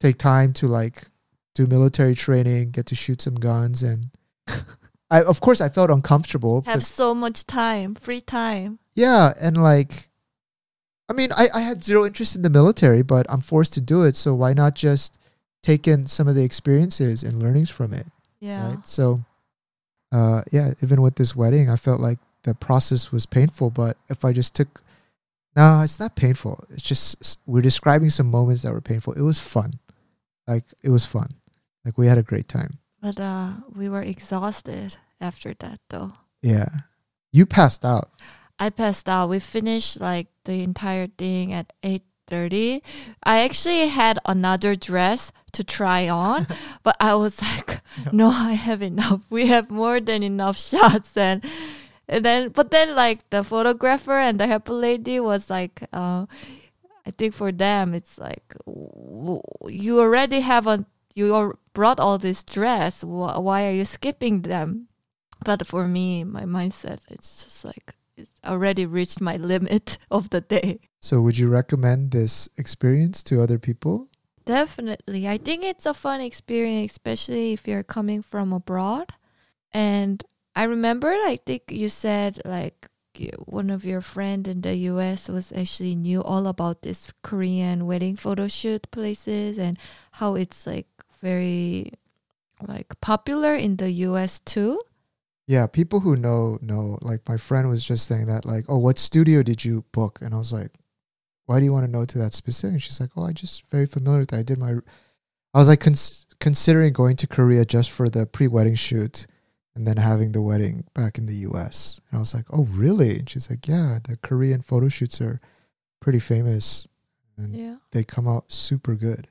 take 0.00 0.18
time 0.18 0.52
to 0.54 0.66
like 0.66 1.08
do 1.54 1.66
military 1.66 2.14
training, 2.14 2.70
get 2.70 2.86
to 2.86 2.94
shoot 2.94 3.22
some 3.22 3.36
guns, 3.36 3.82
and 3.82 4.10
I 5.10 5.22
of 5.22 5.40
course 5.40 5.60
I 5.60 5.68
felt 5.68 5.90
uncomfortable. 5.90 6.62
Have 6.66 6.84
so 6.84 7.14
much 7.14 7.46
time, 7.46 7.94
free 7.94 8.20
time. 8.20 8.78
Yeah, 8.94 9.34
and 9.40 9.62
like 9.62 10.10
I 11.08 11.12
mean, 11.12 11.30
I, 11.32 11.48
I 11.54 11.60
had 11.60 11.84
zero 11.84 12.04
interest 12.04 12.34
in 12.34 12.42
the 12.42 12.50
military, 12.50 13.02
but 13.02 13.26
I'm 13.28 13.40
forced 13.40 13.72
to 13.74 13.80
do 13.80 14.02
it. 14.02 14.16
So 14.16 14.34
why 14.34 14.52
not 14.52 14.74
just 14.74 15.18
take 15.62 15.86
in 15.86 16.06
some 16.06 16.28
of 16.28 16.34
the 16.34 16.44
experiences 16.44 17.22
and 17.22 17.42
learnings 17.42 17.70
from 17.70 17.92
it? 17.92 18.06
Yeah. 18.40 18.70
right? 18.70 18.86
So, 18.86 19.22
uh, 20.12 20.42
yeah, 20.50 20.72
even 20.82 21.02
with 21.02 21.16
this 21.16 21.36
wedding, 21.36 21.70
I 21.70 21.76
felt 21.76 22.00
like 22.00 22.18
the 22.42 22.54
process 22.54 23.12
was 23.12 23.26
painful. 23.26 23.70
But 23.70 23.96
if 24.08 24.24
I 24.24 24.32
just 24.32 24.54
took, 24.54 24.82
no, 25.54 25.80
it's 25.82 26.00
not 26.00 26.16
painful. 26.16 26.64
It's 26.70 26.82
just 26.82 27.38
we're 27.46 27.62
describing 27.62 28.10
some 28.10 28.30
moments 28.30 28.62
that 28.62 28.72
were 28.72 28.80
painful. 28.80 29.12
It 29.14 29.22
was 29.22 29.38
fun, 29.38 29.78
like 30.46 30.64
it 30.82 30.90
was 30.90 31.06
fun. 31.06 31.34
Like 31.84 31.96
we 31.98 32.06
had 32.06 32.18
a 32.18 32.22
great 32.22 32.48
time. 32.48 32.78
But 33.00 33.20
uh 33.20 33.50
we 33.74 33.88
were 33.88 34.02
exhausted 34.02 34.96
after 35.20 35.54
that 35.60 35.80
though. 35.88 36.12
Yeah, 36.42 36.68
you 37.32 37.46
passed 37.46 37.84
out. 37.84 38.10
I 38.58 38.70
passed 38.70 39.08
out. 39.08 39.28
We 39.28 39.38
finished 39.38 40.00
like 40.00 40.28
the 40.44 40.62
entire 40.62 41.08
thing 41.08 41.52
at 41.52 41.72
8:30. 41.82 42.82
I 43.22 43.44
actually 43.44 43.88
had 43.88 44.18
another 44.26 44.74
dress 44.74 45.32
to 45.52 45.64
try 45.64 46.08
on, 46.08 46.46
but 46.82 46.96
I 47.00 47.14
was 47.14 47.40
like, 47.42 47.80
no, 48.12 48.28
I 48.28 48.52
have 48.54 48.82
enough. 48.82 49.20
We 49.30 49.46
have 49.46 49.70
more 49.70 50.00
than 50.00 50.22
enough 50.22 50.58
shots 50.70 51.16
and 51.16 51.44
and 52.08 52.24
then 52.24 52.50
but 52.50 52.70
then 52.70 52.94
like 52.94 53.28
the 53.30 53.42
photographer 53.42 54.12
and 54.18 54.38
the 54.38 54.46
happy 54.46 54.72
lady 54.72 55.18
was 55.20 55.50
like 55.50 55.82
uh 55.92 56.26
I 57.06 57.10
think 57.10 57.34
for 57.34 57.52
them 57.52 57.94
it's 57.94 58.18
like 58.18 58.54
you 59.68 60.00
already 60.00 60.40
have 60.40 60.66
a 60.66 60.84
you 61.14 61.56
brought 61.72 62.00
all 62.00 62.18
this 62.18 62.42
dress. 62.42 63.02
Wh- 63.02 63.40
Why 63.40 63.66
are 63.68 63.72
you 63.72 63.84
skipping 63.84 64.42
them? 64.42 64.88
But 65.44 65.66
for 65.66 65.86
me, 65.88 66.24
my 66.24 66.44
mindset 66.44 67.00
it's 67.08 67.44
just 67.44 67.64
like 67.64 67.94
already 68.46 68.86
reached 68.86 69.20
my 69.20 69.36
limit 69.36 69.98
of 70.10 70.30
the 70.30 70.40
day. 70.40 70.80
So, 71.00 71.20
would 71.20 71.38
you 71.38 71.48
recommend 71.48 72.10
this 72.10 72.48
experience 72.56 73.22
to 73.24 73.42
other 73.42 73.58
people? 73.58 74.08
Definitely. 74.44 75.28
I 75.28 75.38
think 75.38 75.64
it's 75.64 75.86
a 75.86 75.94
fun 75.94 76.20
experience, 76.20 76.92
especially 76.92 77.52
if 77.52 77.66
you're 77.66 77.82
coming 77.82 78.22
from 78.22 78.52
abroad. 78.52 79.12
And 79.72 80.22
I 80.54 80.64
remember, 80.64 81.08
I 81.08 81.38
think 81.44 81.64
you 81.68 81.88
said 81.88 82.40
like 82.44 82.88
one 83.46 83.70
of 83.70 83.84
your 83.84 84.00
friend 84.00 84.46
in 84.46 84.60
the 84.60 84.76
US 84.92 85.28
was 85.28 85.52
actually 85.52 85.96
knew 85.96 86.22
all 86.22 86.46
about 86.46 86.82
this 86.82 87.12
Korean 87.22 87.86
wedding 87.86 88.16
photo 88.16 88.48
shoot 88.48 88.90
places 88.90 89.58
and 89.58 89.78
how 90.12 90.34
it's 90.34 90.66
like 90.66 90.88
very 91.20 91.92
like 92.66 92.98
popular 93.00 93.54
in 93.54 93.76
the 93.76 93.90
US 94.08 94.38
too. 94.40 94.80
Yeah, 95.46 95.66
people 95.66 96.00
who 96.00 96.16
know 96.16 96.58
know. 96.60 96.98
Like 97.02 97.20
my 97.28 97.36
friend 97.36 97.68
was 97.68 97.84
just 97.84 98.06
saying 98.08 98.26
that, 98.26 98.44
like, 98.44 98.64
oh, 98.68 98.78
what 98.78 98.98
studio 98.98 99.42
did 99.42 99.64
you 99.64 99.84
book? 99.92 100.18
And 100.20 100.34
I 100.34 100.38
was 100.38 100.52
like, 100.52 100.72
why 101.46 101.58
do 101.60 101.64
you 101.64 101.72
want 101.72 101.86
to 101.86 101.90
know 101.90 102.04
to 102.04 102.18
that 102.18 102.34
specific? 102.34 102.72
And 102.72 102.82
She's 102.82 103.00
like, 103.00 103.10
oh, 103.16 103.22
I 103.24 103.32
just 103.32 103.64
very 103.70 103.86
familiar 103.86 104.20
with 104.20 104.30
that. 104.30 104.38
I 104.38 104.42
did 104.42 104.58
my, 104.58 104.72
I 105.54 105.58
was 105.58 105.68
like 105.68 105.80
cons- 105.80 106.26
considering 106.40 106.92
going 106.92 107.14
to 107.16 107.26
Korea 107.28 107.64
just 107.64 107.90
for 107.92 108.08
the 108.08 108.26
pre-wedding 108.26 108.74
shoot, 108.74 109.26
and 109.76 109.86
then 109.86 109.98
having 109.98 110.32
the 110.32 110.40
wedding 110.42 110.84
back 110.94 111.18
in 111.18 111.26
the 111.26 111.34
U.S. 111.50 112.00
And 112.10 112.16
I 112.16 112.20
was 112.20 112.34
like, 112.34 112.46
oh, 112.50 112.64
really? 112.64 113.18
And 113.20 113.30
she's 113.30 113.48
like, 113.48 113.68
yeah, 113.68 113.98
the 114.02 114.16
Korean 114.16 114.62
photo 114.62 114.88
shoots 114.88 115.20
are 115.20 115.40
pretty 116.00 116.18
famous, 116.18 116.88
and 117.36 117.54
Yeah. 117.54 117.76
they 117.92 118.02
come 118.02 118.26
out 118.26 118.50
super 118.50 118.94
good. 118.96 119.28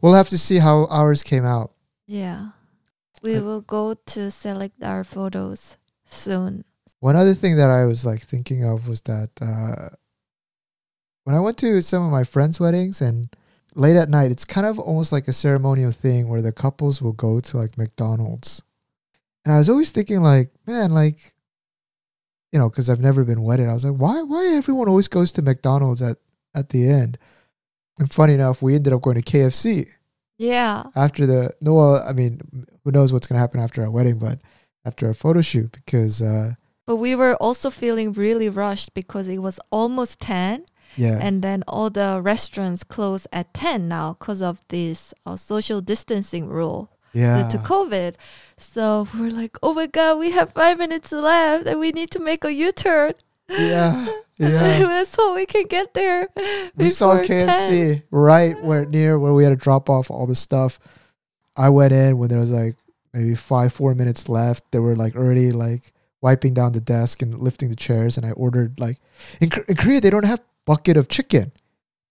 We'll 0.00 0.14
have 0.14 0.28
to 0.28 0.38
see 0.38 0.58
how 0.58 0.84
ours 0.86 1.22
came 1.24 1.44
out. 1.44 1.72
Yeah. 2.06 2.50
We 3.22 3.40
will 3.40 3.60
go 3.60 3.94
to 3.94 4.30
select 4.30 4.82
our 4.82 5.04
photos 5.04 5.76
soon. 6.04 6.64
One 7.00 7.16
other 7.16 7.34
thing 7.34 7.56
that 7.56 7.70
I 7.70 7.84
was 7.84 8.04
like 8.04 8.22
thinking 8.22 8.64
of 8.64 8.88
was 8.88 9.02
that 9.02 9.30
uh, 9.40 9.90
when 11.24 11.34
I 11.36 11.40
went 11.40 11.58
to 11.58 11.80
some 11.80 12.04
of 12.04 12.10
my 12.10 12.24
friends' 12.24 12.60
weddings 12.60 13.00
and 13.00 13.34
late 13.74 13.96
at 13.96 14.08
night, 14.08 14.30
it's 14.30 14.44
kind 14.44 14.66
of 14.66 14.78
almost 14.78 15.12
like 15.12 15.28
a 15.28 15.32
ceremonial 15.32 15.90
thing 15.90 16.28
where 16.28 16.42
the 16.42 16.52
couples 16.52 17.02
will 17.02 17.12
go 17.12 17.40
to 17.40 17.56
like 17.56 17.76
McDonald's. 17.76 18.62
And 19.44 19.52
I 19.52 19.58
was 19.58 19.68
always 19.68 19.90
thinking, 19.90 20.22
like, 20.22 20.50
man, 20.66 20.92
like, 20.92 21.34
you 22.52 22.58
know, 22.58 22.70
because 22.70 22.88
I've 22.88 23.00
never 23.00 23.24
been 23.24 23.42
wedded. 23.42 23.68
I 23.68 23.74
was 23.74 23.84
like, 23.84 23.96
why, 23.96 24.22
why 24.22 24.46
everyone 24.54 24.88
always 24.88 25.08
goes 25.08 25.32
to 25.32 25.42
McDonald's 25.42 26.00
at 26.00 26.18
at 26.54 26.70
the 26.70 26.88
end? 26.88 27.18
And 27.98 28.12
funny 28.12 28.34
enough, 28.34 28.62
we 28.62 28.74
ended 28.74 28.92
up 28.92 29.02
going 29.02 29.20
to 29.20 29.22
KFC 29.22 29.88
Yeah. 30.38 30.84
after 30.96 31.26
the 31.26 31.54
no. 31.60 31.74
Well, 31.74 32.04
I 32.06 32.12
mean, 32.12 32.40
who 32.82 32.90
knows 32.90 33.12
what's 33.12 33.26
gonna 33.26 33.40
happen 33.40 33.60
after 33.60 33.82
our 33.82 33.90
wedding, 33.90 34.18
but 34.18 34.40
after 34.84 35.06
our 35.06 35.14
photo 35.14 35.40
shoot 35.40 35.72
because 35.72 36.20
uh, 36.20 36.54
But 36.86 36.96
we 36.96 37.14
were 37.14 37.36
also 37.36 37.70
feeling 37.70 38.12
really 38.12 38.48
rushed 38.48 38.94
because 38.94 39.28
it 39.28 39.38
was 39.38 39.58
almost 39.70 40.20
10 40.20 40.66
yeah, 40.96 41.18
and 41.20 41.42
then 41.42 41.64
all 41.66 41.90
the 41.90 42.20
restaurants 42.22 42.84
close 42.84 43.26
at 43.32 43.52
10 43.54 43.88
now 43.88 44.16
because 44.18 44.42
of 44.42 44.62
this 44.68 45.14
uh, 45.26 45.36
social 45.36 45.80
distancing 45.80 46.46
rule 46.48 46.90
yeah, 47.12 47.42
due 47.42 47.50
to 47.50 47.58
COVID. 47.64 48.14
So 48.56 49.08
we're 49.14 49.30
like, 49.30 49.56
oh 49.62 49.74
my 49.74 49.86
God, 49.86 50.18
we 50.18 50.32
have 50.32 50.52
five 50.52 50.78
minutes 50.78 51.10
left 51.12 51.66
and 51.66 51.80
we 51.80 51.90
need 51.90 52.10
to 52.12 52.20
make 52.20 52.44
a 52.44 52.52
U 52.52 52.72
turn. 52.72 53.14
Yeah, 53.48 54.06
yeah. 54.38 55.04
so 55.04 55.34
we 55.34 55.46
can 55.46 55.64
get 55.66 55.94
there. 55.94 56.28
we 56.76 56.90
saw 56.90 57.12
before 57.18 57.24
10. 57.24 57.48
KFC 57.48 58.02
right 58.10 58.60
where 58.62 58.84
near 58.84 59.18
where 59.18 59.32
we 59.32 59.44
had 59.44 59.50
to 59.50 59.56
drop 59.56 59.88
off 59.90 60.10
all 60.10 60.26
the 60.26 60.34
stuff. 60.34 60.78
I 61.56 61.68
went 61.68 61.92
in 61.92 62.18
when 62.18 62.28
there 62.28 62.40
was 62.40 62.50
like 62.50 62.76
maybe 63.12 63.34
five, 63.34 63.72
four 63.72 63.94
minutes 63.94 64.28
left. 64.28 64.64
They 64.72 64.78
were 64.80 64.96
like 64.96 65.14
already 65.16 65.52
like 65.52 65.92
wiping 66.20 66.54
down 66.54 66.72
the 66.72 66.80
desk 66.80 67.22
and 67.22 67.38
lifting 67.38 67.68
the 67.68 67.76
chairs, 67.76 68.16
and 68.16 68.26
I 68.26 68.30
ordered 68.32 68.80
like 68.80 68.98
in, 69.40 69.50
in 69.68 69.76
Korea 69.76 70.00
they 70.00 70.10
don't 70.10 70.24
have 70.24 70.40
bucket 70.64 70.96
of 70.96 71.08
chicken. 71.08 71.52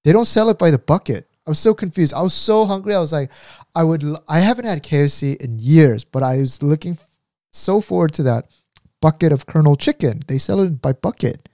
They 0.03 0.11
don't 0.11 0.25
sell 0.25 0.49
it 0.49 0.57
by 0.59 0.71
the 0.71 0.77
bucket. 0.79 1.27
I 1.45 1.49
was 1.49 1.59
so 1.59 1.73
confused. 1.73 2.13
I 2.13 2.21
was 2.21 2.33
so 2.33 2.65
hungry. 2.65 2.95
I 2.95 2.99
was 2.99 3.11
like, 3.11 3.29
I 3.75 3.83
would. 3.83 4.01
l- 4.03 4.23
I 4.29 4.39
haven't 4.39 4.63
had 4.65 4.81
KFC 4.83 5.35
in 5.37 5.59
years, 5.59 6.05
but 6.05 6.23
I 6.23 6.37
was 6.39 6.63
looking 6.63 6.93
f- 6.93 7.05
so 7.51 7.81
forward 7.81 8.13
to 8.13 8.23
that 8.23 8.45
bucket 9.05 9.31
of 9.35 9.45
Colonel 9.45 9.75
chicken. 9.75 10.15
They 10.27 10.37
sell 10.39 10.59
it 10.61 10.81
by 10.81 10.93
bucket. 10.93 11.49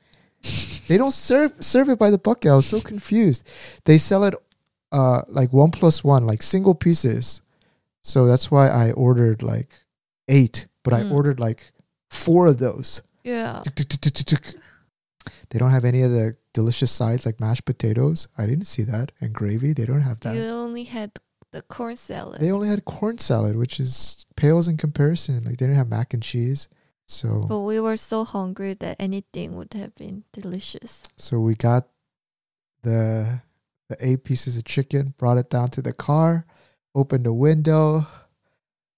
they 0.87 0.97
don't 1.01 1.11
serve 1.29 1.51
serve 1.59 1.89
it 1.89 1.99
by 1.99 2.09
the 2.11 2.17
bucket. 2.29 2.51
I 2.51 2.55
was 2.55 2.67
so 2.75 2.79
confused. 2.79 3.41
They 3.85 3.97
sell 3.97 4.23
it 4.29 4.35
uh 4.91 5.21
like 5.27 5.51
one 5.51 5.71
plus 5.71 6.03
one, 6.03 6.23
like 6.31 6.41
single 6.41 6.75
pieces. 6.75 7.41
So 8.03 8.25
that's 8.25 8.49
why 8.53 8.69
I 8.69 8.91
ordered 9.07 9.41
like 9.43 9.71
eight, 10.29 10.67
but 10.83 10.93
I 10.93 11.01
Mm. 11.03 11.11
ordered 11.11 11.39
like 11.39 11.61
four 12.09 12.47
of 12.47 12.57
those. 12.65 13.01
Yeah. 13.23 13.61
They 15.49 15.59
don't 15.59 15.71
have 15.71 15.85
any 15.85 16.03
of 16.03 16.11
the 16.11 16.37
delicious 16.53 16.91
sides 16.91 17.25
like 17.25 17.39
mashed 17.39 17.65
potatoes. 17.65 18.27
I 18.37 18.45
didn't 18.45 18.67
see 18.67 18.83
that. 18.83 19.11
And 19.19 19.33
gravy. 19.33 19.73
They 19.73 19.85
don't 19.85 20.01
have 20.09 20.19
that. 20.21 20.35
You 20.35 20.43
only 20.65 20.83
had 20.85 21.11
the 21.51 21.61
corn 21.63 21.97
salad. 21.97 22.39
They 22.41 22.51
only 22.51 22.67
had 22.69 22.85
corn 22.85 23.17
salad, 23.17 23.55
which 23.57 23.79
is 23.79 24.25
pales 24.35 24.67
in 24.67 24.77
comparison. 24.77 25.43
Like 25.43 25.57
they 25.57 25.65
didn't 25.65 25.77
have 25.77 25.89
mac 25.89 26.13
and 26.13 26.23
cheese. 26.23 26.67
So 27.11 27.47
but 27.49 27.61
we 27.61 27.79
were 27.79 27.97
so 27.97 28.23
hungry 28.23 28.75
that 28.75 28.95
anything 28.99 29.55
would 29.57 29.73
have 29.73 29.95
been 29.95 30.25
delicious. 30.31 31.01
so 31.17 31.39
we 31.39 31.55
got 31.55 31.87
the 32.83 33.41
the 33.89 33.97
eight 33.99 34.23
pieces 34.23 34.57
of 34.57 34.65
chicken, 34.65 35.15
brought 35.17 35.39
it 35.39 35.49
down 35.49 35.69
to 35.69 35.81
the 35.81 35.91
car, 35.91 36.45
opened 36.93 37.25
the 37.25 37.33
window, 37.33 38.05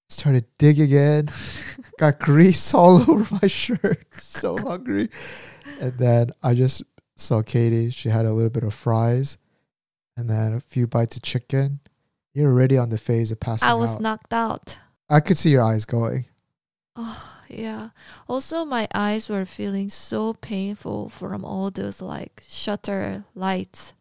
started 0.09 0.43
digging 0.57 0.91
in, 0.91 1.29
got 1.97 2.19
grease 2.19 2.73
all 2.73 2.97
over 3.09 3.25
my 3.41 3.47
shirt. 3.47 4.05
So 4.21 4.57
hungry. 4.57 5.09
And 5.79 5.97
then 5.97 6.31
I 6.43 6.53
just 6.53 6.83
saw 7.15 7.41
Katie. 7.41 7.91
She 7.91 8.09
had 8.09 8.25
a 8.25 8.33
little 8.33 8.49
bit 8.49 8.63
of 8.65 8.73
fries 8.73 9.37
and 10.17 10.29
then 10.29 10.53
a 10.53 10.59
few 10.59 10.85
bites 10.85 11.15
of 11.15 11.21
chicken. 11.21 11.79
You're 12.33 12.51
already 12.51 12.77
on 12.77 12.89
the 12.89 12.97
phase 12.97 13.31
of 13.31 13.39
passing 13.39 13.69
I 13.69 13.73
was 13.75 13.91
out. 13.91 14.01
knocked 14.01 14.33
out. 14.33 14.77
I 15.09 15.21
could 15.21 15.37
see 15.37 15.49
your 15.51 15.63
eyes 15.63 15.85
going. 15.85 16.25
Oh, 16.97 17.30
yeah. 17.53 17.89
Also, 18.27 18.65
my 18.65 18.87
eyes 18.93 19.29
were 19.29 19.45
feeling 19.45 19.89
so 19.89 20.33
painful 20.33 21.09
from 21.09 21.43
all 21.45 21.69
those 21.71 22.01
like 22.01 22.43
shutter 22.47 23.25
lights. 23.35 23.93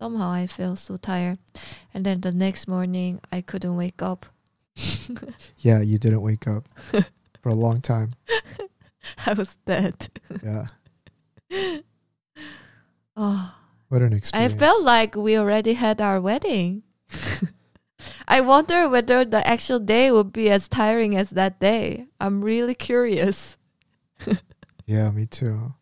Somehow 0.00 0.30
I 0.30 0.46
felt 0.46 0.78
so 0.78 0.96
tired. 0.96 1.38
And 1.92 2.04
then 2.06 2.20
the 2.20 2.32
next 2.32 2.68
morning, 2.68 3.20
I 3.32 3.40
couldn't 3.40 3.76
wake 3.76 4.02
up. 4.02 4.26
Yeah, 5.58 5.80
you 5.80 5.98
didn't 5.98 6.22
wake 6.22 6.46
up 6.46 6.68
for 7.42 7.48
a 7.48 7.54
long 7.54 7.80
time. 7.80 8.14
I 9.26 9.32
was 9.32 9.56
dead. 9.66 10.08
Yeah. 10.42 10.66
Oh, 13.16 13.54
What 13.88 14.02
an 14.02 14.12
experience. 14.12 14.54
I 14.54 14.58
felt 14.58 14.84
like 14.84 15.16
we 15.16 15.36
already 15.38 15.72
had 15.72 16.00
our 16.00 16.20
wedding. 16.20 16.82
I 18.26 18.40
wonder 18.40 18.88
whether 18.88 19.24
the 19.24 19.46
actual 19.46 19.78
day 19.78 20.10
would 20.10 20.32
be 20.32 20.50
as 20.50 20.68
tiring 20.68 21.16
as 21.16 21.30
that 21.30 21.58
day. 21.60 22.06
I'm 22.20 22.42
really 22.42 22.74
curious. 22.74 23.56
Yeah, 24.88 25.10
me 25.10 25.26
too. 25.26 25.74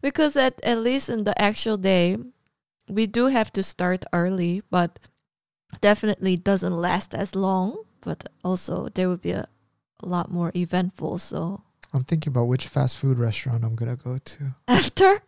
Because 0.00 0.36
at, 0.36 0.60
at 0.62 0.78
least 0.78 1.08
in 1.08 1.24
the 1.24 1.34
actual 1.42 1.76
day, 1.76 2.16
we 2.88 3.08
do 3.08 3.26
have 3.26 3.52
to 3.54 3.62
start 3.64 4.04
early, 4.12 4.62
but 4.70 5.00
definitely 5.80 6.36
doesn't 6.36 6.72
last 6.72 7.12
as 7.12 7.34
long. 7.34 7.82
But 8.02 8.28
also, 8.44 8.88
there 8.94 9.08
would 9.08 9.20
be 9.20 9.32
a, 9.32 9.48
a 10.00 10.06
lot 10.06 10.30
more 10.30 10.52
eventful. 10.54 11.18
So 11.18 11.62
I'm 11.92 12.04
thinking 12.04 12.30
about 12.30 12.44
which 12.46 12.68
fast 12.68 12.98
food 12.98 13.18
restaurant 13.18 13.64
I'm 13.64 13.74
gonna 13.74 13.96
go 13.96 14.18
to. 14.18 14.54
after, 14.68 15.22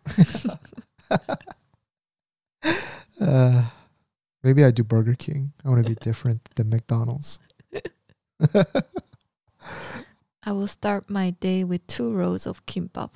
Uh, 3.19 3.63
maybe 4.45 4.63
I 4.63 4.71
do 4.71 4.83
Burger 4.83 5.15
King. 5.15 5.51
I 5.65 5.69
want 5.69 5.83
to 5.83 5.89
be 5.89 5.95
different 6.09 6.47
than 6.55 6.69
McDonald's. 6.69 7.39
I 10.47 10.51
will 10.51 10.67
start 10.67 11.09
my 11.09 11.31
day 11.31 11.63
with 11.63 11.85
two 11.87 12.13
rolls 12.13 12.45
of 12.45 12.65
kimbap. 12.67 13.09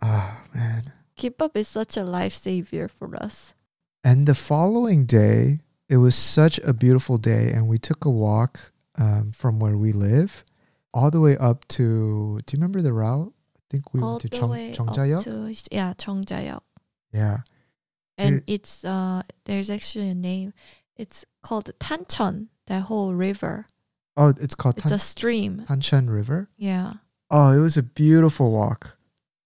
Ah 0.00 0.40
man. 0.54 0.92
Kimbap 1.16 1.54
is 1.54 1.68
such 1.68 1.96
a 1.98 2.02
life 2.02 2.32
lifesaver 2.34 2.90
for 2.90 3.14
us. 3.22 3.52
And 4.02 4.26
the 4.26 4.34
following 4.34 5.04
day, 5.04 5.60
it 5.90 5.98
was 5.98 6.14
such 6.16 6.58
a 6.60 6.72
beautiful 6.72 7.18
day, 7.18 7.52
and 7.52 7.68
we 7.68 7.76
took 7.76 8.06
a 8.06 8.10
walk 8.10 8.72
um, 8.96 9.32
from 9.32 9.60
where 9.60 9.76
we 9.76 9.92
live 9.92 10.42
all 10.94 11.10
the 11.10 11.20
way 11.20 11.36
up 11.36 11.68
to. 11.68 12.40
Do 12.46 12.56
you 12.56 12.56
remember 12.56 12.80
the 12.80 12.94
route? 12.94 13.34
I 13.56 13.62
think 13.70 13.92
we 13.92 14.00
All 14.00 14.12
went 14.12 14.22
to 14.22 14.28
Chong, 14.38 14.50
way 14.50 14.72
Jeongjayeok. 14.72 15.18
up 15.18 15.24
to 15.24 15.54
yeah 15.70 15.92
Jeongjayeok. 15.94 16.62
Yeah. 17.12 17.38
And 18.20 18.36
It- 18.36 18.44
it's 18.54 18.84
uh 18.84 19.22
there's 19.44 19.70
actually 19.70 20.08
a 20.10 20.14
name. 20.14 20.52
It's 20.96 21.24
called 21.42 21.70
Tancheon. 21.78 22.48
That 22.66 22.82
whole 22.82 23.14
river. 23.14 23.66
Oh, 24.16 24.28
it's 24.44 24.54
called 24.54 24.78
It's 24.78 24.84
Tan- 24.90 24.92
a 24.96 24.98
stream. 24.98 25.64
Tancheon 25.68 26.08
River. 26.08 26.48
Yeah. 26.56 26.94
Oh, 27.30 27.50
it 27.50 27.58
was 27.60 27.76
a 27.76 27.82
beautiful 27.82 28.50
walk. 28.52 28.96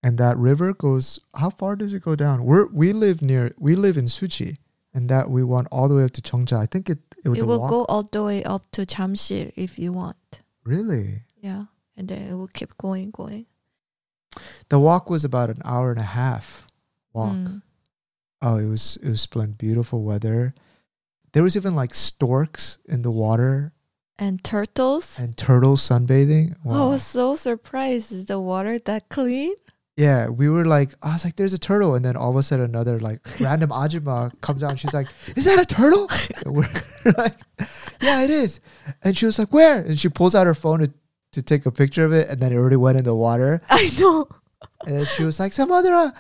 And 0.03 0.19
that 0.19 0.37
river 0.37 0.75
goes 0.75 1.19
how 1.35 1.51
far 1.51 1.77
does 1.77 1.95
it 1.95 2.03
go 2.03 2.15
down? 2.17 2.45
We're 2.45 2.67
we 2.67 2.93
live 2.93 3.23
near 3.23 3.53
we 3.59 3.75
live 3.77 3.97
in 3.97 4.05
Suji 4.07 4.57
and 4.93 5.09
that 5.09 5.31
we 5.31 5.43
went 5.43 5.69
all 5.71 5.89
the 5.89 5.95
way 5.95 6.05
up 6.05 6.13
to 6.13 6.23
Jeongja. 6.23 6.59
I 6.59 6.67
think 6.67 6.91
it 6.91 6.99
it 7.25 7.31
it 7.39 7.43
will 7.47 7.61
walk. 7.61 7.71
go 7.71 7.85
all 7.89 8.03
the 8.03 8.23
way 8.23 8.43
up 8.45 8.65
to 8.73 8.83
Jamsil 8.85 9.53
if 9.57 9.79
you 9.79 9.93
want. 9.93 10.41
Really? 10.65 11.23
Yeah. 11.41 11.65
And 11.97 12.09
then 12.09 12.21
it 12.29 12.35
will 12.35 12.49
keep 12.59 12.77
going, 12.77 13.11
going. 13.11 13.47
The 14.69 14.79
walk 14.79 15.09
was 15.09 15.25
about 15.25 15.49
an 15.51 15.63
hour 15.65 15.91
and 15.91 16.01
a 16.01 16.11
half 16.21 16.67
walk. 17.13 17.37
Mm. 17.37 17.63
Oh, 18.45 18.57
it 18.59 18.67
was 18.67 18.99
it 19.03 19.09
was 19.09 19.23
splendid, 19.23 19.57
beautiful 19.57 20.03
weather. 20.05 20.55
There 21.33 21.43
was 21.43 21.57
even 21.57 21.75
like 21.75 21.95
storks 21.95 22.79
in 22.87 23.01
the 23.03 23.11
water 23.11 23.73
And 24.19 24.45
turtles. 24.45 25.19
and 25.19 25.35
turtles 25.37 25.81
sunbathing. 25.89 26.55
I 26.69 26.85
was 26.85 27.03
so 27.03 27.37
surprised. 27.37 28.13
Is 28.13 28.27
the 28.27 28.39
water 28.39 28.79
that 28.81 29.09
clean? 29.09 29.55
Yeah, 29.97 30.29
we 30.29 30.49
were 30.49 30.65
like, 30.67 30.93
I 31.03 31.13
was 31.15 31.25
like, 31.25 31.37
there's 31.37 31.53
a 31.55 31.59
turtle, 31.59 31.95
and 31.95 32.05
then 32.05 32.17
all 32.17 32.31
of 32.31 32.37
a 32.37 32.43
sudden 32.43 32.65
another 32.67 32.99
like 33.01 33.21
random 33.41 33.71
ajima 33.83 34.31
comes 34.43 34.63
out, 34.63 34.71
and 34.71 34.81
she's 34.81 34.93
like, 34.95 35.07
"Is 35.37 35.45
that 35.47 35.59
a 35.59 35.65
turtle?" 35.65 36.11
And 36.45 36.55
we're 36.55 36.71
like, 37.17 37.39
"Yeah, 38.03 38.23
it 38.27 38.31
is." 38.31 38.61
And 39.03 39.17
she 39.17 39.25
was 39.27 39.39
like, 39.39 39.53
"Where?" 39.55 39.81
And 39.87 39.99
she 39.99 40.09
pulls 40.11 40.35
out 40.35 40.47
her 40.51 40.55
phone 40.55 40.81
to, 40.81 40.93
to 41.33 41.43
take 41.43 41.65
a 41.67 41.71
picture 41.73 42.05
of 42.05 42.13
it, 42.13 42.29
and 42.29 42.41
then 42.43 42.53
it 42.53 42.57
already 42.57 42.77
went 42.77 42.99
in 42.99 43.05
the 43.05 43.15
water. 43.15 43.63
I 43.71 43.89
know. 43.99 44.27
And 44.85 44.99
then 44.99 45.07
she 45.07 45.23
was 45.25 45.39
like, 45.39 45.53
"Some 45.55 45.71
other 45.71 45.95
uh, 45.95 46.11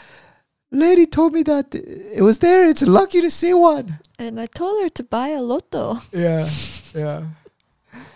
lady 0.74 1.06
told 1.06 1.32
me 1.32 1.42
that 1.44 1.74
it 1.74 2.22
was 2.22 2.38
there. 2.38 2.68
It's 2.68 2.82
lucky 2.82 3.20
to 3.20 3.30
see 3.30 3.54
one." 3.54 3.98
And 4.18 4.40
I 4.40 4.46
told 4.46 4.82
her 4.82 4.88
to 4.88 5.04
buy 5.04 5.28
a 5.28 5.42
lotto. 5.42 6.00
Yeah, 6.12 6.48
yeah. 6.94 7.26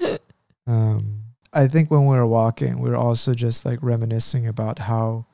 um, 0.66 1.18
I 1.52 1.68
think 1.68 1.90
when 1.90 2.06
we 2.06 2.16
were 2.16 2.26
walking, 2.26 2.78
we 2.78 2.90
were 2.90 2.96
also 2.96 3.34
just 3.34 3.64
like 3.64 3.78
reminiscing 3.82 4.46
about 4.46 4.80
how 4.80 5.26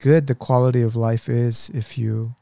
good 0.00 0.26
the 0.26 0.34
quality 0.34 0.82
of 0.82 0.96
life 0.96 1.28
is 1.28 1.70
if 1.72 1.96
you 1.96 2.34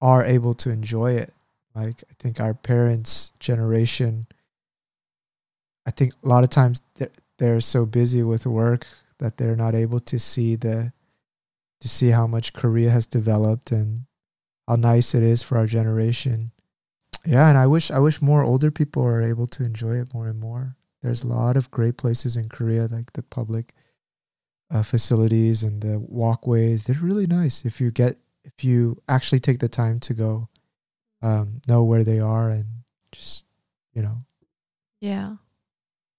are 0.00 0.24
able 0.24 0.54
to 0.54 0.70
enjoy 0.70 1.12
it. 1.12 1.32
Like 1.74 2.04
I 2.10 2.14
think 2.18 2.40
our 2.40 2.54
parents' 2.54 3.32
generation, 3.40 4.26
I 5.86 5.90
think 5.90 6.14
a 6.22 6.28
lot 6.28 6.44
of 6.44 6.50
times 6.50 6.82
they're, 6.96 7.10
they're 7.38 7.60
so 7.60 7.86
busy 7.86 8.22
with 8.22 8.46
work 8.46 8.86
that 9.18 9.36
they're 9.36 9.56
not 9.56 9.74
able 9.74 10.00
to 10.00 10.18
see 10.18 10.56
the 10.56 10.92
to 11.84 11.88
see 11.90 12.08
how 12.08 12.26
much 12.26 12.54
Korea 12.54 12.88
has 12.90 13.04
developed 13.04 13.70
and 13.70 14.06
how 14.66 14.76
nice 14.76 15.14
it 15.14 15.22
is 15.22 15.42
for 15.42 15.58
our 15.58 15.66
generation. 15.66 16.50
Yeah, 17.26 17.46
and 17.50 17.58
I 17.58 17.66
wish 17.66 17.90
I 17.90 17.98
wish 17.98 18.22
more 18.22 18.42
older 18.42 18.70
people 18.70 19.02
are 19.04 19.20
able 19.20 19.46
to 19.48 19.62
enjoy 19.64 19.96
it 20.00 20.14
more 20.14 20.26
and 20.26 20.40
more. 20.40 20.76
There's 21.02 21.22
a 21.22 21.26
lot 21.28 21.58
of 21.58 21.70
great 21.70 21.98
places 21.98 22.38
in 22.38 22.48
Korea, 22.48 22.88
like 22.90 23.12
the 23.12 23.22
public 23.22 23.74
uh, 24.70 24.82
facilities 24.82 25.62
and 25.62 25.82
the 25.82 25.98
walkways. 25.98 26.84
They're 26.84 26.96
really 27.10 27.26
nice 27.26 27.66
if 27.66 27.82
you 27.82 27.90
get 27.90 28.16
if 28.44 28.64
you 28.64 28.96
actually 29.06 29.40
take 29.40 29.58
the 29.58 29.68
time 29.68 30.00
to 30.00 30.14
go 30.14 30.48
um, 31.20 31.60
know 31.68 31.84
where 31.84 32.02
they 32.02 32.18
are 32.18 32.48
and 32.48 32.64
just 33.12 33.44
you 33.92 34.00
know 34.00 34.24
Yeah. 35.00 35.36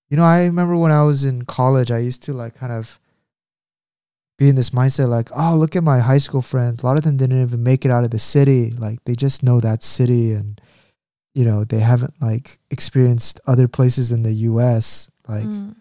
you 0.10 0.18
know 0.18 0.24
i 0.24 0.46
remember 0.46 0.76
when 0.78 0.92
i 0.92 1.04
was 1.04 1.26
in 1.26 1.44
college 1.46 1.92
i 1.92 1.98
used 2.00 2.24
to 2.24 2.34
like 2.34 2.56
kind 2.56 2.72
of 2.72 3.00
be 4.38 4.50
in 4.50 4.56
this 4.56 4.72
mindset 4.72 5.08
like 5.10 5.30
oh 5.36 5.56
look 5.56 5.76
at 5.76 5.84
my 5.84 6.00
high 6.00 6.18
school 6.18 6.42
friends 6.42 6.84
a 6.84 6.86
lot 6.86 6.98
of 6.98 7.04
them 7.04 7.18
didn't 7.18 7.42
even 7.42 7.64
make 7.64 7.86
it 7.86 7.92
out 7.92 8.04
of 8.04 8.12
the 8.12 8.20
city 8.20 8.72
like 8.78 9.00
they 9.06 9.16
just 9.16 9.44
know 9.44 9.60
that 9.62 9.82
city 9.84 10.34
and 10.34 10.60
you 11.34 11.46
know 11.46 11.64
they 11.64 11.80
haven't 11.80 12.14
like 12.22 12.60
experienced 12.70 13.40
other 13.48 13.68
places 13.68 14.12
in 14.12 14.24
the 14.24 14.32
us 14.34 15.10
like 15.28 15.46
Mm. 15.46 15.76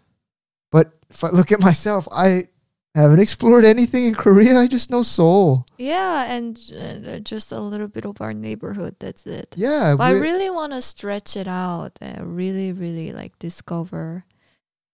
but 0.70 0.92
if 1.10 1.24
i 1.24 1.30
look 1.30 1.50
at 1.52 1.60
myself 1.60 2.06
i 2.12 2.48
haven't 2.94 3.18
explored 3.18 3.64
anything 3.64 4.04
in 4.06 4.14
korea 4.14 4.56
i 4.56 4.68
just 4.68 4.88
know 4.88 5.02
seoul 5.02 5.66
Yeah, 5.76 6.30
and 6.30 6.54
uh, 6.78 7.18
just 7.18 7.50
a 7.50 7.58
little 7.60 7.88
bit 7.88 8.06
of 8.06 8.20
our 8.20 8.32
neighborhood. 8.32 8.94
That's 9.00 9.26
it. 9.26 9.52
yeah 9.58 9.96
But 9.98 10.04
I 10.04 10.10
really 10.14 10.48
want 10.48 10.72
to 10.74 10.80
stretch 10.80 11.36
it 11.36 11.48
out 11.48 11.98
and 12.00 12.36
really, 12.36 12.70
really 12.72 13.10
like 13.12 13.34
discover 13.42 14.24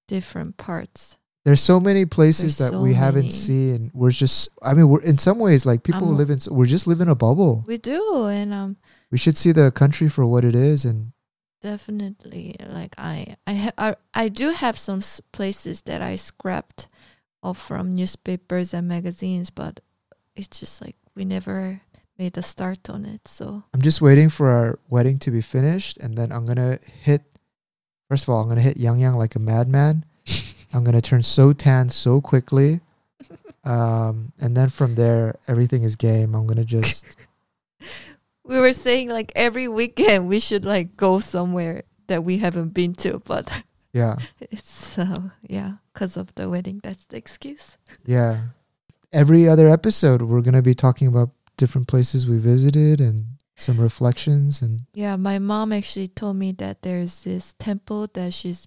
different 0.09 0.57
parts. 0.57 1.20
There's 1.45 1.63
so 1.63 1.81
many 1.81 2.05
places 2.05 2.59
There's 2.59 2.71
that 2.71 2.77
so 2.77 2.83
we 2.83 2.93
haven't 2.95 3.33
many. 3.33 3.45
seen 3.49 3.91
we're 3.95 4.11
just 4.13 4.51
i 4.63 4.75
mean 4.75 4.89
we're 4.91 5.01
in 5.01 5.17
some 5.17 5.39
ways 5.39 5.65
like 5.65 5.83
people 5.83 6.07
who 6.07 6.13
live 6.15 6.29
in 6.31 6.39
we're 6.51 6.67
just 6.67 6.87
living 6.87 7.07
in 7.09 7.13
a 7.13 7.15
bubble 7.15 7.65
We 7.67 7.79
do, 7.79 8.27
and 8.27 8.53
um, 8.53 8.77
we 9.11 9.17
should 9.17 9.37
see 9.37 9.53
the 9.53 9.71
country 9.73 10.09
for 10.09 10.27
what 10.27 10.45
it 10.45 10.55
is 10.55 10.85
and 10.85 11.13
definitely 11.63 12.57
like 12.69 12.95
I, 12.99 13.37
I, 13.47 13.55
ha- 13.55 13.77
I, 13.79 13.97
I 14.15 14.29
do 14.29 14.51
have 14.51 14.79
some 14.79 14.99
s- 14.99 15.21
places 15.33 15.83
that 15.83 16.03
I 16.03 16.17
scrapped 16.17 16.89
off 17.43 17.59
from 17.59 17.95
newspapers 17.95 18.75
and 18.75 18.89
magazines, 18.89 19.51
but 19.51 19.81
it's 20.37 20.49
just 20.61 20.81
like 20.81 20.97
we 21.15 21.25
never 21.25 21.81
made 22.19 22.37
a 22.37 22.43
start 22.43 22.89
on 22.91 23.05
it. 23.05 23.27
So 23.29 23.65
i'm 23.73 23.81
just 23.83 24.01
waiting 24.03 24.29
for 24.29 24.51
our 24.51 24.79
wedding 24.89 25.19
to 25.21 25.31
be 25.31 25.41
finished 25.41 25.97
and 25.99 26.17
then 26.19 26.33
i'm 26.33 26.45
gonna 26.45 26.79
hit 27.03 27.23
first 28.09 28.25
of 28.25 28.29
all 28.29 28.41
i'm 28.43 28.49
gonna 28.49 28.61
hit 28.61 28.77
Yangyang 28.77 29.17
like 29.17 29.37
a 29.37 29.39
madman 29.39 30.05
i'm 30.73 30.85
gonna 30.85 31.01
turn 31.01 31.23
so 31.23 31.53
tan 31.53 31.89
so 31.89 32.21
quickly 32.21 32.81
um 33.65 34.33
and 34.41 34.57
then 34.57 34.69
from 34.69 34.95
there 34.95 35.37
everything 35.49 35.83
is 35.83 35.97
game 35.97 36.35
i'm 36.35 36.47
gonna 36.47 36.65
just 36.65 37.05
we 38.45 38.59
were 38.59 38.73
saying 38.73 39.09
like 39.09 39.33
every 39.37 39.69
weekend 39.69 40.29
we 40.29 40.41
should 40.41 40.65
like 40.65 40.97
go 40.97 41.21
somewhere 41.21 41.83
that 42.09 42.25
we 42.25 42.39
haven't 42.39 42.71
been 42.75 42.93
to, 42.95 43.21
but 43.25 43.49
yeah 43.93 44.17
it's 44.41 44.71
so 44.71 45.31
yeah, 45.47 45.75
because 45.93 46.17
of 46.17 46.35
the 46.35 46.49
wedding. 46.51 46.81
That's 46.83 47.07
the 47.07 47.17
excuse. 47.17 47.79
yeah 48.05 48.49
every 49.13 49.49
other 49.49 49.69
episode 49.69 50.23
we're 50.23 50.41
gonna 50.41 50.63
be 50.63 50.75
talking 50.75 51.07
about 51.09 51.31
different 51.57 51.87
places 51.87 52.27
we 52.27 52.39
visited 52.39 53.01
and 53.01 53.27
some 53.57 53.79
reflections 53.79 54.63
and 54.63 54.81
Yeah, 54.95 55.17
my 55.17 55.39
mom 55.39 55.73
actually 55.73 56.09
told 56.09 56.37
me 56.37 56.53
that 56.53 56.83
there's 56.83 57.25
this 57.25 57.55
temple 57.59 58.09
that 58.15 58.33
she's 58.33 58.67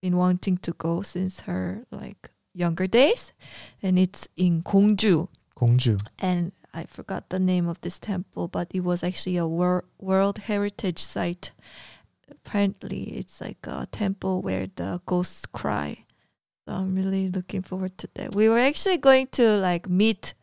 been 0.00 0.16
wanting 0.16 0.58
to 0.58 0.72
go 0.72 1.02
since 1.02 1.40
her 1.40 1.84
like 1.90 2.30
younger 2.54 2.86
days, 2.86 3.32
and 3.82 3.98
it's 3.98 4.28
in 4.36 4.62
Gongju. 4.62 5.28
Gongju. 5.56 6.00
And 6.18 6.52
I 6.74 6.84
forgot 6.84 7.28
the 7.28 7.38
name 7.38 7.68
of 7.68 7.80
this 7.82 7.98
temple, 7.98 8.48
but 8.48 8.68
it 8.74 8.80
was 8.80 9.02
actually 9.04 9.36
a 9.36 9.46
wor- 9.46 9.84
World 10.00 10.38
Heritage 10.38 10.98
Site. 10.98 11.52
Apparently, 12.30 13.02
it's 13.18 13.40
like 13.40 13.58
a 13.66 13.86
temple 13.92 14.42
where 14.42 14.66
the 14.74 15.00
ghosts 15.06 15.44
cry. 15.46 16.04
So 16.66 16.74
I'm 16.74 16.94
really 16.94 17.28
looking 17.28 17.62
forward 17.62 17.96
to 17.98 18.08
that. 18.14 18.34
We 18.34 18.48
were 18.48 18.58
actually 18.58 18.96
going 18.98 19.26
to 19.32 19.56
like 19.58 19.88
meet 19.88 20.34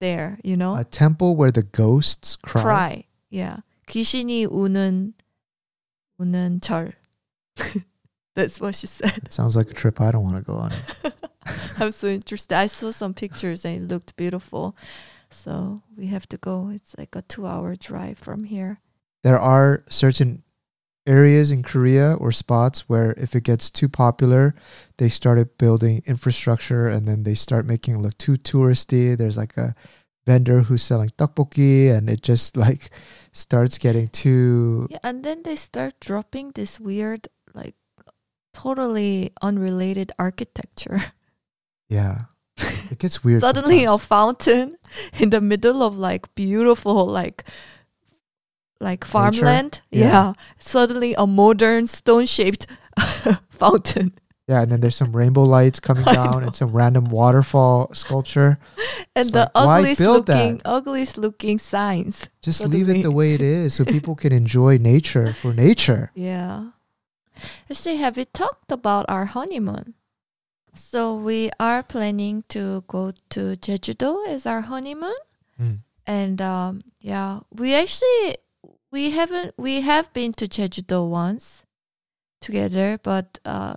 there, 0.00 0.38
you 0.42 0.56
know, 0.56 0.74
A 0.76 0.84
temple 0.84 1.36
where 1.36 1.50
the 1.50 1.62
ghosts 1.64 2.36
cry. 2.36 2.62
cry. 2.62 3.04
Yeah. 3.30 3.58
귀신이 3.88 4.46
우는 4.46 5.14
우는 6.20 6.60
절. 6.60 6.92
That's 8.35 8.59
what 8.59 8.75
she 8.75 8.87
said. 8.87 9.17
It 9.17 9.33
sounds 9.33 9.55
like 9.55 9.69
a 9.69 9.73
trip 9.73 10.01
I 10.01 10.11
don't 10.11 10.23
want 10.23 10.35
to 10.35 10.41
go 10.41 10.55
on. 10.55 10.71
I'm 11.79 11.91
so 11.91 12.07
interested. 12.07 12.57
I 12.57 12.67
saw 12.67 12.91
some 12.91 13.13
pictures 13.13 13.65
and 13.65 13.83
it 13.83 13.93
looked 13.93 14.15
beautiful. 14.15 14.75
So 15.29 15.81
we 15.97 16.07
have 16.07 16.27
to 16.29 16.37
go. 16.37 16.69
It's 16.73 16.95
like 16.97 17.15
a 17.15 17.21
two 17.23 17.45
hour 17.45 17.75
drive 17.75 18.17
from 18.17 18.45
here. 18.45 18.79
There 19.23 19.39
are 19.39 19.83
certain 19.89 20.43
areas 21.05 21.51
in 21.51 21.63
Korea 21.63 22.13
or 22.13 22.31
spots 22.31 22.87
where 22.87 23.11
if 23.17 23.35
it 23.35 23.43
gets 23.43 23.69
too 23.69 23.89
popular, 23.89 24.55
they 24.97 25.09
started 25.09 25.57
building 25.57 26.01
infrastructure 26.05 26.87
and 26.87 27.07
then 27.07 27.23
they 27.23 27.33
start 27.33 27.65
making 27.65 27.95
it 27.95 27.99
look 27.99 28.17
too 28.17 28.33
touristy. 28.37 29.17
There's 29.17 29.37
like 29.37 29.57
a 29.57 29.75
vendor 30.25 30.61
who's 30.61 30.83
selling 30.83 31.09
tteokbokki 31.09 31.91
and 31.91 32.09
it 32.09 32.21
just 32.21 32.55
like 32.55 32.89
starts 33.31 33.77
getting 33.77 34.07
too 34.09 34.87
Yeah, 34.89 34.99
and 35.03 35.23
then 35.23 35.43
they 35.43 35.55
start 35.57 35.99
dropping 35.99 36.51
this 36.51 36.79
weird, 36.79 37.27
like 37.53 37.75
totally 38.53 39.31
unrelated 39.41 40.11
architecture. 40.19 41.01
yeah. 41.89 42.21
It 42.91 42.99
gets 42.99 43.23
weird. 43.23 43.41
Suddenly 43.47 43.83
a 43.85 43.97
fountain 43.97 44.77
in 45.19 45.31
the 45.31 45.41
middle 45.41 45.81
of 45.81 45.97
like 45.97 46.33
beautiful 46.35 47.05
like 47.07 47.43
like 48.79 49.03
farmland. 49.03 49.81
Yeah. 49.91 50.05
Yeah. 50.05 50.33
Suddenly 50.59 51.15
a 51.17 51.25
modern 51.25 51.87
stone 51.87 52.25
shaped 52.27 52.67
fountain. 53.49 54.13
Yeah, 54.47 54.61
and 54.61 54.71
then 54.71 54.81
there's 54.81 54.97
some 54.97 55.15
rainbow 55.15 55.43
lights 55.43 55.79
coming 55.79 56.03
down 56.21 56.43
and 56.43 56.53
some 56.53 56.71
random 56.73 57.05
waterfall 57.05 57.89
sculpture. 57.95 58.59
And 59.15 59.27
It's 59.27 59.31
the 59.31 59.49
like, 59.55 59.79
ugliest 59.79 59.99
build 60.01 60.25
that? 60.27 60.35
looking 60.37 60.61
ugliest 60.65 61.17
looking 61.17 61.57
signs. 61.57 62.27
Just 62.43 62.61
leave 62.67 62.89
it 62.89 63.01
the 63.03 63.11
way 63.11 63.33
it 63.33 63.41
is 63.41 63.73
so 63.73 63.85
people 63.85 64.15
can 64.15 64.33
enjoy 64.33 64.77
nature 64.77 65.33
for 65.33 65.53
nature. 65.53 66.11
Yeah. 66.13 66.71
Actually, 67.69 67.97
have 67.97 68.17
we 68.17 68.25
talked 68.25 68.71
about 68.71 69.05
our 69.09 69.25
honeymoon? 69.25 69.93
So 70.75 71.15
we 71.15 71.51
are 71.59 71.83
planning 71.83 72.43
to 72.49 72.83
go 72.87 73.13
to 73.29 73.39
Jeju-do 73.57 74.25
as 74.27 74.45
our 74.45 74.61
honeymoon, 74.61 75.15
Mm. 75.59 75.79
and 76.07 76.41
um, 76.41 76.81
yeah, 76.99 77.41
we 77.53 77.75
actually 77.75 78.37
we 78.91 79.11
haven't 79.11 79.53
we 79.57 79.81
have 79.81 80.11
been 80.13 80.31
to 80.33 80.47
Jeju-do 80.47 81.05
once 81.05 81.65
together, 82.41 82.97
but 83.03 83.37
uh, 83.45 83.75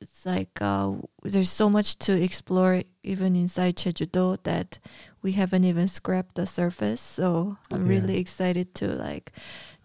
it's 0.00 0.24
like 0.24 0.56
uh, 0.60 0.92
there's 1.24 1.50
so 1.50 1.68
much 1.68 1.98
to 1.98 2.12
explore 2.22 2.82
even 3.02 3.34
inside 3.34 3.76
Jeju-do 3.76 4.36
that 4.44 4.78
we 5.22 5.32
haven't 5.32 5.64
even 5.64 5.88
scrapped 5.88 6.36
the 6.36 6.46
surface. 6.46 7.00
So 7.00 7.56
I'm 7.72 7.82
Yeah. 7.82 7.98
really 7.98 8.18
excited 8.18 8.74
to 8.76 8.86
like 8.94 9.32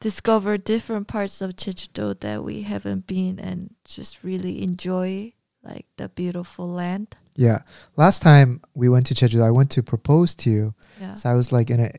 discover 0.04 0.58
different 0.58 1.08
parts 1.08 1.42
of 1.42 1.56
Jeju-do 1.56 2.14
that 2.26 2.44
we 2.44 2.64
haven't 2.64 3.08
been 3.08 3.40
and 3.40 3.74
just 3.86 4.22
really 4.24 4.62
enjoy 4.62 5.32
like 5.64 5.86
the 5.98 6.10
beautiful 6.10 6.68
land. 6.68 7.16
Yeah. 7.36 7.60
Last 7.96 8.22
time 8.22 8.60
we 8.76 8.90
went 8.90 9.06
to 9.08 9.14
Jeju, 9.16 9.42
I 9.42 9.50
went 9.52 9.72
to 9.72 9.82
propose 9.82 10.36
to 10.44 10.50
you. 10.52 10.74
Yeah. 11.00 11.14
So 11.14 11.30
I 11.30 11.36
was 11.36 11.52
like 11.52 11.70
in 11.74 11.80
a 11.80 11.92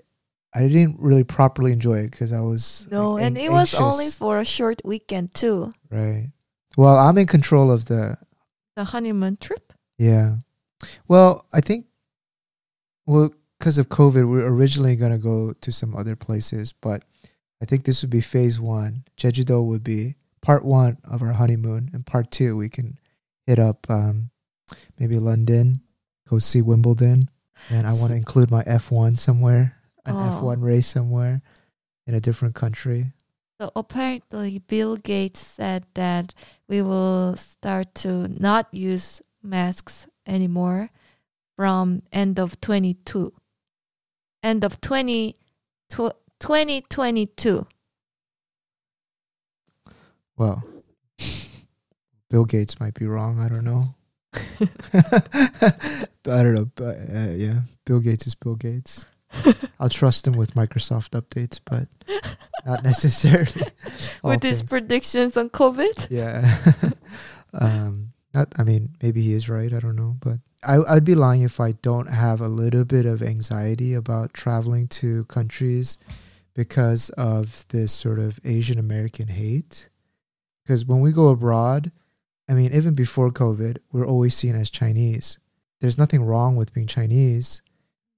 I 0.56 0.68
didn't 0.68 1.00
really 1.00 1.24
properly 1.24 1.72
enjoy 1.72 1.98
it 2.04 2.10
because 2.12 2.32
I 2.32 2.40
was 2.40 2.86
No, 2.90 3.12
like, 3.12 3.24
and 3.24 3.36
an- 3.38 3.44
it 3.46 3.50
was 3.50 3.74
only 3.74 4.10
for 4.10 4.38
a 4.38 4.44
short 4.44 4.78
weekend 4.84 5.34
too. 5.34 5.72
right. 5.90 6.28
Well, 6.76 6.96
I'm 6.98 7.16
in 7.18 7.26
control 7.26 7.70
of 7.72 7.86
the 7.86 8.18
The 8.76 8.84
honeymoon 8.84 9.36
trip. 9.40 9.72
yeah. 9.98 10.36
Well, 11.08 11.46
I 11.52 11.60
think 11.62 11.86
well 13.06 13.32
because 13.58 13.78
of 13.78 13.88
COVID, 13.88 14.28
we 14.28 14.42
are 14.42 14.52
originally 14.52 14.96
gonna 14.96 15.18
go 15.32 15.54
to 15.64 15.70
some 15.72 15.96
other 15.96 16.16
places, 16.16 16.74
but 16.86 17.02
I 17.64 17.66
think 17.66 17.84
this 17.84 18.02
would 18.02 18.10
be 18.10 18.20
phase 18.20 18.60
one. 18.60 19.04
Jeju-do 19.16 19.62
would 19.62 19.82
be 19.82 20.16
part 20.42 20.66
one 20.66 20.98
of 21.02 21.22
our 21.22 21.32
honeymoon, 21.32 21.88
and 21.94 22.04
part 22.04 22.30
two 22.30 22.58
we 22.58 22.68
can 22.68 22.98
hit 23.46 23.58
up 23.58 23.88
um, 23.88 24.28
maybe 24.98 25.18
London, 25.18 25.80
go 26.28 26.36
see 26.38 26.60
Wimbledon, 26.60 27.30
and 27.70 27.86
I 27.86 27.92
want 27.94 28.10
to 28.10 28.16
include 28.16 28.50
my 28.50 28.62
F1 28.64 29.18
somewhere, 29.18 29.76
an 30.04 30.14
Oh. 30.14 30.42
F1 30.42 30.60
race 30.62 30.88
somewhere 30.88 31.40
in 32.06 32.12
a 32.14 32.20
different 32.20 32.54
country. 32.54 33.14
So 33.58 33.70
apparently, 33.74 34.58
Bill 34.58 34.96
Gates 34.96 35.40
said 35.40 35.86
that 35.94 36.34
we 36.68 36.82
will 36.82 37.34
start 37.36 37.94
to 38.04 38.28
not 38.28 38.68
use 38.74 39.22
masks 39.42 40.06
anymore 40.26 40.90
from 41.56 42.02
end 42.12 42.38
of 42.38 42.60
22. 42.60 43.32
End 44.42 44.64
of 44.64 44.82
20, 44.82 45.38
tw- 45.88 46.12
2022. 46.44 47.66
Well, 50.36 50.62
Bill 52.30 52.44
Gates 52.44 52.78
might 52.78 52.92
be 52.92 53.06
wrong. 53.06 53.40
I 53.40 53.48
don't 53.48 53.64
know. 53.64 53.94
but 56.22 56.32
I 56.34 56.42
don't 56.42 56.54
know. 56.54 56.70
But 56.74 56.96
uh, 57.10 57.30
yeah, 57.34 57.60
Bill 57.86 57.98
Gates 57.98 58.26
is 58.26 58.34
Bill 58.34 58.56
Gates. 58.56 59.06
I'll 59.80 59.88
trust 59.88 60.26
him 60.26 60.34
with 60.34 60.52
Microsoft 60.54 61.18
updates, 61.18 61.60
but 61.64 61.88
not 62.66 62.84
necessarily 62.84 63.64
With 64.22 64.42
his 64.42 64.58
things. 64.58 64.68
predictions 64.68 65.38
on 65.38 65.48
COVID. 65.48 66.08
yeah. 66.10 66.58
um, 67.54 68.12
not. 68.34 68.52
I 68.58 68.64
mean, 68.64 68.90
maybe 69.02 69.22
he 69.22 69.32
is 69.32 69.48
right. 69.48 69.72
I 69.72 69.80
don't 69.80 69.96
know, 69.96 70.16
but 70.20 70.40
I, 70.62 70.76
I'd 70.86 71.06
be 71.06 71.14
lying 71.14 71.40
if 71.40 71.58
I 71.58 71.72
don't 71.72 72.10
have 72.10 72.42
a 72.42 72.48
little 72.48 72.84
bit 72.84 73.06
of 73.06 73.22
anxiety 73.22 73.94
about 73.94 74.34
traveling 74.34 74.88
to 74.88 75.24
countries 75.24 75.96
because 76.54 77.10
of 77.10 77.66
this 77.68 77.92
sort 77.92 78.18
of 78.18 78.38
Asian 78.44 78.78
American 78.78 79.28
hate. 79.28 79.88
Because 80.64 80.84
when 80.86 81.00
we 81.00 81.12
go 81.12 81.28
abroad, 81.28 81.92
I 82.48 82.54
mean, 82.54 82.72
even 82.74 82.94
before 82.94 83.30
COVID, 83.30 83.78
we're 83.92 84.06
always 84.06 84.34
seen 84.34 84.54
as 84.54 84.70
Chinese. 84.70 85.38
There's 85.80 85.98
nothing 85.98 86.24
wrong 86.24 86.56
with 86.56 86.72
being 86.72 86.86
Chinese, 86.86 87.62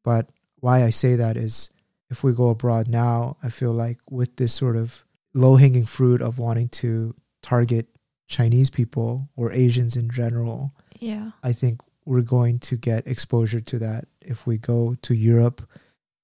but 0.05 0.28
why 0.61 0.84
I 0.84 0.91
say 0.91 1.16
that 1.16 1.37
is 1.37 1.70
if 2.11 2.22
we 2.22 2.32
go 2.32 2.51
abroad 2.51 2.89
now, 2.89 3.37
I 3.43 3.49
feel 3.49 3.72
like 3.72 3.99
with 4.11 4.37
this 4.37 4.53
sort 4.53 4.76
of 4.76 5.05
low 5.34 5.57
hanging 5.57 5.87
fruit 5.87 6.22
of 6.22 6.39
wanting 6.39 6.68
to 6.68 7.14
target 7.43 7.87
Chinese 8.28 8.70
people 8.70 9.28
or 9.37 9.53
Asians 9.53 9.97
in 9.97 10.11
general, 10.11 10.72
Yeah. 10.99 11.32
I 11.43 11.53
think 11.53 11.80
we're 12.05 12.22
going 12.22 12.59
to 12.61 12.76
get 12.76 13.07
exposure 13.07 13.61
to 13.61 13.78
that 13.80 14.07
if 14.20 14.47
we 14.47 14.59
go 14.59 14.97
to 15.03 15.14
Europe 15.14 15.68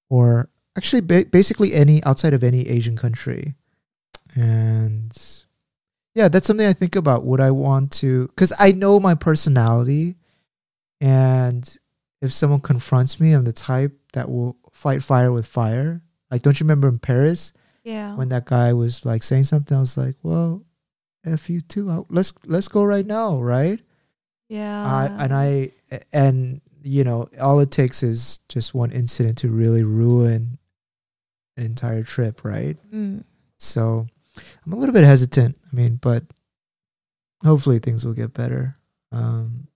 or 0.09 0.49
actually 0.77 1.01
ba- 1.03 1.27
basically 1.31 1.75
any 1.75 2.03
outside 2.05 2.35
of 2.35 2.43
any 2.45 2.69
Asian 2.69 2.97
country. 2.97 3.55
And 4.35 5.13
yeah, 6.15 6.29
that's 6.29 6.47
something 6.47 6.67
I 6.67 6.73
think 6.73 6.97
about. 6.97 7.25
Would 7.25 7.41
I 7.41 7.51
want 7.51 7.91
to? 8.01 8.29
Because 8.29 8.53
I 8.59 8.73
know 8.73 8.99
my 9.01 9.15
personality, 9.15 10.17
and 11.01 11.77
if 12.21 12.33
someone 12.33 12.61
confronts 12.61 13.19
me, 13.21 13.33
I'm 13.33 13.45
the 13.45 13.53
type 13.53 13.93
that 14.13 14.31
will 14.31 14.57
fight 14.71 15.03
fire 15.03 15.33
with 15.33 15.47
fire. 15.47 16.01
Like, 16.31 16.43
don't 16.43 16.59
you 16.59 16.65
remember 16.65 16.89
in 16.89 16.99
Paris 16.99 17.53
Yeah. 17.85 18.15
when 18.15 18.29
that 18.31 18.47
guy 18.47 18.73
was 18.73 19.05
like 19.05 19.23
saying 19.23 19.45
something? 19.45 19.77
I 19.77 19.81
was 19.81 19.97
like, 19.97 20.17
well, 20.23 20.63
f 21.25 21.51
you 21.51 21.61
too. 21.61 22.07
Let's 22.09 22.33
let's 22.47 22.69
go 22.69 22.85
right 22.85 23.07
now, 23.07 23.41
right? 23.41 23.81
yeah. 24.49 24.85
I 24.85 25.07
and 25.25 25.33
I 25.35 25.71
and 26.13 26.61
you 26.83 27.05
know 27.05 27.29
all 27.41 27.61
it 27.61 27.71
takes 27.71 28.03
is 28.03 28.41
just 28.49 28.75
one 28.75 28.91
incident 28.91 29.39
to 29.39 29.49
really 29.49 29.83
ruin 29.83 30.59
an 31.57 31.65
entire 31.65 32.03
trip, 32.03 32.45
right? 32.45 32.77
Mm. 32.93 33.25
So 33.59 34.07
I'm 34.65 34.73
a 34.73 34.77
little 34.77 34.93
bit 34.93 35.05
hesitant. 35.05 35.59
I 35.73 35.77
mean, 35.77 35.97
but 35.97 36.25
hopefully 37.45 37.79
things 37.79 38.05
will 38.05 38.13
get 38.15 38.35
better. 38.35 38.77
Um, 39.11 39.69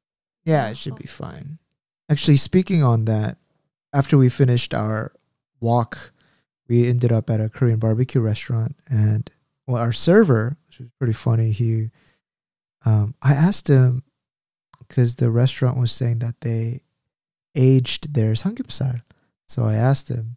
yeah, 0.44 0.68
it 0.68 0.76
should 0.76 0.96
be 0.96 1.06
fine. 1.06 1.58
Actually, 2.08 2.36
speaking 2.36 2.82
on 2.82 3.04
that, 3.06 3.36
after 3.92 4.16
we 4.16 4.28
finished 4.28 4.74
our 4.74 5.12
walk, 5.60 6.12
we 6.68 6.88
ended 6.88 7.12
up 7.12 7.30
at 7.30 7.40
a 7.40 7.48
Korean 7.48 7.78
barbecue 7.78 8.20
restaurant, 8.20 8.76
and 8.88 9.30
well, 9.66 9.80
our 9.80 9.92
server, 9.92 10.56
which 10.68 10.78
was 10.78 10.88
pretty 10.98 11.12
funny, 11.12 11.50
he, 11.50 11.90
um, 12.84 13.14
I 13.22 13.32
asked 13.32 13.68
him 13.68 14.04
because 14.78 15.16
the 15.16 15.30
restaurant 15.30 15.78
was 15.78 15.90
saying 15.90 16.20
that 16.20 16.40
they 16.40 16.82
aged 17.54 18.14
their 18.14 18.32
samgyeopsal, 18.34 19.02
so 19.48 19.64
I 19.64 19.74
asked 19.74 20.08
him, 20.08 20.36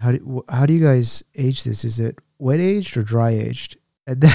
how 0.00 0.12
do 0.12 0.44
how 0.48 0.66
do 0.66 0.72
you 0.72 0.84
guys 0.84 1.22
age 1.34 1.64
this? 1.64 1.84
Is 1.84 1.98
it 2.00 2.18
wet 2.38 2.60
aged 2.60 2.96
or 2.96 3.02
dry 3.02 3.30
aged? 3.30 3.76
And 4.06 4.20
then 4.20 4.32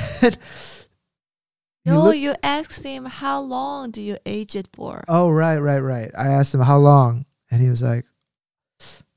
he 1.84 1.92
No, 1.92 2.04
looked- 2.04 2.18
you 2.18 2.34
asked 2.42 2.84
him 2.84 3.06
how 3.06 3.40
long 3.42 3.92
do 3.92 4.02
you 4.02 4.18
age 4.26 4.56
it 4.56 4.68
for? 4.74 5.04
Oh, 5.08 5.30
right, 5.30 5.60
right, 5.60 5.80
right. 5.80 6.12
I 6.18 6.28
asked 6.30 6.54
him 6.56 6.62
how 6.62 6.78
long, 6.80 7.26
and 7.52 7.62
he 7.62 7.70
was 7.70 7.82
like, 7.84 8.06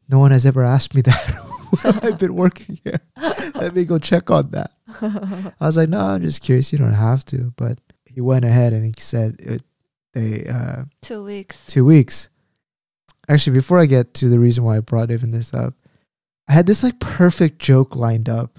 "No 0.09 0.19
one 0.19 0.31
has 0.31 0.45
ever 0.47 0.63
asked 0.63 0.95
me 0.95 1.01
that 1.09 2.03
I've 2.03 2.19
been 2.19 2.35
working 2.35 2.79
here. 2.85 3.01
Let 3.55 3.75
me 3.75 3.85
go 3.85 3.99
check 3.99 4.31
on 4.31 4.51
that." 4.51 4.71
I 5.01 5.53
was 5.67 5.77
like, 5.79 5.89
"No, 5.89 6.01
I'm 6.01 6.23
just 6.23 6.43
curious. 6.43 6.71
You 6.73 6.79
don't 6.79 6.93
have 6.93 7.25
to." 7.27 7.53
But 7.57 7.79
he 8.05 8.21
went 8.21 8.45
ahead 8.45 8.73
and 8.75 8.85
he 8.85 8.93
said 8.99 9.37
it, 9.39 9.63
they 10.13 10.45
uh, 10.47 10.85
Two 11.01 11.25
weeks. 11.25 11.65
two 11.67 11.85
weeks. 11.87 12.29
Actually, 13.29 13.55
before 13.55 13.79
I 13.79 13.87
get 13.87 14.13
to 14.15 14.29
the 14.29 14.39
reason 14.39 14.65
why 14.65 14.77
I 14.77 14.81
brought 14.81 15.11
even 15.11 15.31
this 15.31 15.55
up, 15.55 15.75
I 16.53 16.55
had 16.55 16.67
this 16.67 16.83
like 16.83 17.01
perfect 17.01 17.59
joke 17.59 17.97
lined 17.97 18.29
up. 18.29 18.59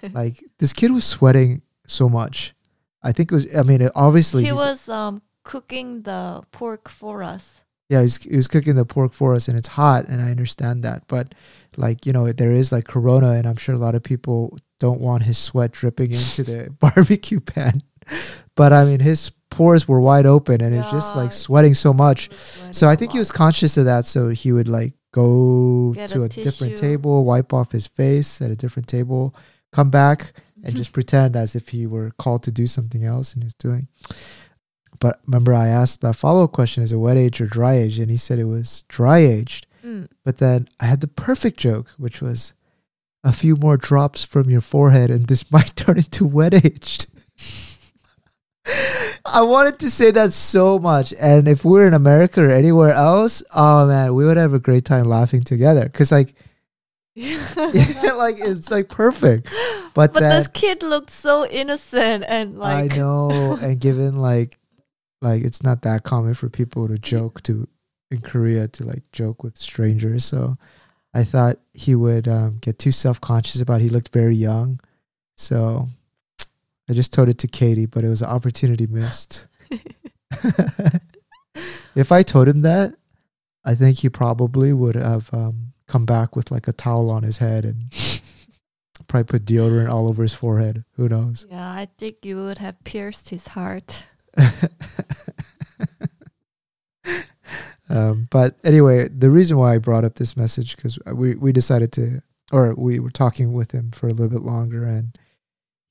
Like 0.14 0.42
this 0.60 0.72
kid 0.72 0.92
was 0.92 1.04
sweating 1.04 1.60
so 1.86 2.08
much. 2.08 2.54
I 3.02 3.10
think 3.12 3.32
it 3.32 3.34
was. 3.34 3.56
I 3.56 3.64
mean, 3.64 3.82
it 3.82 3.90
obviously 3.96 4.44
he 4.44 4.52
was 4.52 4.88
um 4.88 5.22
cooking 5.42 6.02
the 6.02 6.42
pork 6.52 6.88
for 6.88 7.22
us. 7.24 7.60
yeah, 7.90 8.02
he's 8.02 8.16
he 8.22 8.36
was 8.36 8.46
cooking 8.46 8.76
the 8.76 8.84
pork 8.84 9.12
for 9.12 9.34
us, 9.34 9.48
and 9.48 9.58
it's 9.58 9.68
hot, 9.68 10.06
and 10.06 10.22
I 10.22 10.30
understand 10.30 10.84
that. 10.84 11.02
But 11.08 11.34
like 11.76 12.06
you 12.06 12.12
know, 12.12 12.30
there 12.32 12.52
is 12.52 12.70
like 12.70 12.86
Corona, 12.86 13.32
and 13.32 13.44
I'm 13.46 13.56
sure 13.56 13.74
a 13.74 13.78
lot 13.86 13.96
of 13.96 14.04
people 14.04 14.56
don't 14.78 15.00
want 15.00 15.24
his 15.24 15.36
sweat 15.36 15.72
dripping 15.72 16.12
into 16.12 16.44
the 16.44 16.70
barbecue 16.80 17.40
pan. 17.40 17.82
But 18.54 18.72
I 18.72 18.84
mean, 18.84 19.00
his 19.00 19.32
pores 19.50 19.88
were 19.88 20.00
wide 20.00 20.26
open, 20.26 20.62
and 20.62 20.74
it's 20.74 20.90
just 20.90 21.16
like 21.16 21.32
sweating 21.32 21.74
so 21.74 21.92
much. 21.92 22.32
Sweating 22.32 22.72
So 22.72 22.88
I 22.88 22.94
think 22.94 23.12
he 23.12 23.18
was 23.18 23.32
conscious 23.32 23.76
of 23.76 23.84
that. 23.86 24.06
So 24.06 24.28
he 24.28 24.52
would 24.52 24.68
like 24.68 24.94
go 25.12 25.92
Get 25.94 26.10
to 26.10 26.22
a 26.22 26.24
a, 26.24 26.28
different 26.28 26.76
table, 26.76 27.24
wipe 27.24 27.52
off 27.52 27.72
his 27.72 27.86
face 27.86 28.40
at 28.40 28.50
a 28.50 28.56
different 28.56 28.88
table, 28.88 29.34
come 29.72 29.90
back, 29.90 30.32
and 30.62 30.76
just 30.80 30.92
pretend 30.92 31.36
as 31.36 31.54
if 31.54 31.68
he 31.68 31.86
were 31.86 32.12
called 32.18 32.42
to 32.44 32.50
do 32.50 32.66
something 32.66 33.04
else 33.04 33.32
and 33.32 33.42
he 33.42 33.46
was 33.46 33.54
doing. 33.54 33.88
But 35.00 35.20
remember, 35.26 35.54
I 35.54 35.68
asked 35.68 36.02
my 36.02 36.12
follow 36.12 36.44
up 36.44 36.52
question: 36.52 36.82
Is 36.82 36.92
it 36.92 36.96
wet 36.96 37.16
aged 37.16 37.40
or 37.40 37.46
dry 37.46 37.74
aged? 37.74 38.00
And 38.00 38.10
he 38.10 38.16
said 38.16 38.38
it 38.38 38.44
was 38.44 38.84
dry 38.88 39.18
aged. 39.18 39.66
Mm. 39.84 40.08
But 40.24 40.38
then 40.38 40.68
I 40.80 40.86
had 40.86 41.00
the 41.00 41.08
perfect 41.08 41.58
joke, 41.58 41.90
which 41.98 42.20
was 42.20 42.54
a 43.22 43.32
few 43.32 43.56
more 43.56 43.76
drops 43.76 44.24
from 44.24 44.50
your 44.50 44.60
forehead, 44.60 45.10
and 45.10 45.26
this 45.26 45.50
might 45.52 45.76
turn 45.76 45.98
into 45.98 46.24
wet 46.24 46.54
aged. 46.54 47.06
I 49.24 49.42
wanted 49.42 49.78
to 49.80 49.90
say 49.90 50.10
that 50.12 50.32
so 50.32 50.78
much, 50.78 51.14
and 51.18 51.48
if 51.48 51.64
we 51.64 51.80
are 51.80 51.86
in 51.86 51.94
America 51.94 52.42
or 52.42 52.50
anywhere 52.50 52.92
else, 52.92 53.42
oh 53.54 53.86
man, 53.86 54.14
we 54.14 54.24
would 54.24 54.36
have 54.36 54.54
a 54.54 54.58
great 54.58 54.84
time 54.84 55.06
laughing 55.06 55.42
together. 55.42 55.88
Cause 55.88 56.12
like, 56.12 56.34
yeah, 57.14 57.46
like 58.16 58.36
it's 58.38 58.70
like 58.70 58.88
perfect. 58.88 59.48
But, 59.94 60.12
But 60.12 60.20
then 60.20 60.30
this 60.30 60.48
kid 60.48 60.82
looked 60.82 61.10
so 61.10 61.46
innocent 61.46 62.24
and 62.28 62.58
like 62.58 62.92
I 62.92 62.96
know, 62.96 63.56
and 63.60 63.80
given 63.80 64.18
like, 64.18 64.58
like 65.20 65.42
it's 65.44 65.62
not 65.62 65.82
that 65.82 66.04
common 66.04 66.34
for 66.34 66.48
people 66.48 66.88
to 66.88 66.98
joke 66.98 67.42
to 67.44 67.68
in 68.10 68.20
Korea 68.20 68.68
to 68.68 68.84
like 68.84 69.10
joke 69.12 69.42
with 69.42 69.58
strangers. 69.58 70.24
So 70.24 70.56
I 71.14 71.24
thought 71.24 71.58
he 71.74 71.94
would 71.94 72.28
um, 72.28 72.58
get 72.60 72.78
too 72.78 72.92
self 72.92 73.20
conscious 73.20 73.60
about. 73.60 73.80
It. 73.80 73.84
He 73.84 73.90
looked 73.90 74.12
very 74.12 74.36
young, 74.36 74.80
so 75.36 75.88
I 76.88 76.94
just 76.94 77.12
told 77.12 77.28
it 77.28 77.38
to 77.38 77.48
Katie, 77.48 77.86
but 77.86 78.04
it 78.04 78.08
was 78.08 78.22
an 78.22 78.28
opportunity 78.28 78.86
missed. 78.86 79.46
if 81.94 82.10
I 82.10 82.22
told 82.22 82.48
him 82.48 82.60
that, 82.60 82.94
I 83.64 83.74
think 83.74 83.98
he 83.98 84.08
probably 84.08 84.72
would 84.72 84.94
have 84.94 85.32
um, 85.34 85.72
come 85.86 86.06
back 86.06 86.34
with 86.36 86.50
like 86.50 86.68
a 86.68 86.72
towel 86.72 87.10
on 87.10 87.22
his 87.22 87.38
head 87.38 87.64
and 87.64 87.92
probably 89.08 89.24
put 89.24 89.44
deodorant 89.44 89.90
all 89.90 90.08
over 90.08 90.22
his 90.22 90.34
forehead. 90.34 90.84
Who 90.92 91.08
knows? 91.08 91.46
Yeah, 91.50 91.70
I 91.70 91.88
think 91.98 92.24
you 92.24 92.36
would 92.44 92.58
have 92.58 92.82
pierced 92.84 93.30
his 93.30 93.48
heart. 93.48 94.04
um, 97.90 98.28
but 98.30 98.56
anyway, 98.64 99.08
the 99.08 99.30
reason 99.30 99.56
why 99.56 99.74
I 99.74 99.78
brought 99.78 100.04
up 100.04 100.16
this 100.16 100.36
message 100.36 100.76
because 100.76 100.98
we 101.06 101.34
we 101.34 101.52
decided 101.52 101.92
to, 101.92 102.22
or 102.52 102.74
we 102.74 103.00
were 103.00 103.10
talking 103.10 103.52
with 103.52 103.72
him 103.72 103.90
for 103.90 104.06
a 104.06 104.12
little 104.12 104.28
bit 104.28 104.42
longer, 104.42 104.84
and 104.84 105.18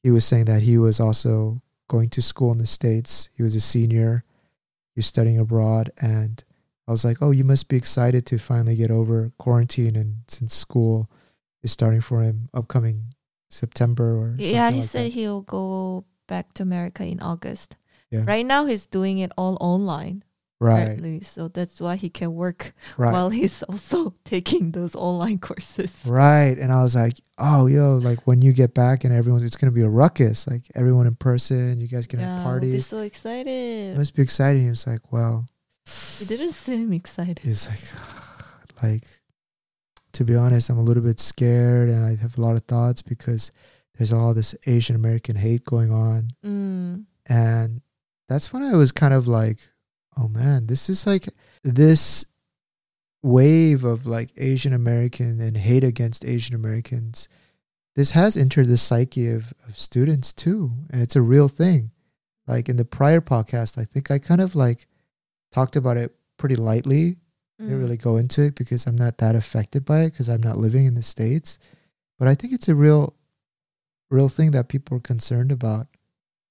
he 0.07 0.11
was 0.11 0.23
saying 0.23 0.45
that 0.45 0.61
he 0.61 0.77
was 0.77 1.01
also 1.01 1.61
going 1.89 2.09
to 2.11 2.21
school 2.21 2.53
in 2.53 2.59
the 2.59 2.65
states. 2.65 3.27
He 3.35 3.43
was 3.43 3.55
a 3.55 3.59
senior. 3.59 4.23
He 4.95 4.99
was 4.99 5.05
studying 5.05 5.37
abroad, 5.37 5.91
and 5.99 6.41
I 6.87 6.91
was 6.91 7.03
like, 7.03 7.17
"Oh, 7.21 7.31
you 7.31 7.43
must 7.43 7.67
be 7.67 7.75
excited 7.75 8.25
to 8.27 8.37
finally 8.37 8.77
get 8.77 8.89
over 8.89 9.33
quarantine, 9.37 9.97
and 9.97 10.23
since 10.29 10.53
school 10.55 11.09
is 11.61 11.73
starting 11.73 11.99
for 11.99 12.21
him 12.21 12.47
upcoming 12.53 13.13
September 13.49 14.15
or 14.15 14.35
Yeah, 14.37 14.71
something 14.71 14.75
he 14.75 14.79
like 14.81 14.89
said 14.89 15.05
that." 15.07 15.13
he'll 15.19 15.41
go 15.41 16.05
back 16.25 16.53
to 16.53 16.63
America 16.63 17.03
in 17.03 17.19
August. 17.19 17.75
Yeah. 18.09 18.23
Right 18.25 18.45
now, 18.45 18.63
he's 18.65 18.85
doing 18.87 19.17
it 19.19 19.33
all 19.37 19.57
online. 19.59 20.23
Right, 20.59 20.85
Currently, 20.87 21.21
so 21.21 21.47
that's 21.47 21.79
why 21.79 21.95
he 21.95 22.09
can 22.09 22.33
work 22.33 22.73
right. 22.97 23.11
while 23.11 23.29
he's 23.29 23.61
also 23.63 24.15
taking 24.25 24.71
those 24.71 24.95
online 24.95 25.37
courses. 25.39 25.91
Right. 26.05 26.57
And 26.57 26.71
I 26.71 26.81
was 26.81 26.95
like, 26.95 27.19
oh, 27.37 27.67
yo, 27.67 27.97
like 27.97 28.25
when 28.25 28.41
you 28.41 28.53
get 28.53 28.73
back 28.73 29.03
and 29.03 29.13
everyone, 29.13 29.43
it's 29.43 29.55
going 29.55 29.71
to 29.71 29.75
be 29.75 29.83
a 29.83 29.89
ruckus. 29.89 30.47
Like 30.47 30.63
everyone 30.75 31.07
in 31.07 31.15
person, 31.15 31.79
you 31.81 31.87
guys 31.87 32.07
can 32.07 32.19
yeah, 32.19 32.37
have 32.37 32.47
I'll 32.47 32.59
be 32.59 32.79
so 32.79 32.99
It 32.99 33.05
excited. 33.07 33.97
must 33.97 34.15
be 34.15 34.21
exciting. 34.23 34.63
He 34.63 34.69
was 34.69 34.87
like, 34.87 35.11
well, 35.11 35.45
He 36.19 36.25
didn't 36.25 36.53
seem 36.53 36.91
excited. 36.93 37.39
he 37.39 37.49
was 37.49 37.67
like, 37.69 37.81
like, 38.83 39.03
to 40.13 40.23
be 40.23 40.35
honest, 40.35 40.69
I'm 40.69 40.79
a 40.79 40.83
little 40.83 41.03
bit 41.03 41.19
scared 41.19 41.89
and 41.89 42.03
I 42.05 42.15
have 42.15 42.37
a 42.37 42.41
lot 42.41 42.55
of 42.55 42.63
thoughts 42.63 43.01
because 43.03 43.51
there's 43.97 44.11
all 44.13 44.33
this 44.33 44.55
Asian 44.65 44.95
American 44.95 45.35
hate 45.35 45.63
going 45.65 45.91
on. 45.91 46.31
Mm. 46.43 47.05
And 47.27 47.81
that's 48.29 48.51
when 48.51 48.63
I 48.63 48.75
was 48.75 48.91
kind 48.91 49.13
of 49.13 49.27
like, 49.27 49.59
oh 50.17 50.27
man, 50.27 50.67
this 50.67 50.89
is 50.89 51.05
like 51.07 51.27
this 51.63 52.25
wave 53.23 53.83
of 53.83 54.05
like 54.05 54.29
Asian 54.37 54.73
American 54.73 55.41
and 55.41 55.57
hate 55.57 55.83
against 55.83 56.23
Asian 56.25 56.55
Americans. 56.55 57.27
This 57.95 58.11
has 58.11 58.37
entered 58.37 58.67
the 58.67 58.77
psyche 58.77 59.29
of, 59.31 59.53
of 59.67 59.77
students 59.77 60.31
too. 60.33 60.71
And 60.89 61.01
it's 61.01 61.15
a 61.15 61.21
real 61.21 61.47
thing. 61.47 61.91
Like 62.45 62.69
in 62.69 62.77
the 62.77 62.85
prior 62.85 63.21
podcast, 63.21 63.77
I 63.77 63.85
think 63.85 64.11
I 64.11 64.19
kind 64.19 64.39
of 64.39 64.55
like 64.55 64.87
talked 65.51 65.75
about 65.75 65.97
it 65.97 66.15
pretty 66.37 66.55
lightly. 66.55 67.17
I 67.59 67.63
didn't 67.63 67.79
Mm. 67.79 67.81
really 67.81 67.97
go 67.97 68.17
into 68.17 68.43
it 68.43 68.53
because 68.55 68.85
I'm 68.85 68.95
not 68.95 69.17
that 69.17 69.35
affected 69.35 69.83
by 69.83 70.01
it 70.01 70.11
because 70.11 70.29
I'm 70.29 70.43
not 70.43 70.57
living 70.57 70.85
in 70.85 70.93
the 70.93 71.01
States. 71.03 71.57
but 72.19 72.27
I 72.27 72.35
think 72.35 72.53
it's 72.53 72.67
a 72.67 72.75
real, 72.75 73.15
real 74.11 74.29
thing 74.29 74.51
that 74.51 74.67
people 74.69 74.97
are 74.97 75.01
concerned 75.01 75.51
about. 75.51 75.87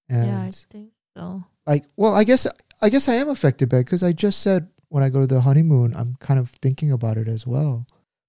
And 0.08 0.26
yeah, 0.28 0.40
I 0.42 0.50
think 0.70 0.90
so. 1.16 1.44
like, 1.66 1.84
well, 1.96 2.14
I 2.14 2.24
guess 2.24 2.46
I 2.82 2.88
guess 2.90 3.08
I 3.08 3.14
am 3.14 3.28
affected 3.28 3.68
by 3.68 3.78
it 3.78 3.84
because 3.84 4.02
I 4.02 4.12
just 4.12 4.40
said 4.40 4.68
when 4.88 5.02
I 5.02 5.08
go 5.08 5.20
to 5.20 5.26
the 5.26 5.40
honeymoon, 5.40 5.94
I'm 5.94 6.16
kind 6.20 6.38
of 6.38 6.50
thinking 6.50 6.92
about 6.92 7.16
it 7.16 7.28
as 7.28 7.46
well. 7.46 7.86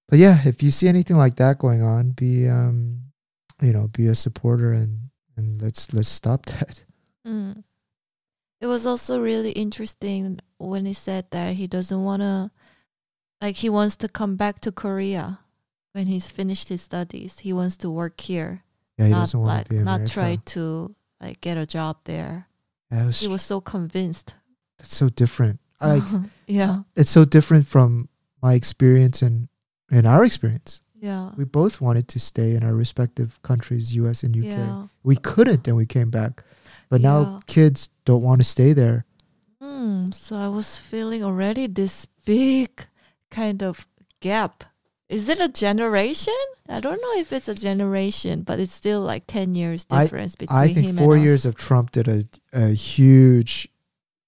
But 0.08 0.18
yeah, 0.18 0.38
if 0.46 0.62
you 0.62 0.70
see 0.70 0.88
anything 0.88 1.16
like 1.16 1.36
that 1.36 1.58
going 1.58 1.82
on, 1.82 2.10
be 2.10 2.48
um, 2.48 3.02
you 3.60 3.72
know, 3.72 3.88
be 3.88 4.06
a 4.06 4.14
supporter 4.14 4.72
and 4.72 5.10
and 5.36 5.60
let's 5.60 5.92
let's 5.92 6.08
stop 6.08 6.46
that. 6.56 6.84
Mm. 7.26 7.62
It 8.60 8.66
was 8.66 8.86
also 8.86 9.20
really 9.20 9.52
interesting 9.52 10.40
when 10.58 10.84
he 10.86 10.92
said 10.92 11.26
that 11.30 11.54
he 11.54 11.68
doesn't 11.68 12.02
want 12.02 12.22
to, 12.22 12.50
like, 13.40 13.54
he 13.54 13.70
wants 13.70 13.94
to 13.98 14.08
come 14.08 14.34
back 14.34 14.58
to 14.62 14.72
Korea 14.72 15.38
when 15.92 16.06
he's 16.08 16.28
finished 16.28 16.68
his 16.68 16.82
studies. 16.82 17.38
He 17.38 17.52
wants 17.52 17.76
to 17.78 17.90
work 17.90 18.20
here, 18.20 18.64
Yeah, 18.98 19.04
he 19.06 19.10
not 19.12 19.20
doesn't 19.20 19.38
want 19.40 19.48
like 19.48 19.64
to 19.66 19.70
be 19.70 19.76
in 19.78 19.84
not 19.84 19.94
America. 19.96 20.12
try 20.12 20.36
to 20.56 20.94
like 21.20 21.40
get 21.40 21.56
a 21.56 21.66
job 21.66 21.98
there. 22.04 22.48
Was- 22.90 23.20
He 23.20 23.28
was 23.28 23.42
so 23.42 23.60
convinced. 23.60 24.34
That's 24.78 24.94
so 24.94 25.08
different. 25.08 25.60
I 25.80 25.94
like 25.98 26.22
yeah, 26.46 26.82
it's 26.96 27.10
so 27.10 27.24
different 27.24 27.66
from 27.66 28.08
my 28.42 28.54
experience 28.54 29.22
and 29.22 29.48
and 29.90 30.06
our 30.06 30.24
experience. 30.24 30.82
yeah, 31.00 31.30
We 31.36 31.44
both 31.44 31.80
wanted 31.80 32.08
to 32.08 32.18
stay 32.20 32.54
in 32.56 32.62
our 32.64 32.74
respective 32.74 33.40
countries, 33.42 33.94
US 33.96 34.22
and 34.24 34.36
UK. 34.36 34.44
yeah. 34.58 34.86
We 35.02 35.16
couldn't 35.16 35.66
and 35.68 35.76
we 35.76 35.86
came 35.86 36.10
back. 36.10 36.42
But 36.90 37.00
now 37.00 37.20
Yeah. 37.20 37.40
kids 37.46 37.90
don't 38.04 38.22
want 38.22 38.40
to 38.40 38.44
stay 38.44 38.72
there. 38.74 39.04
Mm, 39.62 40.12
so 40.12 40.36
I 40.36 40.48
was 40.48 40.76
feeling 40.76 41.22
already 41.24 41.66
this 41.68 42.06
big 42.24 42.70
kind 43.30 43.62
of 43.62 43.86
gap. 44.20 44.64
Is 45.08 45.28
it 45.28 45.40
a 45.40 45.48
generation? 45.48 46.36
I 46.68 46.80
don't 46.80 47.00
know 47.00 47.14
if 47.20 47.32
it's 47.32 47.48
a 47.48 47.54
generation, 47.54 48.42
but 48.42 48.58
it's 48.60 48.74
still 48.74 49.00
like 49.00 49.24
ten 49.26 49.54
years 49.54 49.86
I- 49.90 50.02
difference 50.04 50.34
between 50.36 50.58
I 50.58 50.66
think 50.74 50.86
him 50.88 50.96
four 50.96 51.16
years 51.16 51.46
us. 51.46 51.50
of 51.50 51.54
Trump 51.56 51.92
did 51.92 52.08
a, 52.08 52.24
a 52.52 52.68
huge 52.74 53.68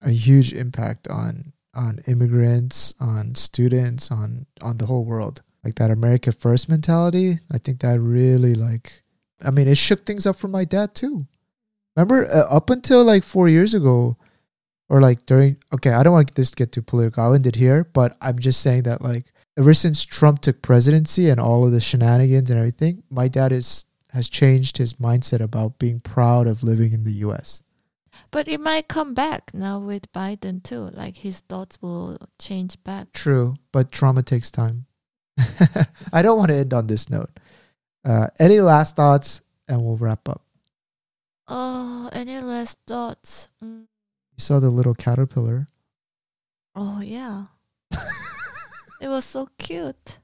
a 0.03 0.11
huge 0.11 0.53
impact 0.53 1.09
on 1.09 1.53
on 1.75 2.01
immigrants, 2.07 2.95
on 3.01 3.35
students, 3.35 4.11
on 4.11 4.47
on 4.61 4.79
the 4.79 4.87
whole 4.87 5.05
world. 5.05 5.43
Like 5.65 5.75
that 5.77 5.91
America 5.91 6.33
first 6.33 6.69
mentality. 6.69 7.39
I 7.53 7.59
think 7.59 7.81
that 7.81 8.01
really 8.01 8.55
like 8.55 9.03
I 9.43 9.51
mean 9.51 9.69
it 9.69 9.77
shook 9.77 10.05
things 10.05 10.27
up 10.27 10.37
for 10.37 10.49
my 10.49 10.65
dad 10.65 10.95
too. 10.95 11.27
Remember 11.97 12.27
uh, 12.27 12.47
up 12.49 12.71
until 12.71 13.05
like 13.05 13.25
4 13.25 13.49
years 13.49 13.75
ago 13.75 14.17
or 14.89 15.01
like 15.01 15.27
during 15.27 15.57
okay, 15.73 15.91
I 15.91 16.03
don't 16.03 16.13
want 16.13 16.35
this 16.35 16.51
to 16.51 16.57
get 16.57 16.73
too 16.73 16.83
political. 16.83 17.23
I 17.23 17.29
wouldn't 17.29 17.47
it 17.47 17.57
here, 17.57 17.85
but 17.85 18.17
I'm 18.21 18.39
just 18.39 18.61
saying 18.61 18.85
that 18.85 19.03
like 19.03 19.27
ever 19.59 19.75
since 19.75 20.05
Trump 20.05 20.41
took 20.41 20.63
presidency 20.63 21.29
and 21.29 21.39
all 21.39 21.67
of 21.67 21.73
the 21.73 21.81
shenanigans 21.81 22.51
and 22.51 22.59
everything, 22.59 23.03
my 23.11 23.29
dad 23.29 23.53
is 23.53 23.85
has 24.13 24.29
changed 24.29 24.79
his 24.79 24.95
mindset 24.95 25.41
about 25.41 25.79
being 25.79 26.01
proud 26.01 26.47
of 26.47 26.63
living 26.63 26.93
in 26.93 27.05
the 27.05 27.13
US. 27.27 27.63
But 28.31 28.47
it 28.47 28.61
might 28.61 28.87
come 28.87 29.13
back 29.15 29.51
now 29.53 29.81
with 29.81 30.13
Biden 30.13 30.63
too. 30.63 30.91
Like 30.93 31.17
his 31.17 31.41
thoughts 31.41 31.81
will 31.83 32.19
change 32.39 32.83
back. 32.85 33.13
True, 33.13 33.57
but 33.73 33.91
trauma 33.91 34.23
takes 34.23 34.51
time. 34.51 34.87
I 36.13 36.23
don't 36.23 36.39
want 36.39 36.51
to 36.51 36.57
end 36.57 36.73
on 36.73 36.87
this 36.87 37.11
note. 37.11 37.31
Uh, 38.05 38.29
any 38.39 38.61
last 38.61 38.95
thoughts, 38.97 39.43
and 39.69 39.85
we'll 39.85 39.97
wrap 39.97 40.29
up. 40.29 40.43
Oh, 41.49 42.09
any 42.13 42.39
last 42.39 42.79
thoughts? 42.87 43.49
Mm. 43.63 43.81
You 43.81 44.39
saw 44.39 44.61
the 44.61 44.71
little 44.71 44.95
caterpillar. 44.95 45.69
Oh 46.77 47.01
yeah, 47.01 47.47
it 49.01 49.09
was 49.09 49.25
so 49.25 49.49
cute. 49.59 50.20